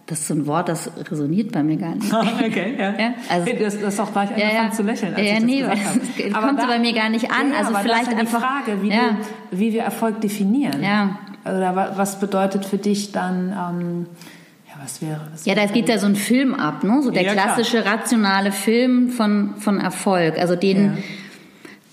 das 0.07 0.21
ist 0.21 0.29
so 0.29 0.35
ein 0.35 0.47
Wort, 0.47 0.69
das 0.69 0.91
resoniert 1.11 1.53
bei 1.53 1.63
mir 1.63 1.77
gar 1.77 1.95
nicht. 1.95 2.13
okay, 2.15 2.75
ja. 2.79 2.95
Ja, 2.99 3.15
also- 3.29 3.53
das, 3.59 3.81
das 3.81 3.95
ist 3.95 4.01
auch 4.01 4.13
gleich 4.13 4.31
angefangen 4.31 4.73
zu 4.73 4.83
lächeln, 4.83 5.15
als 5.15 5.23
ja, 5.27 5.33
ich 5.33 5.39
das 5.41 5.45
nee, 5.45 5.59
gesagt 5.61 5.79
habe. 5.85 6.01
das 6.01 6.43
kommt 6.43 6.61
so 6.61 6.67
bei 6.67 6.79
mir 6.79 6.93
gar 6.95 7.09
nicht 7.11 7.31
an. 7.31 7.51
Ja, 7.53 7.59
also 7.59 7.71
aber 7.71 7.81
vielleicht 7.81 8.07
das 8.07 8.13
ist 8.13 8.15
ja 8.15 8.19
einfach 8.21 8.39
die 8.39 8.65
Frage, 8.71 8.83
wie, 8.83 8.89
ja. 8.91 9.17
du, 9.51 9.59
wie 9.59 9.73
wir 9.73 9.83
Erfolg 9.83 10.21
definieren. 10.21 10.83
Ja. 10.83 11.19
Oder 11.45 11.77
wa- 11.77 11.93
was 11.97 12.19
bedeutet 12.21 12.65
für 12.65 12.79
dich 12.79 13.13
dann, 13.13 13.49
ähm, 13.51 14.07
ja, 14.69 14.75
was 14.83 15.03
wäre 15.03 15.21
was 15.33 15.45
Ja, 15.45 15.55
da 15.55 15.67
geht 15.67 15.89
ja 15.91 15.99
so 15.99 16.07
ein 16.07 16.17
Film 16.17 16.55
ab, 16.55 16.83
ne? 16.85 17.03
So 17.03 17.11
der 17.11 17.23
Ja, 17.25 17.33
klar. 17.33 17.55
klassische 17.55 17.85
rationale 17.85 18.53
Film 18.53 19.11
von, 19.11 19.55
von 19.59 19.79
Erfolg. 19.81 20.39
Also 20.39 20.57
den, 20.57 20.85
Ja. 20.85 20.93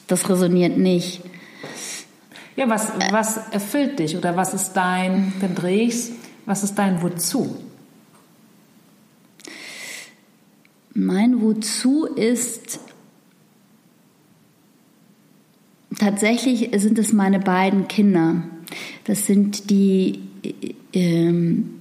das 0.08 0.30
resoniert 0.30 0.78
nicht. 0.78 1.22
Ja, 2.56 2.70
was, 2.70 2.92
was 3.12 3.38
erfüllt 3.52 4.00
dich 4.00 4.18
oder 4.18 4.36
was 4.36 4.54
ist 4.54 4.74
dein, 4.74 5.34
dann 5.40 5.56
dreh 5.56 5.84
ich's, 5.86 6.12
was 6.46 6.64
ist 6.64 6.76
dein 6.76 7.02
Wozu? 7.02 7.56
Mein 10.94 11.42
Wozu 11.42 12.06
ist 12.06 12.80
tatsächlich 15.98 16.70
sind 16.82 17.00
es 17.00 17.14
meine 17.14 17.40
beiden 17.40 17.88
Kinder. 17.88 18.44
Das 19.06 19.26
sind 19.26 19.70
die, 19.70 20.20
äh, 20.44 20.74
ähm, 20.94 21.76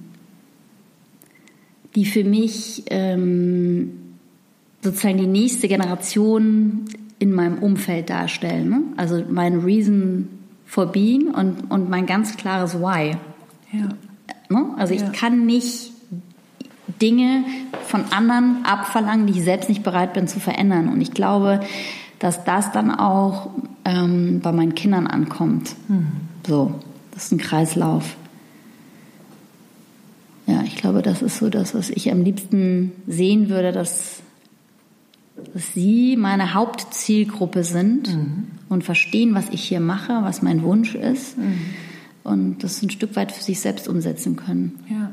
die 1.95 2.05
für 2.05 2.23
mich 2.23 2.83
ähm, 2.87 3.91
sozusagen 4.81 5.17
die 5.17 5.27
nächste 5.27 5.67
Generation 5.67 6.85
in 7.19 7.33
meinem 7.33 7.59
Umfeld 7.59 8.09
darstellen. 8.09 8.69
Ne? 8.69 8.81
Also 8.95 9.23
mein 9.29 9.59
Reason 9.59 10.27
for 10.71 10.85
Being 10.85 11.31
und, 11.33 11.69
und 11.69 11.89
mein 11.89 12.05
ganz 12.05 12.37
klares 12.37 12.79
Why. 12.79 13.17
Ja. 13.73 13.89
Ne? 14.47 14.69
Also 14.77 14.93
ich 14.93 15.01
Ja. 15.01 15.09
kann 15.09 15.45
nicht 15.45 15.91
Dinge 17.01 17.43
von 17.87 18.05
anderen 18.11 18.63
abverlangen, 18.63 19.27
die 19.27 19.33
ich 19.33 19.43
selbst 19.43 19.67
nicht 19.67 19.83
bereit 19.83 20.13
bin 20.13 20.29
zu 20.29 20.39
verändern. 20.39 20.87
Und 20.87 21.01
ich 21.01 21.11
glaube, 21.11 21.59
dass 22.19 22.45
das 22.45 22.71
dann 22.71 22.89
auch 22.89 23.49
ähm, 23.83 24.39
bei 24.41 24.53
meinen 24.53 24.73
Kindern 24.73 25.07
ankommt. 25.07 25.75
So, 26.47 26.75
das 27.13 27.25
ist 27.25 27.31
ein 27.33 27.37
Kreislauf. 27.37 28.15
Ja, 30.47 30.61
ich 30.63 30.77
glaube, 30.77 31.01
das 31.01 31.21
ist 31.21 31.37
so 31.39 31.49
das, 31.49 31.75
was 31.75 31.89
ich 31.89 32.09
am 32.13 32.21
liebsten 32.23 32.93
sehen 33.07 33.49
würde, 33.49 33.73
dass 33.73 34.21
sie 35.55 36.15
meine 36.17 36.53
Hauptzielgruppe 36.53 37.63
sind 37.63 38.17
und 38.69 38.83
verstehen, 38.83 39.35
was 39.35 39.49
ich 39.49 39.63
hier 39.63 39.79
mache, 39.79 40.19
was 40.23 40.41
mein 40.41 40.63
Wunsch 40.63 40.95
ist 40.95 41.35
und 42.23 42.63
das 42.63 42.81
ein 42.81 42.89
Stück 42.89 43.15
weit 43.15 43.31
für 43.31 43.43
sich 43.43 43.59
selbst 43.59 43.87
umsetzen 43.87 44.35
können. 44.35 44.79
Ja. 44.89 45.11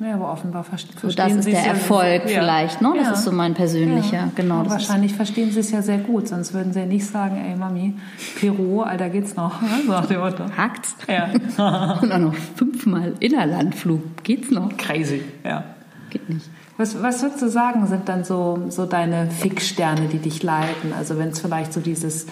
Ja, 0.00 0.14
aber 0.14 0.32
offenbar 0.32 0.64
ver 0.64 0.78
So, 0.78 0.86
verstehen 1.00 1.14
das 1.28 1.36
ist 1.36 1.44
Sie 1.44 1.50
der 1.50 1.60
ja 1.60 1.66
Erfolg 1.66 2.22
sehr- 2.28 2.40
vielleicht, 2.40 2.80
ne? 2.80 2.94
Das 2.96 3.06
Ja. 3.08 3.12
ist 3.12 3.24
so 3.24 3.32
mein 3.32 3.52
persönlicher, 3.52 4.16
Ja. 4.16 4.32
genau. 4.34 4.62
Das 4.62 4.68
ist, 4.68 4.88
wahrscheinlich 4.88 5.12
verstehen 5.12 5.50
Sie 5.50 5.60
es 5.60 5.70
ja 5.70 5.82
sehr 5.82 5.98
gut, 5.98 6.28
sonst 6.28 6.54
würden 6.54 6.72
Sie 6.72 6.78
ja 6.80 6.86
nicht 6.86 7.04
sagen, 7.04 7.36
ey 7.36 7.54
Mami, 7.56 7.92
Peru, 8.40 8.80
Alter, 8.80 9.10
geht's 9.10 9.36
noch, 9.36 9.60
ne? 9.88 10.48
hackt's. 10.56 10.96
Ja. 11.06 11.98
Und 12.00 12.10
auch 12.10 12.18
noch 12.18 12.34
fünfmal 12.34 13.14
Innerlandflug. 13.20 14.24
Geht's 14.24 14.50
noch? 14.50 14.74
Crazy, 14.78 15.20
ja. 15.44 15.64
Geht 16.08 16.26
nicht. 16.30 16.46
Was, 16.78 17.02
was 17.02 17.22
würdest 17.22 17.40
du 17.40 17.48
sagen, 17.48 17.86
sind 17.86 18.08
dann 18.08 18.24
so, 18.24 18.66
so 18.68 18.84
deine 18.84 19.30
Fixsterne, 19.30 20.08
die 20.08 20.18
dich 20.18 20.42
leiten? 20.42 20.92
Also 20.92 21.18
wenn 21.18 21.30
es 21.30 21.40
vielleicht 21.40 21.72
so 21.72 21.80
dieses, 21.80 22.26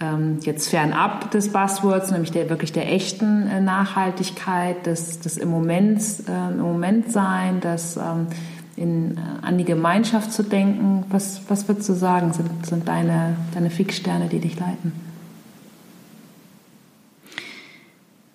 ähm, 0.00 0.38
jetzt 0.42 0.68
fernab 0.68 1.30
des 1.32 1.52
Buzzwords, 1.52 2.10
nämlich 2.10 2.32
der 2.32 2.48
wirklich 2.48 2.72
der 2.72 2.90
echten 2.90 3.46
äh, 3.46 3.60
Nachhaltigkeit, 3.60 4.86
des, 4.86 5.20
des 5.20 5.36
im 5.36 5.50
Moment, 5.50 6.00
äh, 6.28 6.52
im 6.52 6.60
Moment 6.60 7.12
sein, 7.12 7.60
das 7.60 7.96
ähm, 7.96 8.28
in, 8.76 9.16
äh, 9.16 9.20
an 9.42 9.58
die 9.58 9.64
Gemeinschaft 9.64 10.32
zu 10.32 10.42
denken. 10.42 11.04
Was, 11.10 11.42
was 11.48 11.68
würdest 11.68 11.88
du 11.88 11.94
sagen, 11.94 12.32
sind, 12.32 12.64
sind 12.64 12.88
deine, 12.88 13.36
deine 13.52 13.70
Fixsterne, 13.70 14.28
die 14.28 14.38
dich 14.38 14.58
leiten? 14.58 15.07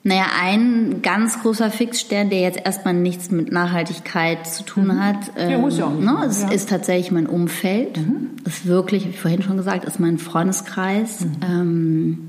Naja, 0.05 0.25
ein 0.41 1.01
ganz 1.01 1.41
großer 1.41 1.71
Fixstern, 1.71 2.29
der 2.29 2.41
jetzt 2.41 2.59
erstmal 2.65 2.93
nichts 2.93 3.31
mit 3.31 3.51
Nachhaltigkeit 3.53 4.45
zu 4.45 4.63
tun 4.63 5.01
hat, 5.01 5.33
Mhm. 5.41 5.49
Ja, 5.49 5.57
muss 5.57 5.77
ja 5.77 5.85
auch 5.85 5.97
ne, 5.97 6.25
ist, 6.27 6.41
Ja. 6.41 6.47
Mhm. 6.47 6.51
ist 6.51 6.69
tatsächlich 6.69 7.11
mein 7.11 7.25
Umfeld. 7.27 7.97
Ist 8.45 8.65
wirklich, 8.65 9.07
wie 9.07 9.13
vorhin 9.13 9.41
schon 9.41 9.55
gesagt, 9.55 9.85
ist 9.85 9.99
mein 10.01 10.17
Freundeskreis, 10.17 11.21
Mhm. 11.21 11.31
ähm, 11.41 12.19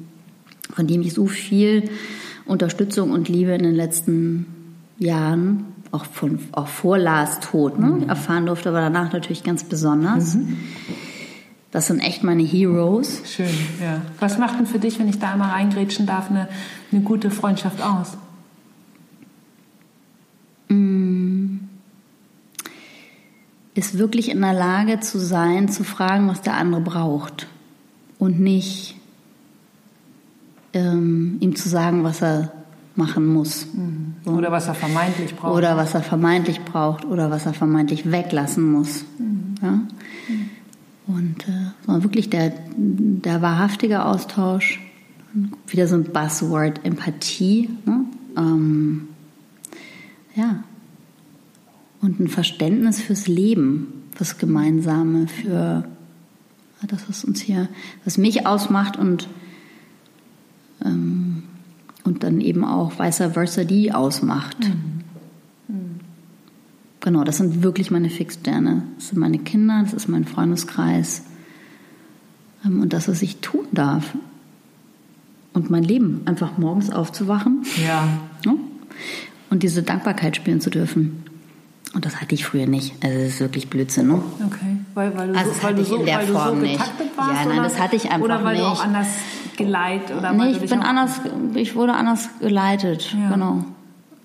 von 0.73 0.87
dem 0.87 1.01
ich 1.03 1.15
so 1.15 1.27
viel 1.27 1.91
Unterstützung 2.47 3.11
und 3.11 3.29
Liebe 3.29 3.53
in 3.53 3.63
den 3.65 3.75
letzten 3.75 4.47
Jahren, 4.99 5.65
auch, 5.91 6.05
von, 6.05 6.39
auch 6.53 6.69
vor 6.69 6.97
Lars 6.99 7.41
Tod, 7.41 7.79
ne, 7.79 7.87
Mhm. 7.87 8.09
erfahren 8.09 8.47
durfte, 8.47 8.69
aber 8.69 8.81
danach 8.81 9.13
natürlich 9.13 9.43
ganz 9.43 9.65
besonders. 9.65 10.37
Das 11.75 11.89
sind 11.89 11.99
echt 11.99 12.23
meine 12.23 12.45
Heroes. 12.45 13.23
Schön, 13.27 13.51
ja. 13.83 14.01
Was 14.21 14.39
macht 14.39 14.61
denn 14.61 14.67
für 14.67 14.79
dich, 14.79 15.01
wenn 15.01 15.09
ich 15.09 15.19
da 15.19 15.33
einmal 15.33 15.51
reingrätschen 15.51 16.07
darf, 16.07 16.31
eine, 16.31 16.49
eine 16.93 17.01
gute 17.01 17.33
Freundschaft 17.33 17.83
aus? 17.83 18.17
ist 23.75 23.99
wirklich 23.99 24.31
in 24.31 24.41
der 24.41 24.53
Lage 24.53 25.01
zu 25.01 25.19
sein, 25.19 25.69
zu 25.69 25.85
fragen, 25.85 26.29
was 26.29 26.43
der 26.43 26.55
andere 26.55 26.81
braucht. 26.81 27.49
Und 28.19 28.41
nicht 28.41 28.97
ähm, 30.73 31.39
ihm 31.41 31.57
zu 31.57 31.69
sagen, 31.69 32.05
was 32.05 32.23
er 32.23 32.53
machen 32.95 33.27
muss. 33.27 33.67
Oder 34.25 34.53
was 34.53 34.69
er 34.69 34.75
vermeintlich 34.75 35.35
braucht. 35.35 35.57
Oder 35.57 35.77
was 35.77 35.95
er 35.95 36.03
vermeintlich 36.03 36.61
braucht 36.61 37.05
oder 37.05 37.31
was 37.31 37.47
er 37.47 37.53
vermeintlich 37.53 38.11
weglassen 38.11 38.71
muss. 38.71 39.05
Ja? 39.61 39.81
Und 41.15 41.49
äh, 41.49 41.71
sondern 41.87 42.03
wirklich 42.03 42.29
der, 42.29 42.53
der 42.77 43.41
wahrhaftige 43.41 44.05
Austausch, 44.05 44.81
wieder 45.69 45.87
so 45.87 45.95
ein 45.95 46.05
Buzzword, 46.05 46.85
Empathie. 46.85 47.71
Ne? 47.87 48.05
Ähm, 48.37 49.09
ja. 50.35 50.65
Und 52.01 52.21
ein 52.21 52.29
Verständnis 52.29 53.01
fürs 53.01 53.29
Leben, 53.29 54.05
fürs 54.15 54.39
Gemeinsame, 54.39 55.29
für 55.29 55.85
ja, 56.81 56.87
das, 56.89 57.09
was 57.09 57.25
uns 57.25 57.41
hier, 57.41 57.69
was 58.05 58.19
mich 58.19 58.47
ausmacht 58.47 58.99
und 58.99 59.29
ähm, 60.85 61.45
und 62.05 62.23
dann 62.23 62.41
eben 62.41 62.65
auch 62.65 62.99
vice 62.99 63.33
versa 63.33 63.65
die 63.65 63.93
ausmacht. 63.93 64.59
Genau, 67.05 67.23
das 67.23 67.37
sind 67.37 67.63
wirklich 67.63 67.91
meine 67.91 68.09
Fixsterne. 68.09 68.83
Das 68.97 69.09
sind 69.09 69.19
meine 69.19 69.39
Kinder, 69.39 69.81
das 69.85 69.93
ist 69.93 70.09
mein 70.09 70.25
Freundeskreis 70.25 71.23
ähm, 72.65 72.81
und 72.81 72.95
das, 72.95 73.09
was 73.09 73.21
ich 73.21 73.37
tun 73.43 73.67
darf. 73.73 74.15
Und 75.53 75.71
mein 75.71 75.85
Leben, 75.85 76.23
einfach 76.25 76.57
morgens 76.57 76.89
aufzuwachen 76.91 77.63
Ja. 77.87 78.09
und 79.51 79.63
diese 79.63 79.83
Dankbarkeit 79.83 80.35
spüren 80.37 80.61
zu 80.63 80.71
dürfen. 80.71 81.23
Und 81.95 82.05
das 82.07 82.21
hatte 82.21 82.35
ich 82.35 82.45
früher 82.45 82.67
nicht. 82.67 82.95
Also 83.05 83.19
das 83.19 83.29
ist 83.35 83.41
wirklich 83.41 83.69
Blödsinn. 83.71 84.09
Ne? 84.09 84.15
Okay. 84.47 84.79
Weil, 84.95 85.17
weil 85.17 85.29
du 85.29 85.39
Also 85.39 85.53
so, 85.53 85.63
weil 85.63 85.75
du 85.77 85.85
so, 85.85 85.97
in 85.99 86.07
der 86.07 86.19
weil 86.19 86.27
du 86.27 86.33
Form 86.33 86.49
so 86.57 86.63
nicht. 86.63 86.73
getaktet 86.73 87.07
warst? 87.17 87.31
Ja, 87.31 87.45
nein, 87.45 87.59
oder? 87.61 87.63
das 87.69 87.79
hatte 87.79 87.95
ich 87.97 88.11
einfach 88.11 88.25
Oder 88.25 88.43
weil 88.45 88.57
du 88.57 88.65
auch 88.65 88.71
nicht. 88.73 88.83
anders 88.85 89.07
geleitet 89.57 90.17
oder 90.17 90.33
Nee, 90.33 90.53
ich 90.53 90.61
bin 90.71 90.81
anders, 90.81 91.21
ich 91.55 91.77
wurde 91.77 91.93
anders 91.93 92.29
geleitet. 92.41 93.15
Ja. 93.17 93.31
Genau. 93.31 93.65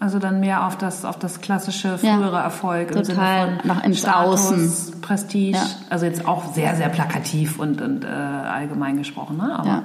Also 0.02 0.18
dann 0.18 0.40
mehr 0.40 0.66
auf 0.66 0.78
das, 0.78 1.04
auf 1.04 1.20
das 1.20 1.42
klassische 1.42 2.00
Ja, 2.02 2.16
frühere 2.18 2.38
Erfolg 2.40 2.92
im 2.92 3.04
total. 3.04 3.48
Sinne 3.50 3.60
von 3.60 3.68
Nach- 3.68 3.84
ins 3.84 4.00
Status, 4.00 4.48
Außen. 4.52 5.02
Prestige. 5.02 5.58
Ja. 5.58 5.66
Also 5.90 6.06
jetzt 6.06 6.26
auch 6.26 6.54
sehr, 6.54 6.76
sehr 6.78 6.88
plakativ 6.90 7.60
und, 7.60 7.82
und 7.82 8.06
äh, 8.06 8.08
allgemein 8.08 8.96
gesprochen. 8.98 9.38
Ne? 9.38 9.54
Aber 9.60 9.68
Ja. 9.68 9.84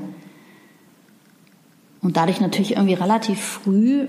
Und 2.01 2.17
dadurch 2.17 2.39
natürlich 2.41 2.73
irgendwie 2.75 2.93
relativ 2.93 3.39
früh 3.41 4.07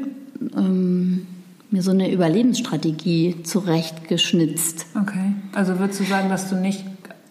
ähm, 0.56 1.26
mir 1.70 1.82
so 1.82 1.90
eine 1.90 2.10
Überlebensstrategie 2.12 3.42
zurechtgeschnitzt. 3.42 4.86
Okay. 5.00 5.32
Also 5.54 5.78
würdest 5.78 6.00
du 6.00 6.04
sagen, 6.04 6.28
dass 6.28 6.48
du 6.48 6.56
nicht 6.56 6.84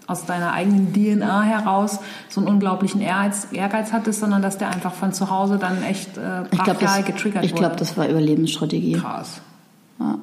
aus 0.07 0.25
deiner 0.25 0.53
eigenen 0.53 0.91
DNA 0.91 1.43
heraus 1.43 1.99
so 2.29 2.41
einen 2.41 2.49
unglaublichen 2.49 2.99
Ehrgeiz, 2.99 3.47
Ehrgeiz 3.51 3.93
hattest, 3.93 4.21
sondern 4.21 4.41
dass 4.41 4.57
der 4.57 4.69
einfach 4.69 4.93
von 4.93 5.13
zu 5.13 5.29
Hause 5.29 5.57
dann 5.59 5.83
echt 5.83 6.17
äh, 6.17 6.43
Ich 6.51 6.63
glaube, 6.63 6.79
brachial 6.79 7.03
das, 7.03 7.05
getriggert 7.05 7.45
ich 7.45 7.51
wurde? 7.51 7.61
glaub, 7.61 7.77
das 7.77 7.95
war 7.95 8.07
Überlebensstrategie. 8.09 8.93
krass. 8.93 9.41
Ja. 9.99 10.17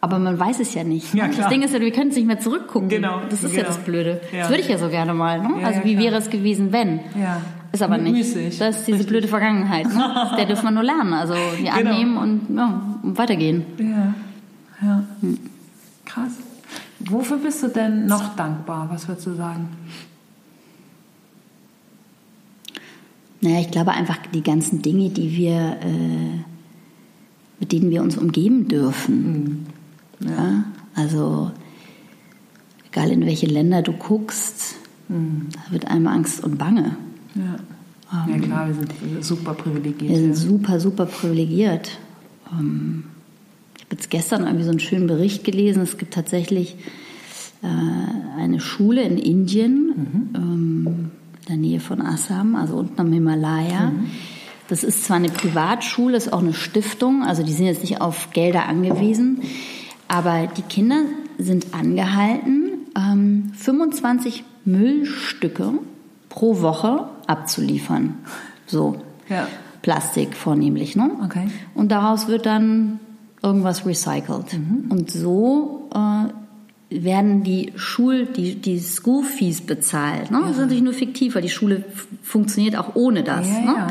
Aber 0.00 0.18
man 0.18 0.38
weiß 0.38 0.60
es 0.60 0.74
ja 0.74 0.84
nicht. 0.84 1.14
Ja, 1.14 1.26
ne? 1.26 1.30
klar. 1.32 1.48
Das 1.48 1.52
Ding 1.52 1.62
ist 1.62 1.74
ja, 1.74 1.80
wir 1.80 1.90
können 1.90 2.10
es 2.10 2.16
nicht 2.16 2.26
mehr 2.26 2.38
zurückgucken. 2.38 2.88
Genau, 2.90 3.22
Das 3.28 3.42
ist 3.42 3.54
ja 3.54 3.62
genau. 3.62 3.68
das 3.74 3.78
Blöde. 3.78 4.20
Ja. 4.32 4.40
Das 4.40 4.50
würde 4.50 4.62
ich 4.62 4.68
ja 4.68 4.78
so 4.78 4.88
gerne 4.88 5.14
mal. 5.14 5.40
Ne? 5.40 5.62
Ja, 5.62 5.66
also 5.66 5.80
ja, 5.80 5.84
wie 5.86 5.98
wäre 5.98 6.16
es 6.16 6.30
gewesen, 6.30 6.72
wenn? 6.72 7.00
Ja. 7.20 7.40
Ist 7.74 7.82
aber 7.82 7.98
nicht. 7.98 8.12
Müßig. 8.12 8.56
Das 8.58 8.76
ist 8.78 8.86
diese 8.86 9.02
blöde 9.02 9.26
Vergangenheit. 9.26 9.86
Ne? 9.86 10.30
Der 10.36 10.46
dürfen 10.46 10.62
wir 10.66 10.70
nur 10.70 10.84
lernen. 10.84 11.12
Also 11.12 11.34
die 11.58 11.64
Genau. 11.64 11.90
annehmen 11.90 12.16
und 12.16 12.56
ja, 12.56 12.80
weitergehen. 13.02 13.64
Ja, 13.78 14.14
ja. 14.80 15.04
Krass. 16.04 16.34
Wofür 17.00 17.38
bist 17.38 17.64
du 17.64 17.68
denn 17.68 18.06
noch 18.06 18.36
dankbar? 18.36 18.88
Was 18.92 19.08
würdest 19.08 19.26
du 19.26 19.34
sagen? 19.34 19.70
Naja, 23.40 23.58
ich 23.58 23.72
glaube 23.72 23.90
einfach 23.90 24.18
die 24.32 24.42
ganzen 24.44 24.80
Dinge, 24.80 25.10
die 25.10 25.36
wir, 25.36 25.76
äh, 25.82 26.44
mit 27.58 27.72
denen 27.72 27.90
wir 27.90 28.02
uns 28.02 28.16
umgeben 28.16 28.68
dürfen. 28.68 29.66
Ja. 30.20 30.62
Also 30.94 31.50
egal 32.86 33.10
in 33.10 33.26
welche 33.26 33.46
Länder 33.46 33.82
du 33.82 33.92
guckst, 33.92 34.76
da 35.08 35.72
wird 35.72 35.88
einem 35.88 36.06
Angst 36.06 36.42
und 36.44 36.56
Bange. 36.56 36.96
Ja. 37.34 38.24
ja 38.28 38.38
klar, 38.38 38.68
wir 38.68 38.74
sind 38.74 39.24
super 39.24 39.54
privilegiert. 39.54 40.10
Wir 40.10 40.18
sind 40.18 40.36
super, 40.36 40.80
super 40.80 41.06
privilegiert. 41.06 41.98
Ähm, 42.52 43.04
Ich 43.76 43.82
habe 43.84 43.96
jetzt 43.96 44.10
gestern 44.10 44.44
irgendwie 44.44 44.64
so 44.64 44.70
einen 44.70 44.80
schönen 44.80 45.06
Bericht 45.06 45.44
gelesen. 45.44 45.82
Es 45.82 45.98
gibt 45.98 46.14
tatsächlich 46.14 46.76
äh, 47.62 48.40
eine 48.40 48.60
Schule 48.60 49.02
in 49.02 49.18
Indien, 49.18 50.30
ähm, 50.34 51.10
in 51.40 51.46
der 51.48 51.56
Nähe 51.56 51.80
von 51.80 52.00
Assam, 52.00 52.54
also 52.56 52.76
unten 52.76 53.00
am 53.00 53.12
Himalaya. 53.12 53.92
Das 54.68 54.82
ist 54.84 55.04
zwar 55.04 55.16
eine 55.16 55.28
Privatschule, 55.28 56.16
ist 56.16 56.32
auch 56.32 56.40
eine 56.40 56.54
Stiftung, 56.54 57.22
also 57.22 57.42
die 57.42 57.52
sind 57.52 57.66
jetzt 57.66 57.82
nicht 57.82 58.00
auf 58.00 58.30
Gelder 58.32 58.66
angewiesen, 58.66 59.42
Aber 60.08 60.46
die 60.56 60.62
Kinder 60.62 61.02
sind 61.38 61.74
angehalten, 61.74 62.70
ähm, 62.96 63.50
25 63.54 64.44
Müllstücke 64.64 65.72
pro 66.28 66.60
Woche 66.62 67.08
abzuliefern. 67.26 68.14
So. 68.66 68.96
Ja. 69.28 69.46
Plastik 69.82 70.34
vornehmlich, 70.34 70.96
ne? 70.96 71.10
Okay. 71.24 71.46
Und 71.74 71.92
daraus 71.92 72.26
wird 72.26 72.46
dann 72.46 73.00
irgendwas 73.42 73.84
recycelt. 73.84 74.58
Und 74.88 75.10
so 75.10 75.90
äh, 75.94 77.02
werden 77.04 77.42
die 77.42 77.72
Schul, 77.76 78.24
die, 78.24 78.54
die 78.54 78.78
School 78.78 79.24
Fees 79.24 79.60
bezahlt. 79.60 80.30
Ne? 80.30 80.38
Das 80.40 80.52
ist 80.52 80.58
natürlich 80.58 80.82
nur 80.82 80.94
fiktiv, 80.94 81.34
weil 81.34 81.42
die 81.42 81.50
Schule 81.50 81.84
funktioniert 82.22 82.76
auch 82.76 82.94
ohne 82.94 83.22
das. 83.24 83.46
Ja, 83.46 83.60
ne? 83.60 83.74
ja. 83.76 83.86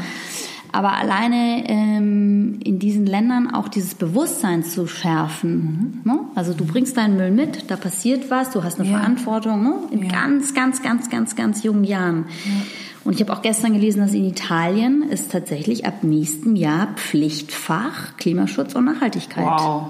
Aber 0.71 0.93
alleine 0.93 1.69
ähm, 1.69 2.59
in 2.63 2.79
diesen 2.79 3.05
Ländern 3.05 3.53
auch 3.53 3.67
dieses 3.67 3.93
Bewusstsein 3.93 4.63
zu 4.63 4.87
schärfen. 4.87 6.01
Ne? 6.03 6.21
Also 6.33 6.55
du 6.55 6.65
bringst 6.65 6.97
deinen 6.97 7.15
Müll 7.15 7.29
mit, 7.29 7.69
da 7.69 7.75
passiert 7.75 8.31
was, 8.31 8.49
du 8.49 8.63
hast 8.63 8.79
eine 8.79 8.89
Ja. 8.89 8.97
Verantwortung 8.97 9.61
ne? 9.61 9.75
in 9.91 10.01
Ja. 10.05 10.09
ganz, 10.09 10.55
ganz, 10.55 10.81
ganz, 10.81 11.11
ganz, 11.11 11.35
ganz 11.35 11.61
jungen 11.61 11.83
Jahren. 11.83 12.25
Und 13.03 13.13
ich 13.15 13.21
habe 13.21 13.33
auch 13.33 13.41
gestern 13.41 13.73
gelesen, 13.73 13.99
dass 13.99 14.13
in 14.13 14.25
Italien 14.25 15.03
ist 15.03 15.31
tatsächlich 15.31 15.85
ab 15.85 16.03
nächstem 16.03 16.55
Jahr 16.55 16.93
Pflichtfach 16.95 18.15
Klimaschutz 18.17 18.75
und 18.75 18.85
Nachhaltigkeit. 18.85 19.45
Wow. 19.45 19.87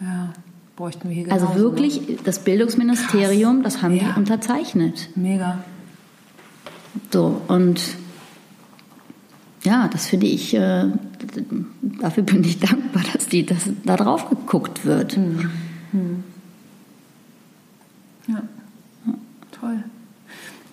Ja. 0.00 0.32
Bräuchten 0.74 1.08
wir 1.08 1.16
hier 1.16 1.32
Also 1.32 1.46
genauso, 1.46 1.62
wirklich, 1.62 2.18
das 2.24 2.38
Bildungsministerium, 2.40 3.62
das 3.62 3.82
haben 3.82 3.94
Ja. 3.96 4.12
die 4.12 4.18
unterzeichnet. 4.18 5.08
Ne? 5.14 5.28
Mega. 5.30 5.58
So, 7.10 7.40
und 7.48 7.80
ja, 9.64 9.88
das 9.88 10.06
finde 10.06 10.26
ich, 10.26 10.54
äh, 10.54 10.84
dafür 12.00 12.22
bin 12.22 12.44
ich 12.44 12.58
dankbar, 12.60 13.02
dass, 13.12 13.26
die, 13.28 13.44
dass 13.44 13.68
da 13.84 13.96
drauf 13.96 14.28
geguckt 14.30 14.84
wird. 14.84 15.18
Ja. 18.28 18.42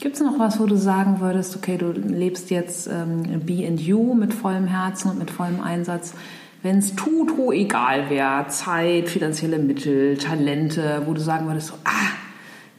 Gibt 0.03 0.17
es 0.17 0.21
noch 0.21 0.37
was, 0.37 0.59
wo 0.59 0.65
du 0.65 0.75
sagen 0.75 1.21
würdest, 1.21 1.55
okay, 1.55 1.77
du 1.77 1.91
lebst 1.93 2.49
jetzt 2.49 2.87
ähm, 2.87 3.23
Be 3.45 3.65
and 3.65 3.79
You 3.79 4.13
mit 4.13 4.33
vollem 4.33 4.67
Herzen 4.67 5.09
und 5.09 5.17
mit 5.17 5.31
vollem 5.31 5.61
Einsatz. 5.61 6.13
Wenn 6.61 6.79
es 6.79 6.93
tuto 6.93 7.53
egal 7.53 8.09
wäre, 8.09 8.45
Zeit, 8.49 9.07
finanzielle 9.07 9.59
Mittel, 9.59 10.17
Talente, 10.17 11.03
wo 11.05 11.13
du 11.13 11.21
sagen 11.21 11.47
würdest, 11.47 11.67
so, 11.67 11.75
ah, 11.85 11.89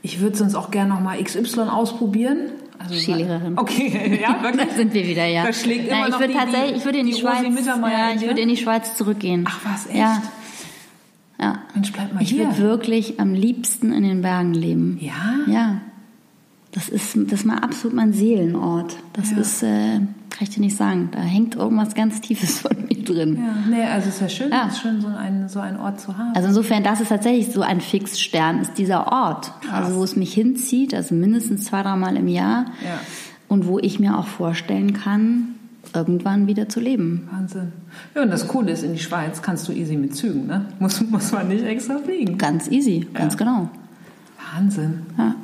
ich 0.02 0.20
würde 0.20 0.36
sonst 0.36 0.54
auch 0.54 0.70
gerne 0.70 0.90
noch 0.90 1.00
mal 1.00 1.16
XY 1.16 1.60
ausprobieren. 1.60 2.50
Also, 2.78 2.94
Skilehrerin. 2.94 3.56
Okay, 3.56 4.20
ja, 4.22 4.42
wirklich. 4.42 4.66
Da 4.68 4.74
sind 4.74 4.92
wir 4.92 5.06
wieder, 5.06 5.24
ja. 5.24 5.46
Da 5.46 5.52
schlägt 5.54 5.88
immer 5.88 6.00
ja, 6.00 6.04
ich 6.04 6.10
noch 6.12 6.20
würde 6.20 6.32
die- 6.34 6.38
tatsächlich, 6.38 6.76
ich 6.76 6.84
würde 6.84 6.98
in 6.98 7.06
die, 7.06 7.12
die 7.12 7.20
Schweiz, 7.22 7.42
ja, 7.42 8.10
ich 8.12 8.20
dir? 8.20 8.28
würde 8.28 8.40
in 8.42 8.48
die 8.50 8.58
Schweiz 8.58 8.96
zurückgehen. 8.98 9.46
Ach 9.48 9.60
was, 9.64 9.86
echt? 9.86 9.96
Ja. 9.96 10.22
ja. 11.40 11.58
Mensch, 11.74 11.90
bleib 11.90 12.12
mal 12.12 12.22
Ich 12.22 12.28
hier. 12.28 12.48
würde 12.48 12.58
wirklich 12.58 13.18
am 13.18 13.32
liebsten 13.32 13.94
in 13.94 14.02
den 14.02 14.20
Bergen 14.20 14.52
leben. 14.52 14.98
Ja? 15.00 15.14
Ja. 15.46 15.80
Das 16.74 16.88
ist, 16.88 17.14
das 17.16 17.40
ist 17.40 17.44
mal 17.46 17.58
absolut 17.58 17.94
mein 17.94 18.12
Seelenort. 18.12 18.96
Das 19.12 19.30
Ja. 19.30 19.36
ist, 19.38 19.62
äh, 19.62 19.98
kann 20.30 20.40
ich 20.40 20.50
dir 20.50 20.60
nicht 20.60 20.76
sagen. 20.76 21.08
Da 21.12 21.20
hängt 21.20 21.54
irgendwas 21.54 21.94
ganz 21.94 22.20
Tiefes 22.20 22.58
von 22.62 22.76
mir 22.88 23.04
drin. 23.04 23.36
Ja, 23.38 23.54
nee, 23.70 23.84
also 23.84 24.08
es 24.08 24.16
ist 24.16 24.20
ja 24.22 24.28
schön, 24.28 24.50
Ja. 24.50 24.66
ist 24.66 24.80
schön 24.80 25.00
so 25.00 25.06
einen, 25.06 25.48
so 25.48 25.60
einen 25.60 25.76
Ort 25.78 26.00
zu 26.00 26.18
haben. 26.18 26.34
Also 26.34 26.48
insofern, 26.48 26.82
das 26.82 27.00
ist 27.00 27.10
tatsächlich 27.10 27.52
so 27.54 27.62
ein 27.62 27.80
Fixstern, 27.80 28.58
ist 28.60 28.76
dieser 28.76 29.06
Ort. 29.12 29.52
Also 29.70 29.94
wo 29.96 30.02
es 30.02 30.16
mich 30.16 30.34
hinzieht, 30.34 30.94
also 30.94 31.14
mindestens 31.14 31.64
zwei, 31.66 31.82
dreimal 31.82 32.16
im 32.16 32.26
Jahr. 32.26 32.64
Ja. 32.82 32.98
Und 33.46 33.68
wo 33.68 33.78
ich 33.78 34.00
mir 34.00 34.18
auch 34.18 34.26
vorstellen 34.26 34.94
kann, 34.94 35.50
irgendwann 35.94 36.48
wieder 36.48 36.68
zu 36.68 36.80
leben. 36.80 37.28
Wahnsinn. 37.30 37.72
Ja, 38.16 38.22
und 38.22 38.30
das 38.32 38.48
Coole 38.48 38.72
ist, 38.72 38.82
in 38.82 38.94
die 38.94 38.98
Schweiz 38.98 39.42
kannst 39.42 39.68
du 39.68 39.72
easy 39.72 39.96
mit 39.96 40.16
Zügen, 40.16 40.46
ne? 40.48 40.64
Muss, 40.80 41.00
muss 41.08 41.30
man 41.30 41.46
nicht 41.46 41.62
extra 41.64 41.98
fliegen. 41.98 42.36
Ganz 42.36 42.68
easy, 42.68 43.06
ganz 43.14 43.36
genau. 43.36 43.68
Wahnsinn. 44.56 45.02
Ja. 45.16 45.36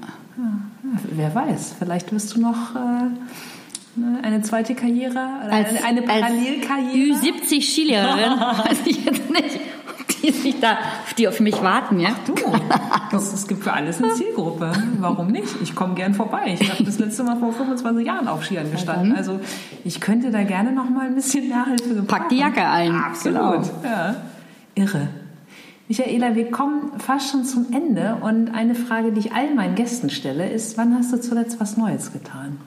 Wer 1.10 1.34
weiß, 1.34 1.76
vielleicht 1.78 2.12
wirst 2.12 2.36
du 2.36 2.40
noch 2.40 2.74
äh, 2.74 3.98
ne, 4.00 4.18
eine 4.22 4.42
zweite 4.42 4.74
Karriere, 4.74 5.18
oder 5.44 5.52
Als, 5.52 5.68
eine, 5.68 5.84
eine 5.84 6.02
Parallelkarriere. 6.02 7.14
Als 7.14 7.24
Ü70-Skilehrerin 7.24 8.40
weiß 8.40 8.78
ich 8.86 9.04
jetzt 9.04 9.30
nicht, 9.30 9.60
die 10.22 10.30
sich 10.32 10.60
da, 10.60 10.78
die 11.16 11.28
auf 11.28 11.40
mich 11.40 11.62
warten, 11.62 12.00
ja? 12.00 12.10
Du, 12.26 12.34
das, 13.10 13.32
es 13.32 13.46
gibt 13.46 13.62
für 13.64 13.72
alles 13.72 14.02
eine 14.02 14.12
Zielgruppe. 14.14 14.72
Warum 14.98 15.28
nicht? 15.28 15.48
Ich 15.62 15.74
komme 15.74 15.94
gern 15.94 16.14
vorbei. 16.14 16.56
Ich 16.60 16.70
habe 16.70 16.84
das 16.84 16.98
letzte 16.98 17.22
Mal 17.24 17.36
vor 17.38 17.52
25 17.52 18.06
Jahren 18.06 18.28
auf 18.28 18.44
Skiern 18.44 18.70
gestanden. 18.70 19.14
Also 19.14 19.40
ich 19.84 20.00
könnte 20.00 20.30
da 20.30 20.42
gerne 20.42 20.72
noch 20.72 20.88
mal 20.90 21.06
ein 21.06 21.14
bisschen 21.14 21.48
Nachhilfe 21.48 21.88
gebrauchen. 21.88 22.06
Pack 22.06 22.28
die 22.28 22.38
Jacke 22.38 22.64
ein. 22.64 22.94
Absolut. 22.94 23.62
Genau. 23.62 23.64
Ja. 23.84 24.16
Irre. 24.74 25.08
Michaela, 25.90 26.36
wir 26.36 26.52
kommen 26.52 27.00
fast 27.00 27.32
schon 27.32 27.44
zum 27.44 27.72
Ende 27.72 28.18
und 28.20 28.54
eine 28.54 28.76
Frage, 28.76 29.10
die 29.10 29.18
ich 29.18 29.32
all 29.32 29.52
meinen 29.56 29.74
Gästen 29.74 30.08
stelle, 30.08 30.48
ist, 30.48 30.78
wann 30.78 30.94
hast 30.94 31.12
du 31.12 31.20
zuletzt 31.20 31.58
was 31.58 31.76
Neues 31.76 32.12
getan? 32.12 32.60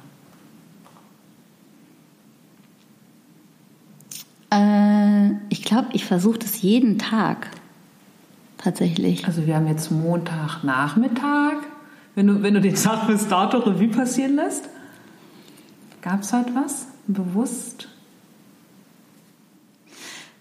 Äh, 4.51 5.35
ich 5.47 5.63
glaube, 5.63 5.87
ich 5.93 6.03
versuche 6.03 6.37
das 6.37 6.61
jeden 6.61 6.99
Tag. 6.99 7.49
Tatsächlich. 8.57 9.25
Also 9.25 9.47
wir 9.47 9.55
haben 9.55 9.67
jetzt 9.67 9.89
Montagnachmittag. 9.89 11.63
Wenn 12.15 12.27
du, 12.27 12.43
wenn 12.43 12.55
du 12.55 12.59
den 12.59 12.75
Tag 12.75 13.07
bis 13.07 13.29
dato 13.29 13.59
Revue 13.59 13.87
passieren 13.87 14.35
lässt, 14.35 14.67
gab 16.01 16.23
es 16.23 16.33
heute 16.33 16.53
was? 16.55 16.87
Bewusst? 17.07 17.87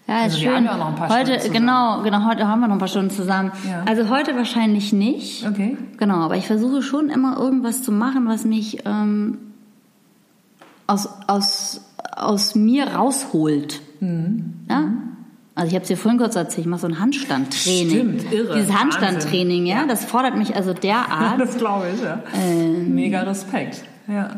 Ja, 0.07 0.17
ist 0.17 0.23
Also 0.23 0.37
wir 0.41 0.43
schön. 0.47 0.55
haben 0.55 0.65
ja 0.65 0.73
auch 0.73 0.77
noch 0.77 0.87
ein 0.89 0.95
paar 0.95 1.09
heute, 1.17 1.33
Stunden 1.39 1.53
genau, 1.53 2.01
genau, 2.03 2.25
heute 2.25 2.47
haben 2.47 2.59
wir 2.59 2.67
noch 2.67 2.75
ein 2.75 2.79
paar 2.79 2.87
Stunden 2.89 3.09
zusammen. 3.09 3.51
Ja. 3.67 3.83
Also 3.87 4.09
heute 4.09 4.35
wahrscheinlich 4.35 4.91
nicht. 4.91 5.47
Okay. 5.47 5.77
Genau, 5.97 6.15
aber 6.15 6.35
ich 6.35 6.45
versuche 6.47 6.81
schon 6.81 7.09
immer 7.09 7.37
irgendwas 7.37 7.83
zu 7.83 7.91
machen, 7.91 8.27
was 8.27 8.43
mich 8.43 8.79
ähm, 8.85 9.37
aus, 10.87 11.07
aus, 11.27 11.81
aus 12.17 12.53
mir 12.55 12.87
rausholt. 12.87 13.81
Mhm. 14.01 14.53
Ja? 14.69 14.83
Also 15.55 15.67
ich 15.69 15.75
habe 15.75 15.83
es 15.83 15.87
dir 15.87 15.97
vorhin 15.97 16.19
kurz 16.19 16.35
erzählt, 16.35 16.65
ich 16.65 16.69
mache 16.69 16.81
so 16.81 16.87
ein 16.87 16.99
Handstandtraining. 16.99 17.89
Stimmt, 18.19 18.33
irre. 18.33 18.55
Dieses. 18.57 18.73
Handstandtraining, 18.77 19.65
ja, 19.67 19.81
Ja. 19.81 19.85
das 19.87 20.03
fordert 20.03 20.35
mich 20.37 20.55
also 20.55 20.73
derart. 20.73 21.35
Das 21.39 21.57
glaube 21.57 21.85
ich, 21.95 22.01
ja. 22.01 22.19
Ähm. 22.35 22.93
Mega 22.95 23.21
Respekt. 23.21 23.83
Ja. 24.07 24.31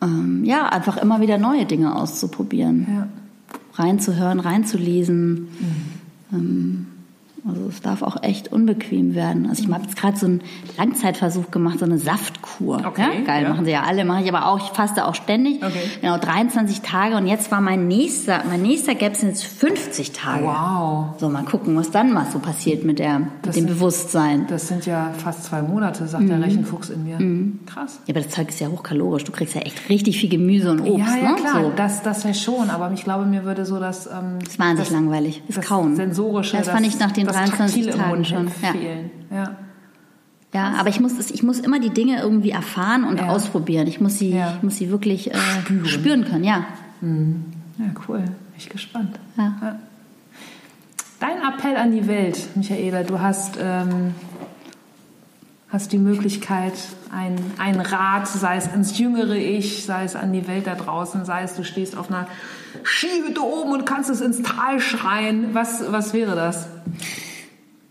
ähm, 0.00 0.44
ja, 0.44 0.66
einfach 0.68 0.96
immer 0.96 1.20
wieder 1.20 1.36
neue 1.38 1.66
Dinge 1.66 1.94
auszuprobieren. 1.94 2.86
ja. 2.88 3.06
Reinzuhören, 3.74 4.40
reinzulesen. 4.40 5.34
Mhm. 5.34 5.48
Ähm, 6.32 6.86
also 7.46 7.66
es 7.68 7.80
darf 7.80 8.02
auch 8.02 8.22
echt 8.22 8.52
unbequem 8.52 9.14
werden. 9.14 9.48
Also 9.48 9.64
ich 9.64 9.70
habe 9.72 9.82
jetzt 9.82 9.96
gerade 9.96 10.16
so 10.16 10.26
einen 10.26 10.42
Langzeitversuch 10.78 11.50
gemacht, 11.50 11.78
so 11.80 11.84
eine 11.84 11.98
Saftkur. 11.98 12.82
Okay, 12.86 13.02
ja? 13.18 13.24
Geil, 13.24 13.42
ja. 13.44 13.48
machen 13.50 13.64
sie 13.64 13.70
ja 13.72 13.82
alle, 13.82 14.04
mache 14.04 14.22
ich 14.22 14.28
aber 14.32 14.46
auch, 14.46 14.58
ich 14.58 14.76
faste 14.76 15.06
auch 15.06 15.14
ständig. 15.14 15.56
Okay. 15.62 15.72
Genau, 16.00 16.18
23 16.18 16.82
Tage 16.82 17.16
und 17.16 17.26
jetzt 17.26 17.50
war 17.50 17.60
mein 17.60 17.88
nächster, 17.88 18.42
mein 18.48 18.62
nächster 18.62 18.94
Gap 18.94 19.16
sind 19.16 19.30
jetzt 19.30 19.44
50 19.44 20.12
Tage. 20.12 20.44
Wow. 20.44 21.18
So, 21.18 21.28
mal 21.28 21.44
gucken, 21.44 21.76
was 21.76 21.90
dann 21.90 22.12
mal 22.12 22.26
so 22.32 22.38
passiert 22.38 22.84
mit, 22.84 22.98
der, 22.98 23.18
mit 23.20 23.28
Das 23.42 23.54
dem 23.56 23.66
sind- 23.66 23.74
Bewusstsein. 23.76 24.46
Das 24.48 24.68
sind 24.68 24.86
ja 24.86 25.10
fast 25.18 25.44
zwei 25.44 25.62
Monate, 25.62 26.06
sagt 26.06 26.22
Mhm. 26.24 26.28
der 26.28 26.42
Rechenfuchs 26.42 26.90
in 26.90 27.04
mir. 27.04 27.18
Krass. 27.66 28.00
Ja, 28.06 28.14
aber 28.14 28.22
das 28.22 28.32
Zeug 28.32 28.48
ist 28.50 28.60
ja 28.60 28.68
hochkalorisch. 28.68 29.24
Du 29.24 29.32
kriegst 29.32 29.54
ja 29.54 29.62
echt 29.62 29.88
richtig 29.88 30.18
viel 30.18 30.28
Gemüse 30.30 30.70
und 30.70 30.80
Obst. 30.80 30.98
ja, 30.98 31.16
ja, 31.16 31.30
ne? 31.30 31.36
klar, 31.36 31.62
So. 31.64 31.72
das, 31.76 32.02
das 32.02 32.22
ja 32.24 32.34
schon, 32.34 32.70
aber 32.70 32.92
ich 32.92 33.04
glaube, 33.04 33.24
mir 33.24 33.44
würde 33.44 33.64
so 33.66 33.80
das... 33.80 34.06
Ähm, 34.06 34.38
Das 34.40 34.50
ist 34.50 34.58
wahnsinnig 34.58 34.88
das, 34.88 34.90
langweilig. 34.90 35.42
Das, 35.48 35.56
das 35.56 35.64
Kauen. 35.66 35.96
Sensorische, 35.96 36.56
Das 36.56 36.68
fand 36.68 36.86
ich 36.86 36.98
nach 36.98 37.10
den 37.12 37.26
das 37.26 37.31
23 37.32 37.58
Taktile 37.58 37.92
im 37.92 37.98
Tagen 37.98 38.10
Mund 38.10 38.26
schon. 38.26 38.46
Ja. 38.62 38.72
fehlen. 38.72 39.10
Ja. 39.30 39.56
Ja, 40.54 40.74
aber 40.78 40.90
ich 40.90 41.00
muss, 41.00 41.18
es- 41.18 41.30
ich 41.30 41.42
muss 41.42 41.60
immer 41.60 41.80
die 41.80 41.90
Dinge 41.90 42.20
irgendwie 42.20 42.50
erfahren 42.50 43.04
und 43.04 43.18
Ja. 43.18 43.28
ausprobieren. 43.30 43.86
Ich 43.86 44.00
muss 44.00 44.18
sie, 44.18 44.30
Ja. 44.34 44.54
ich 44.56 44.62
muss 44.62 44.76
sie 44.76 44.90
wirklich 44.90 45.32
äh, 45.32 45.38
spüren. 45.86 46.24
können, 46.24 46.44
ja. 46.44 46.64
ja, 47.00 47.84
cool. 48.08 48.18
Bin 48.18 48.34
ich 48.58 48.68
gespannt. 48.68 49.18
Ja. 49.38 49.78
Dein 51.20 51.38
Appell 51.40 51.76
an 51.76 51.92
die 51.92 52.06
Welt, 52.08 52.48
Michaela, 52.56 53.04
du 53.04 53.20
hast, 53.20 53.56
ähm, 53.60 54.12
hast 55.72 55.92
die 55.92 55.98
Möglichkeit, 55.98 56.74
ein, 57.10 57.36
ein 57.58 57.80
Rat, 57.80 58.28
sei 58.28 58.56
es 58.56 58.66
ins 58.66 58.98
jüngere 58.98 59.36
Ich, 59.36 59.84
sei 59.84 60.04
es 60.04 60.14
an 60.14 60.32
die 60.32 60.46
Welt 60.46 60.66
da 60.66 60.74
draußen, 60.74 61.24
sei 61.24 61.42
es 61.44 61.54
du 61.56 61.64
stehst 61.64 61.96
auf 61.96 62.10
einer 62.10 62.26
Skihütte 62.84 63.40
oben 63.42 63.72
und 63.72 63.86
kannst 63.86 64.10
es 64.10 64.20
ins 64.20 64.42
Tal 64.42 64.80
schreien. 64.80 65.54
Was, 65.54 65.90
was 65.90 66.12
wäre 66.12 66.36
das? 66.36 66.66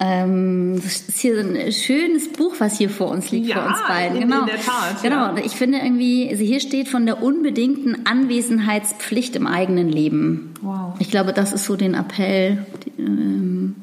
Ähm, 0.04 0.80
das 0.84 1.02
ist 1.10 1.20
hier 1.20 1.40
ein 1.40 1.72
schönes 1.72 2.32
Buch, 2.34 2.56
was 2.58 2.78
hier 2.80 2.90
vor 2.90 3.10
uns 3.10 3.30
liegt, 3.30 3.48
Ja, 3.48 3.58
vor 3.62 3.68
uns 3.68 3.78
beiden. 3.88 4.18
in- 4.18 4.24
genau. 4.24 4.42
in 4.42 4.46
der 4.48 4.56
Tat, 4.60 5.02
Genau. 5.04 5.16
ja. 5.16 5.36
Ich 5.46 5.52
finde 5.52 5.78
irgendwie, 5.78 6.28
also 6.30 6.44
hier 6.44 6.60
steht 6.60 6.88
von 6.88 7.06
der 7.06 7.22
unbedingten 7.22 8.06
Anwesenheitspflicht 8.08 9.36
im 9.36 9.46
eigenen 9.46 9.90
Leben. 9.90 10.54
Wow. 10.62 10.96
Ich 10.98 11.12
glaube, 11.12 11.34
das 11.34 11.54
ist 11.54 11.66
so 11.66 11.76
den 11.76 11.94
Appell. 11.94 12.66
Die, 12.86 13.02
ähm, 13.02 13.76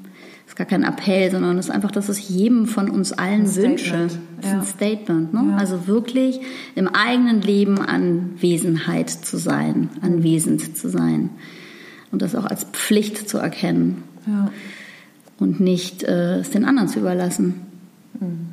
gar 0.58 0.66
kein 0.66 0.82
Appell, 0.82 1.30
sondern 1.30 1.56
es 1.56 1.66
ist 1.66 1.70
einfach, 1.70 1.92
dass 1.92 2.08
ich 2.08 2.28
jedem 2.28 2.66
von 2.66 2.90
uns 2.90 3.12
allen 3.12 3.42
Ein 3.46 3.56
wünsche. 3.56 3.84
Statement, 3.84 4.18
Das 4.40 4.46
ist 4.46 4.52
ein 4.52 4.64
Statement. 4.64 5.32
Ne? 5.34 5.44
Ja. 5.52 5.56
Also 5.56 5.86
wirklich 5.86 6.40
im 6.74 6.88
eigenen 6.88 7.40
Leben 7.40 7.78
Anwesenheit 7.80 9.08
zu 9.08 9.38
sein, 9.38 9.88
anwesend 10.02 10.76
zu 10.76 10.90
sein 10.90 11.30
und 12.10 12.22
das 12.22 12.34
auch 12.34 12.44
als 12.44 12.64
Pflicht 12.64 13.28
zu 13.28 13.38
erkennen. 13.38 14.02
Ja. 14.26 14.50
und 15.38 15.58
nicht 15.58 16.02
äh, 16.02 16.40
es 16.40 16.50
den 16.50 16.66
anderen 16.66 16.88
zu 16.88 16.98
überlassen. 16.98 17.54
Mhm. 18.20 18.48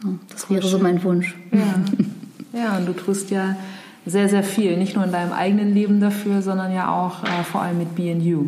Genau, 0.00 0.14
das 0.30 0.44
Voll 0.44 0.56
wäre 0.56 0.68
so 0.68 0.78
mein 0.78 1.02
Wunsch. 1.02 1.36
Ja. 1.52 2.58
ja, 2.58 2.78
und 2.78 2.86
du 2.86 2.92
tust 2.94 3.30
ja 3.30 3.56
sehr, 4.06 4.30
sehr 4.30 4.42
viel, 4.44 4.78
nicht 4.78 4.94
nur 4.94 5.04
in 5.04 5.12
deinem 5.12 5.32
eigenen 5.32 5.74
Leben 5.74 6.00
dafür, 6.00 6.40
sondern 6.40 6.72
ja 6.72 6.90
auch 6.90 7.24
äh, 7.24 7.42
vor 7.44 7.60
allem 7.60 7.78
mit 7.78 7.96
BU. 7.96 8.46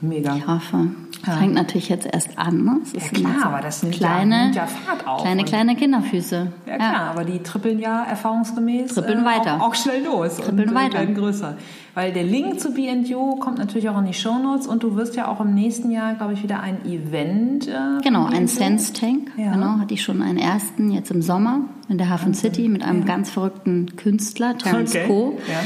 Mega. 0.00 0.36
Ich 0.36 0.46
hoffe. 0.46 0.88
Ja. 1.26 1.36
Fängt 1.36 1.54
natürlich 1.54 1.88
jetzt 1.88 2.06
erst 2.12 2.38
an. 2.38 2.64
Ne? 2.64 2.80
Das 2.92 3.04
ja 3.04 3.08
klar, 3.10 3.46
aber 3.46 3.60
das 3.60 3.82
nimmt 3.82 3.96
kleine, 3.96 4.34
ja, 4.34 4.42
nimmt 4.44 4.54
ja 4.56 4.66
Fahrt 4.66 5.06
auf. 5.06 5.22
Kleine, 5.22 5.44
kleine 5.44 5.76
Kinderfüße. 5.76 6.52
Ja 6.66 6.76
klar, 6.76 6.92
ja. 6.92 7.10
aber 7.10 7.24
die 7.24 7.42
trippeln 7.42 7.78
ja 7.78 8.04
erfahrungsgemäß 8.04 8.94
trippeln 8.94 9.22
äh, 9.22 9.24
weiter. 9.24 9.56
Auch, 9.56 9.68
auch, 9.68 9.74
schnell 9.74 10.04
los 10.04 10.36
trippeln 10.36 10.68
und 10.70 10.74
weiter. 10.74 10.98
werden 10.98 11.14
größer. 11.14 11.56
Weil 11.94 12.12
der 12.12 12.22
Link 12.22 12.60
zu 12.60 12.72
B&U 12.72 13.36
kommt 13.36 13.58
natürlich 13.58 13.88
auch 13.88 13.98
in 13.98 14.06
die 14.06 14.14
Shownotes 14.14 14.66
und 14.66 14.82
du 14.82 14.94
wirst 14.94 15.16
ja 15.16 15.26
auch 15.26 15.40
im 15.40 15.54
nächsten 15.54 15.90
Jahr, 15.90 16.14
glaube 16.14 16.34
ich, 16.34 16.42
wieder 16.42 16.60
ein 16.60 16.84
Event. 16.86 17.66
Äh, 17.66 18.02
genau, 18.02 18.26
ein 18.26 18.46
Sense 18.46 18.92
Tank. 18.92 19.32
Ja. 19.36 19.52
Genau, 19.52 19.78
hatte 19.78 19.94
ich 19.94 20.02
schon 20.02 20.22
einen 20.22 20.38
ersten 20.38 20.90
jetzt 20.90 21.10
im 21.10 21.22
Sommer 21.22 21.62
in 21.88 21.98
der 21.98 22.08
Hafen 22.10 22.34
City 22.34 22.68
mit 22.68 22.82
einem 22.82 23.04
ganz 23.04 23.30
verrückten 23.30 23.96
Künstler, 23.96 24.56
Terence 24.56 24.94
okay. 24.94 25.06
Co. 25.06 25.38
Ja 25.48 25.60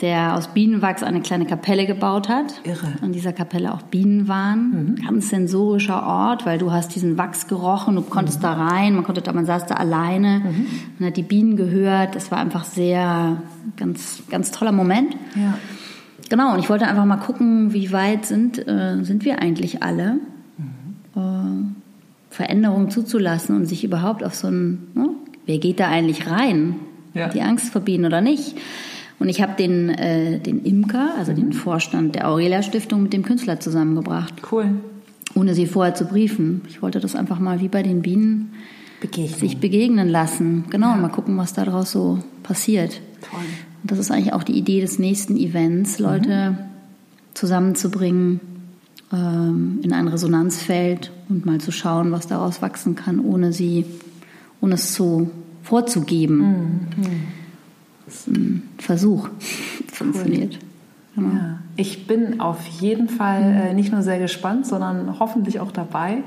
der 0.00 0.36
aus 0.36 0.48
Bienenwachs 0.48 1.02
eine 1.02 1.20
kleine 1.20 1.46
Kapelle 1.46 1.86
gebaut 1.86 2.28
hat. 2.28 2.60
Irre. 2.64 2.92
In 3.02 3.12
dieser 3.12 3.32
Kapelle 3.32 3.72
auch 3.72 3.82
Bienen 3.82 4.28
waren. 4.28 4.96
Mhm. 4.98 5.06
Ganz 5.06 5.30
sensorischer 5.30 6.06
Ort, 6.06 6.44
weil 6.44 6.58
du 6.58 6.70
hast 6.70 6.94
diesen 6.94 7.16
Wachs 7.16 7.48
gerochen, 7.48 7.96
du 7.96 8.02
konntest 8.02 8.40
mhm. 8.40 8.42
da 8.42 8.52
rein, 8.52 8.94
man 8.94 9.04
konnte 9.04 9.22
da, 9.22 9.32
man 9.32 9.46
saß 9.46 9.66
da 9.66 9.76
alleine, 9.76 10.40
mhm. 10.40 10.66
man 10.98 11.08
hat 11.08 11.16
die 11.16 11.22
Bienen 11.22 11.56
gehört. 11.56 12.14
Das 12.14 12.30
war 12.30 12.38
einfach 12.38 12.64
sehr, 12.64 13.42
ganz, 13.76 14.22
ganz 14.30 14.50
toller 14.50 14.72
Moment. 14.72 15.14
Ja. 15.34 15.54
Genau, 16.28 16.52
und 16.52 16.58
ich 16.58 16.68
wollte 16.68 16.86
einfach 16.86 17.04
mal 17.04 17.16
gucken, 17.16 17.72
wie 17.72 17.92
weit 17.92 18.26
sind, 18.26 18.58
äh, 18.66 19.02
sind 19.02 19.24
wir 19.24 19.40
eigentlich 19.40 19.82
alle, 19.82 20.18
mhm. 20.58 21.16
äh, 21.16 22.34
Veränderungen 22.34 22.90
zuzulassen 22.90 23.56
und 23.56 23.64
sich 23.64 23.82
überhaupt 23.82 24.22
auf 24.22 24.34
so 24.34 24.48
ein, 24.48 24.88
ne, 24.94 25.08
wer 25.46 25.58
geht 25.58 25.80
da 25.80 25.88
eigentlich 25.88 26.28
rein? 26.28 26.76
Ja. 27.14 27.28
Die 27.28 27.40
Angst 27.40 27.70
verbieten 27.70 28.04
oder 28.04 28.20
nicht? 28.20 28.56
Und 29.18 29.28
ich 29.28 29.40
habe 29.40 29.54
den, 29.56 29.88
äh, 29.88 30.38
den 30.38 30.62
Imker, 30.64 31.14
also 31.16 31.32
mhm. 31.32 31.36
den 31.36 31.52
Vorstand 31.52 32.14
der 32.14 32.28
Aurelia 32.28 32.62
Stiftung, 32.62 33.02
mit 33.02 33.12
dem 33.12 33.22
Künstler 33.22 33.60
zusammengebracht. 33.60 34.34
Cool. 34.50 34.66
Ohne 35.34 35.54
sie 35.54 35.66
vorher 35.66 35.94
zu 35.94 36.04
briefen. 36.04 36.62
Ich 36.68 36.82
wollte 36.82 37.00
das 37.00 37.14
einfach 37.14 37.38
mal 37.38 37.60
wie 37.60 37.68
bei 37.68 37.82
den 37.82 38.02
Bienen 38.02 38.52
begegnen. 39.00 39.38
sich 39.38 39.58
begegnen 39.58 40.08
lassen. 40.08 40.64
Genau, 40.70 40.88
ja. 40.88 40.94
und 40.94 41.02
mal 41.02 41.08
gucken, 41.08 41.36
was 41.36 41.52
daraus 41.52 41.90
so 41.90 42.18
passiert. 42.42 43.00
Toll. 43.22 43.40
Und 43.82 43.90
das 43.90 43.98
ist 43.98 44.10
eigentlich 44.10 44.32
auch 44.32 44.42
die 44.42 44.56
Idee 44.56 44.80
des 44.80 44.98
nächsten 44.98 45.36
Events, 45.36 45.98
Leute 45.98 46.50
mhm. 46.52 46.58
zusammenzubringen 47.34 48.40
ähm, 49.12 49.80
in 49.82 49.92
ein 49.92 50.08
Resonanzfeld 50.08 51.12
und 51.28 51.46
mal 51.46 51.60
zu 51.60 51.70
schauen, 51.70 52.12
was 52.12 52.26
daraus 52.26 52.62
wachsen 52.62 52.96
kann, 52.96 53.20
ohne 53.20 53.52
sie, 53.52 53.84
ohne 54.60 54.74
es 54.74 54.94
so 54.94 55.30
vorzugeben. 55.62 56.38
Mhm. 56.38 56.78
Das 58.06 58.14
ist 58.14 58.28
ein 58.28 58.68
Versuch. 58.78 59.28
Funktioniert. 59.92 60.58
Genau. 61.14 61.34
Ja. 61.34 61.58
Ich 61.76 62.06
bin 62.06 62.40
auf 62.40 62.66
jeden 62.66 63.08
Fall 63.08 63.42
äh, 63.42 63.74
nicht 63.74 63.92
nur 63.92 64.02
sehr 64.02 64.18
gespannt, 64.18 64.66
sondern 64.66 65.18
hoffentlich 65.18 65.60
auch 65.60 65.72
dabei. 65.72 66.22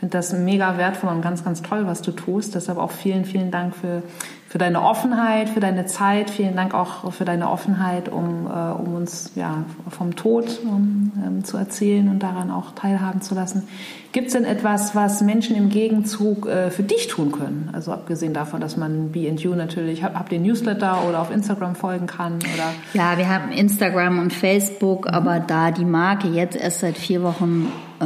Finde 0.00 0.16
das 0.16 0.32
mega 0.32 0.78
wertvoll 0.78 1.10
und 1.10 1.22
ganz, 1.22 1.44
ganz 1.44 1.62
toll, 1.62 1.86
was 1.86 2.02
du 2.02 2.10
tust. 2.10 2.54
Deshalb 2.54 2.78
auch 2.78 2.90
vielen, 2.90 3.24
vielen 3.24 3.50
Dank 3.50 3.76
für 3.76 4.02
für 4.50 4.58
deine 4.58 4.82
Offenheit, 4.82 5.48
für 5.48 5.60
deine 5.60 5.86
Zeit. 5.86 6.28
Vielen 6.28 6.56
Dank 6.56 6.74
auch 6.74 7.12
für 7.12 7.24
deine 7.24 7.48
Offenheit, 7.48 8.08
um, 8.08 8.48
äh, 8.48 8.72
um 8.72 8.96
uns 8.96 9.30
ja, 9.36 9.62
vom 9.88 10.16
Tod 10.16 10.58
um, 10.64 11.12
ähm, 11.24 11.44
zu 11.44 11.56
erzählen 11.56 12.08
und 12.08 12.20
daran 12.20 12.50
auch 12.50 12.72
teilhaben 12.74 13.22
zu 13.22 13.36
lassen. 13.36 13.68
Gibt 14.10 14.26
es 14.26 14.32
denn 14.32 14.44
etwas, 14.44 14.96
was 14.96 15.20
Menschen 15.20 15.54
im 15.54 15.68
Gegenzug 15.68 16.48
äh, 16.48 16.72
für 16.72 16.82
dich 16.82 17.06
tun 17.06 17.30
können? 17.30 17.70
Also 17.72 17.92
abgesehen 17.92 18.34
davon, 18.34 18.60
dass 18.60 18.76
man 18.76 19.12
B&U 19.12 19.54
natürlich, 19.54 20.02
hab, 20.02 20.16
habt 20.16 20.32
ihr 20.32 20.40
Newsletter 20.40 21.04
oder 21.08 21.20
auf 21.20 21.30
Instagram 21.30 21.76
folgen 21.76 22.08
kann? 22.08 22.34
Oder? 22.38 22.72
Ja, 22.92 23.18
wir 23.18 23.28
haben 23.28 23.52
Instagram 23.52 24.18
und 24.18 24.32
Facebook, 24.32 25.06
aber 25.06 25.38
da 25.38 25.70
die 25.70 25.84
Marke 25.84 26.26
jetzt 26.26 26.56
erst 26.56 26.80
seit 26.80 26.98
vier 26.98 27.22
Wochen 27.22 27.70
äh, 28.00 28.04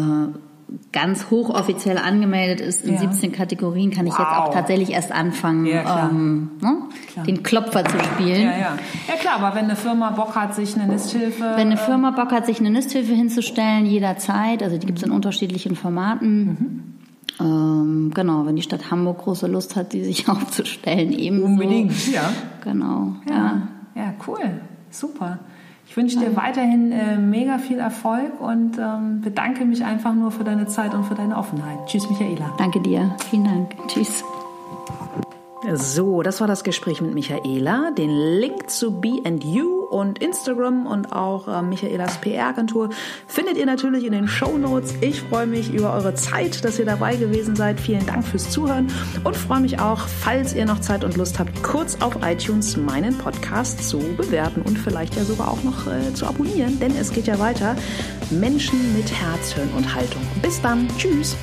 ganz 0.92 1.30
hochoffiziell 1.30 1.98
angemeldet 1.98 2.60
ist 2.60 2.84
in 2.84 2.94
ja. 2.94 3.00
17 3.00 3.32
Kategorien, 3.32 3.90
kann 3.90 4.06
ich 4.06 4.12
wow. 4.12 4.20
jetzt 4.20 4.30
auch 4.30 4.54
tatsächlich 4.54 4.90
erst 4.90 5.12
anfangen, 5.12 5.66
ja, 5.66 6.08
ähm, 6.10 6.50
ne? 6.60 6.82
den 7.26 7.42
Klopfer 7.42 7.84
zu 7.84 7.98
spielen. 7.98 8.42
Ja, 8.42 8.58
ja. 8.58 8.78
ja 9.08 9.14
klar, 9.20 9.36
aber 9.40 9.54
wenn 9.56 9.64
eine 9.64 9.76
Firma 9.76 10.10
Bock 10.10 10.34
hat, 10.34 10.54
sich 10.54 10.74
eine 10.76 10.92
Nisthilfe... 10.92 11.42
Wenn 11.56 11.68
eine 11.68 11.76
Firma 11.76 12.10
Bock 12.10 12.32
hat, 12.32 12.46
sich 12.46 12.60
eine 12.60 12.70
Nisthilfe 12.70 13.12
hinzustellen, 13.12 13.86
jederzeit, 13.86 14.62
also 14.62 14.78
die 14.78 14.86
gibt 14.86 14.98
es 14.98 15.04
in 15.04 15.10
unterschiedlichen 15.10 15.76
Formaten. 15.76 16.44
Mhm. 16.44 16.94
Ähm, 17.40 18.12
genau, 18.14 18.46
wenn 18.46 18.56
die 18.56 18.62
Stadt 18.62 18.90
Hamburg 18.90 19.18
große 19.18 19.46
Lust 19.46 19.76
hat, 19.76 19.92
die 19.92 20.04
sich 20.04 20.28
aufzustellen, 20.28 21.12
eben 21.12 21.42
Unbedingt, 21.42 22.12
ja. 22.12 22.30
Genau, 22.62 23.14
ja. 23.28 23.68
Ja, 23.94 24.14
cool, 24.26 24.60
super. 24.90 25.38
Ich 25.86 25.96
wünsche 25.96 26.18
dir 26.18 26.34
weiterhin 26.36 26.92
äh, 26.92 27.18
mega 27.18 27.58
viel 27.58 27.78
Erfolg 27.78 28.40
und 28.40 28.78
ähm, 28.78 29.20
bedanke 29.20 29.64
mich 29.64 29.84
einfach 29.84 30.14
nur 30.14 30.30
für 30.30 30.44
deine 30.44 30.66
Zeit 30.66 30.94
und 30.94 31.04
für 31.04 31.14
deine 31.14 31.36
Offenheit. 31.36 31.78
Tschüss, 31.86 32.08
Michaela. 32.08 32.52
Danke 32.58 32.80
dir. 32.80 33.14
Vielen 33.30 33.44
Dank. 33.44 33.76
Tschüss. 33.88 34.24
So, 35.72 36.22
das 36.22 36.40
war 36.40 36.46
das 36.46 36.62
Gespräch 36.62 37.00
mit 37.00 37.14
Michaela. 37.14 37.90
Den 37.96 38.10
Link 38.10 38.68
zu 38.68 39.00
B&U 39.00 39.84
und 39.84 40.18
Instagram 40.18 40.86
und 40.86 41.12
auch 41.12 41.48
äh, 41.48 41.62
Michaelas 41.62 42.20
PR-Agentur 42.20 42.90
findet 43.26 43.56
ihr 43.56 43.64
natürlich 43.64 44.04
in 44.04 44.12
den 44.12 44.28
Show 44.28 44.58
Notes. 44.58 44.94
Ich 45.00 45.22
freue 45.22 45.46
mich 45.46 45.72
über 45.72 45.94
eure 45.94 46.14
Zeit, 46.14 46.64
dass 46.64 46.78
ihr 46.78 46.84
dabei 46.84 47.16
gewesen 47.16 47.56
seid. 47.56 47.80
Vielen 47.80 48.04
Dank 48.04 48.26
fürs 48.26 48.50
Zuhören 48.50 48.88
und 49.24 49.36
freue 49.36 49.60
mich 49.60 49.80
auch, 49.80 50.00
falls 50.00 50.54
ihr 50.54 50.66
noch 50.66 50.80
Zeit 50.80 51.02
und 51.02 51.16
Lust 51.16 51.38
habt, 51.38 51.62
kurz 51.62 52.00
auf 52.02 52.18
iTunes 52.22 52.76
meinen 52.76 53.16
Podcast 53.16 53.88
zu 53.88 53.98
bewerten 54.16 54.60
und 54.62 54.78
vielleicht 54.78 55.16
ja 55.16 55.24
sogar 55.24 55.50
auch 55.50 55.62
noch 55.62 55.86
äh, 55.86 56.12
zu 56.12 56.26
abonnieren, 56.26 56.78
denn 56.78 56.94
es 56.94 57.10
geht 57.10 57.26
ja 57.26 57.38
weiter. 57.38 57.74
Menschen 58.30 58.94
mit 58.94 59.10
Herz, 59.10 59.52
Hirn 59.52 59.70
und 59.76 59.94
Haltung. 59.94 60.22
Bis 60.42 60.60
dann. 60.60 60.88
Tschüss. 60.98 61.36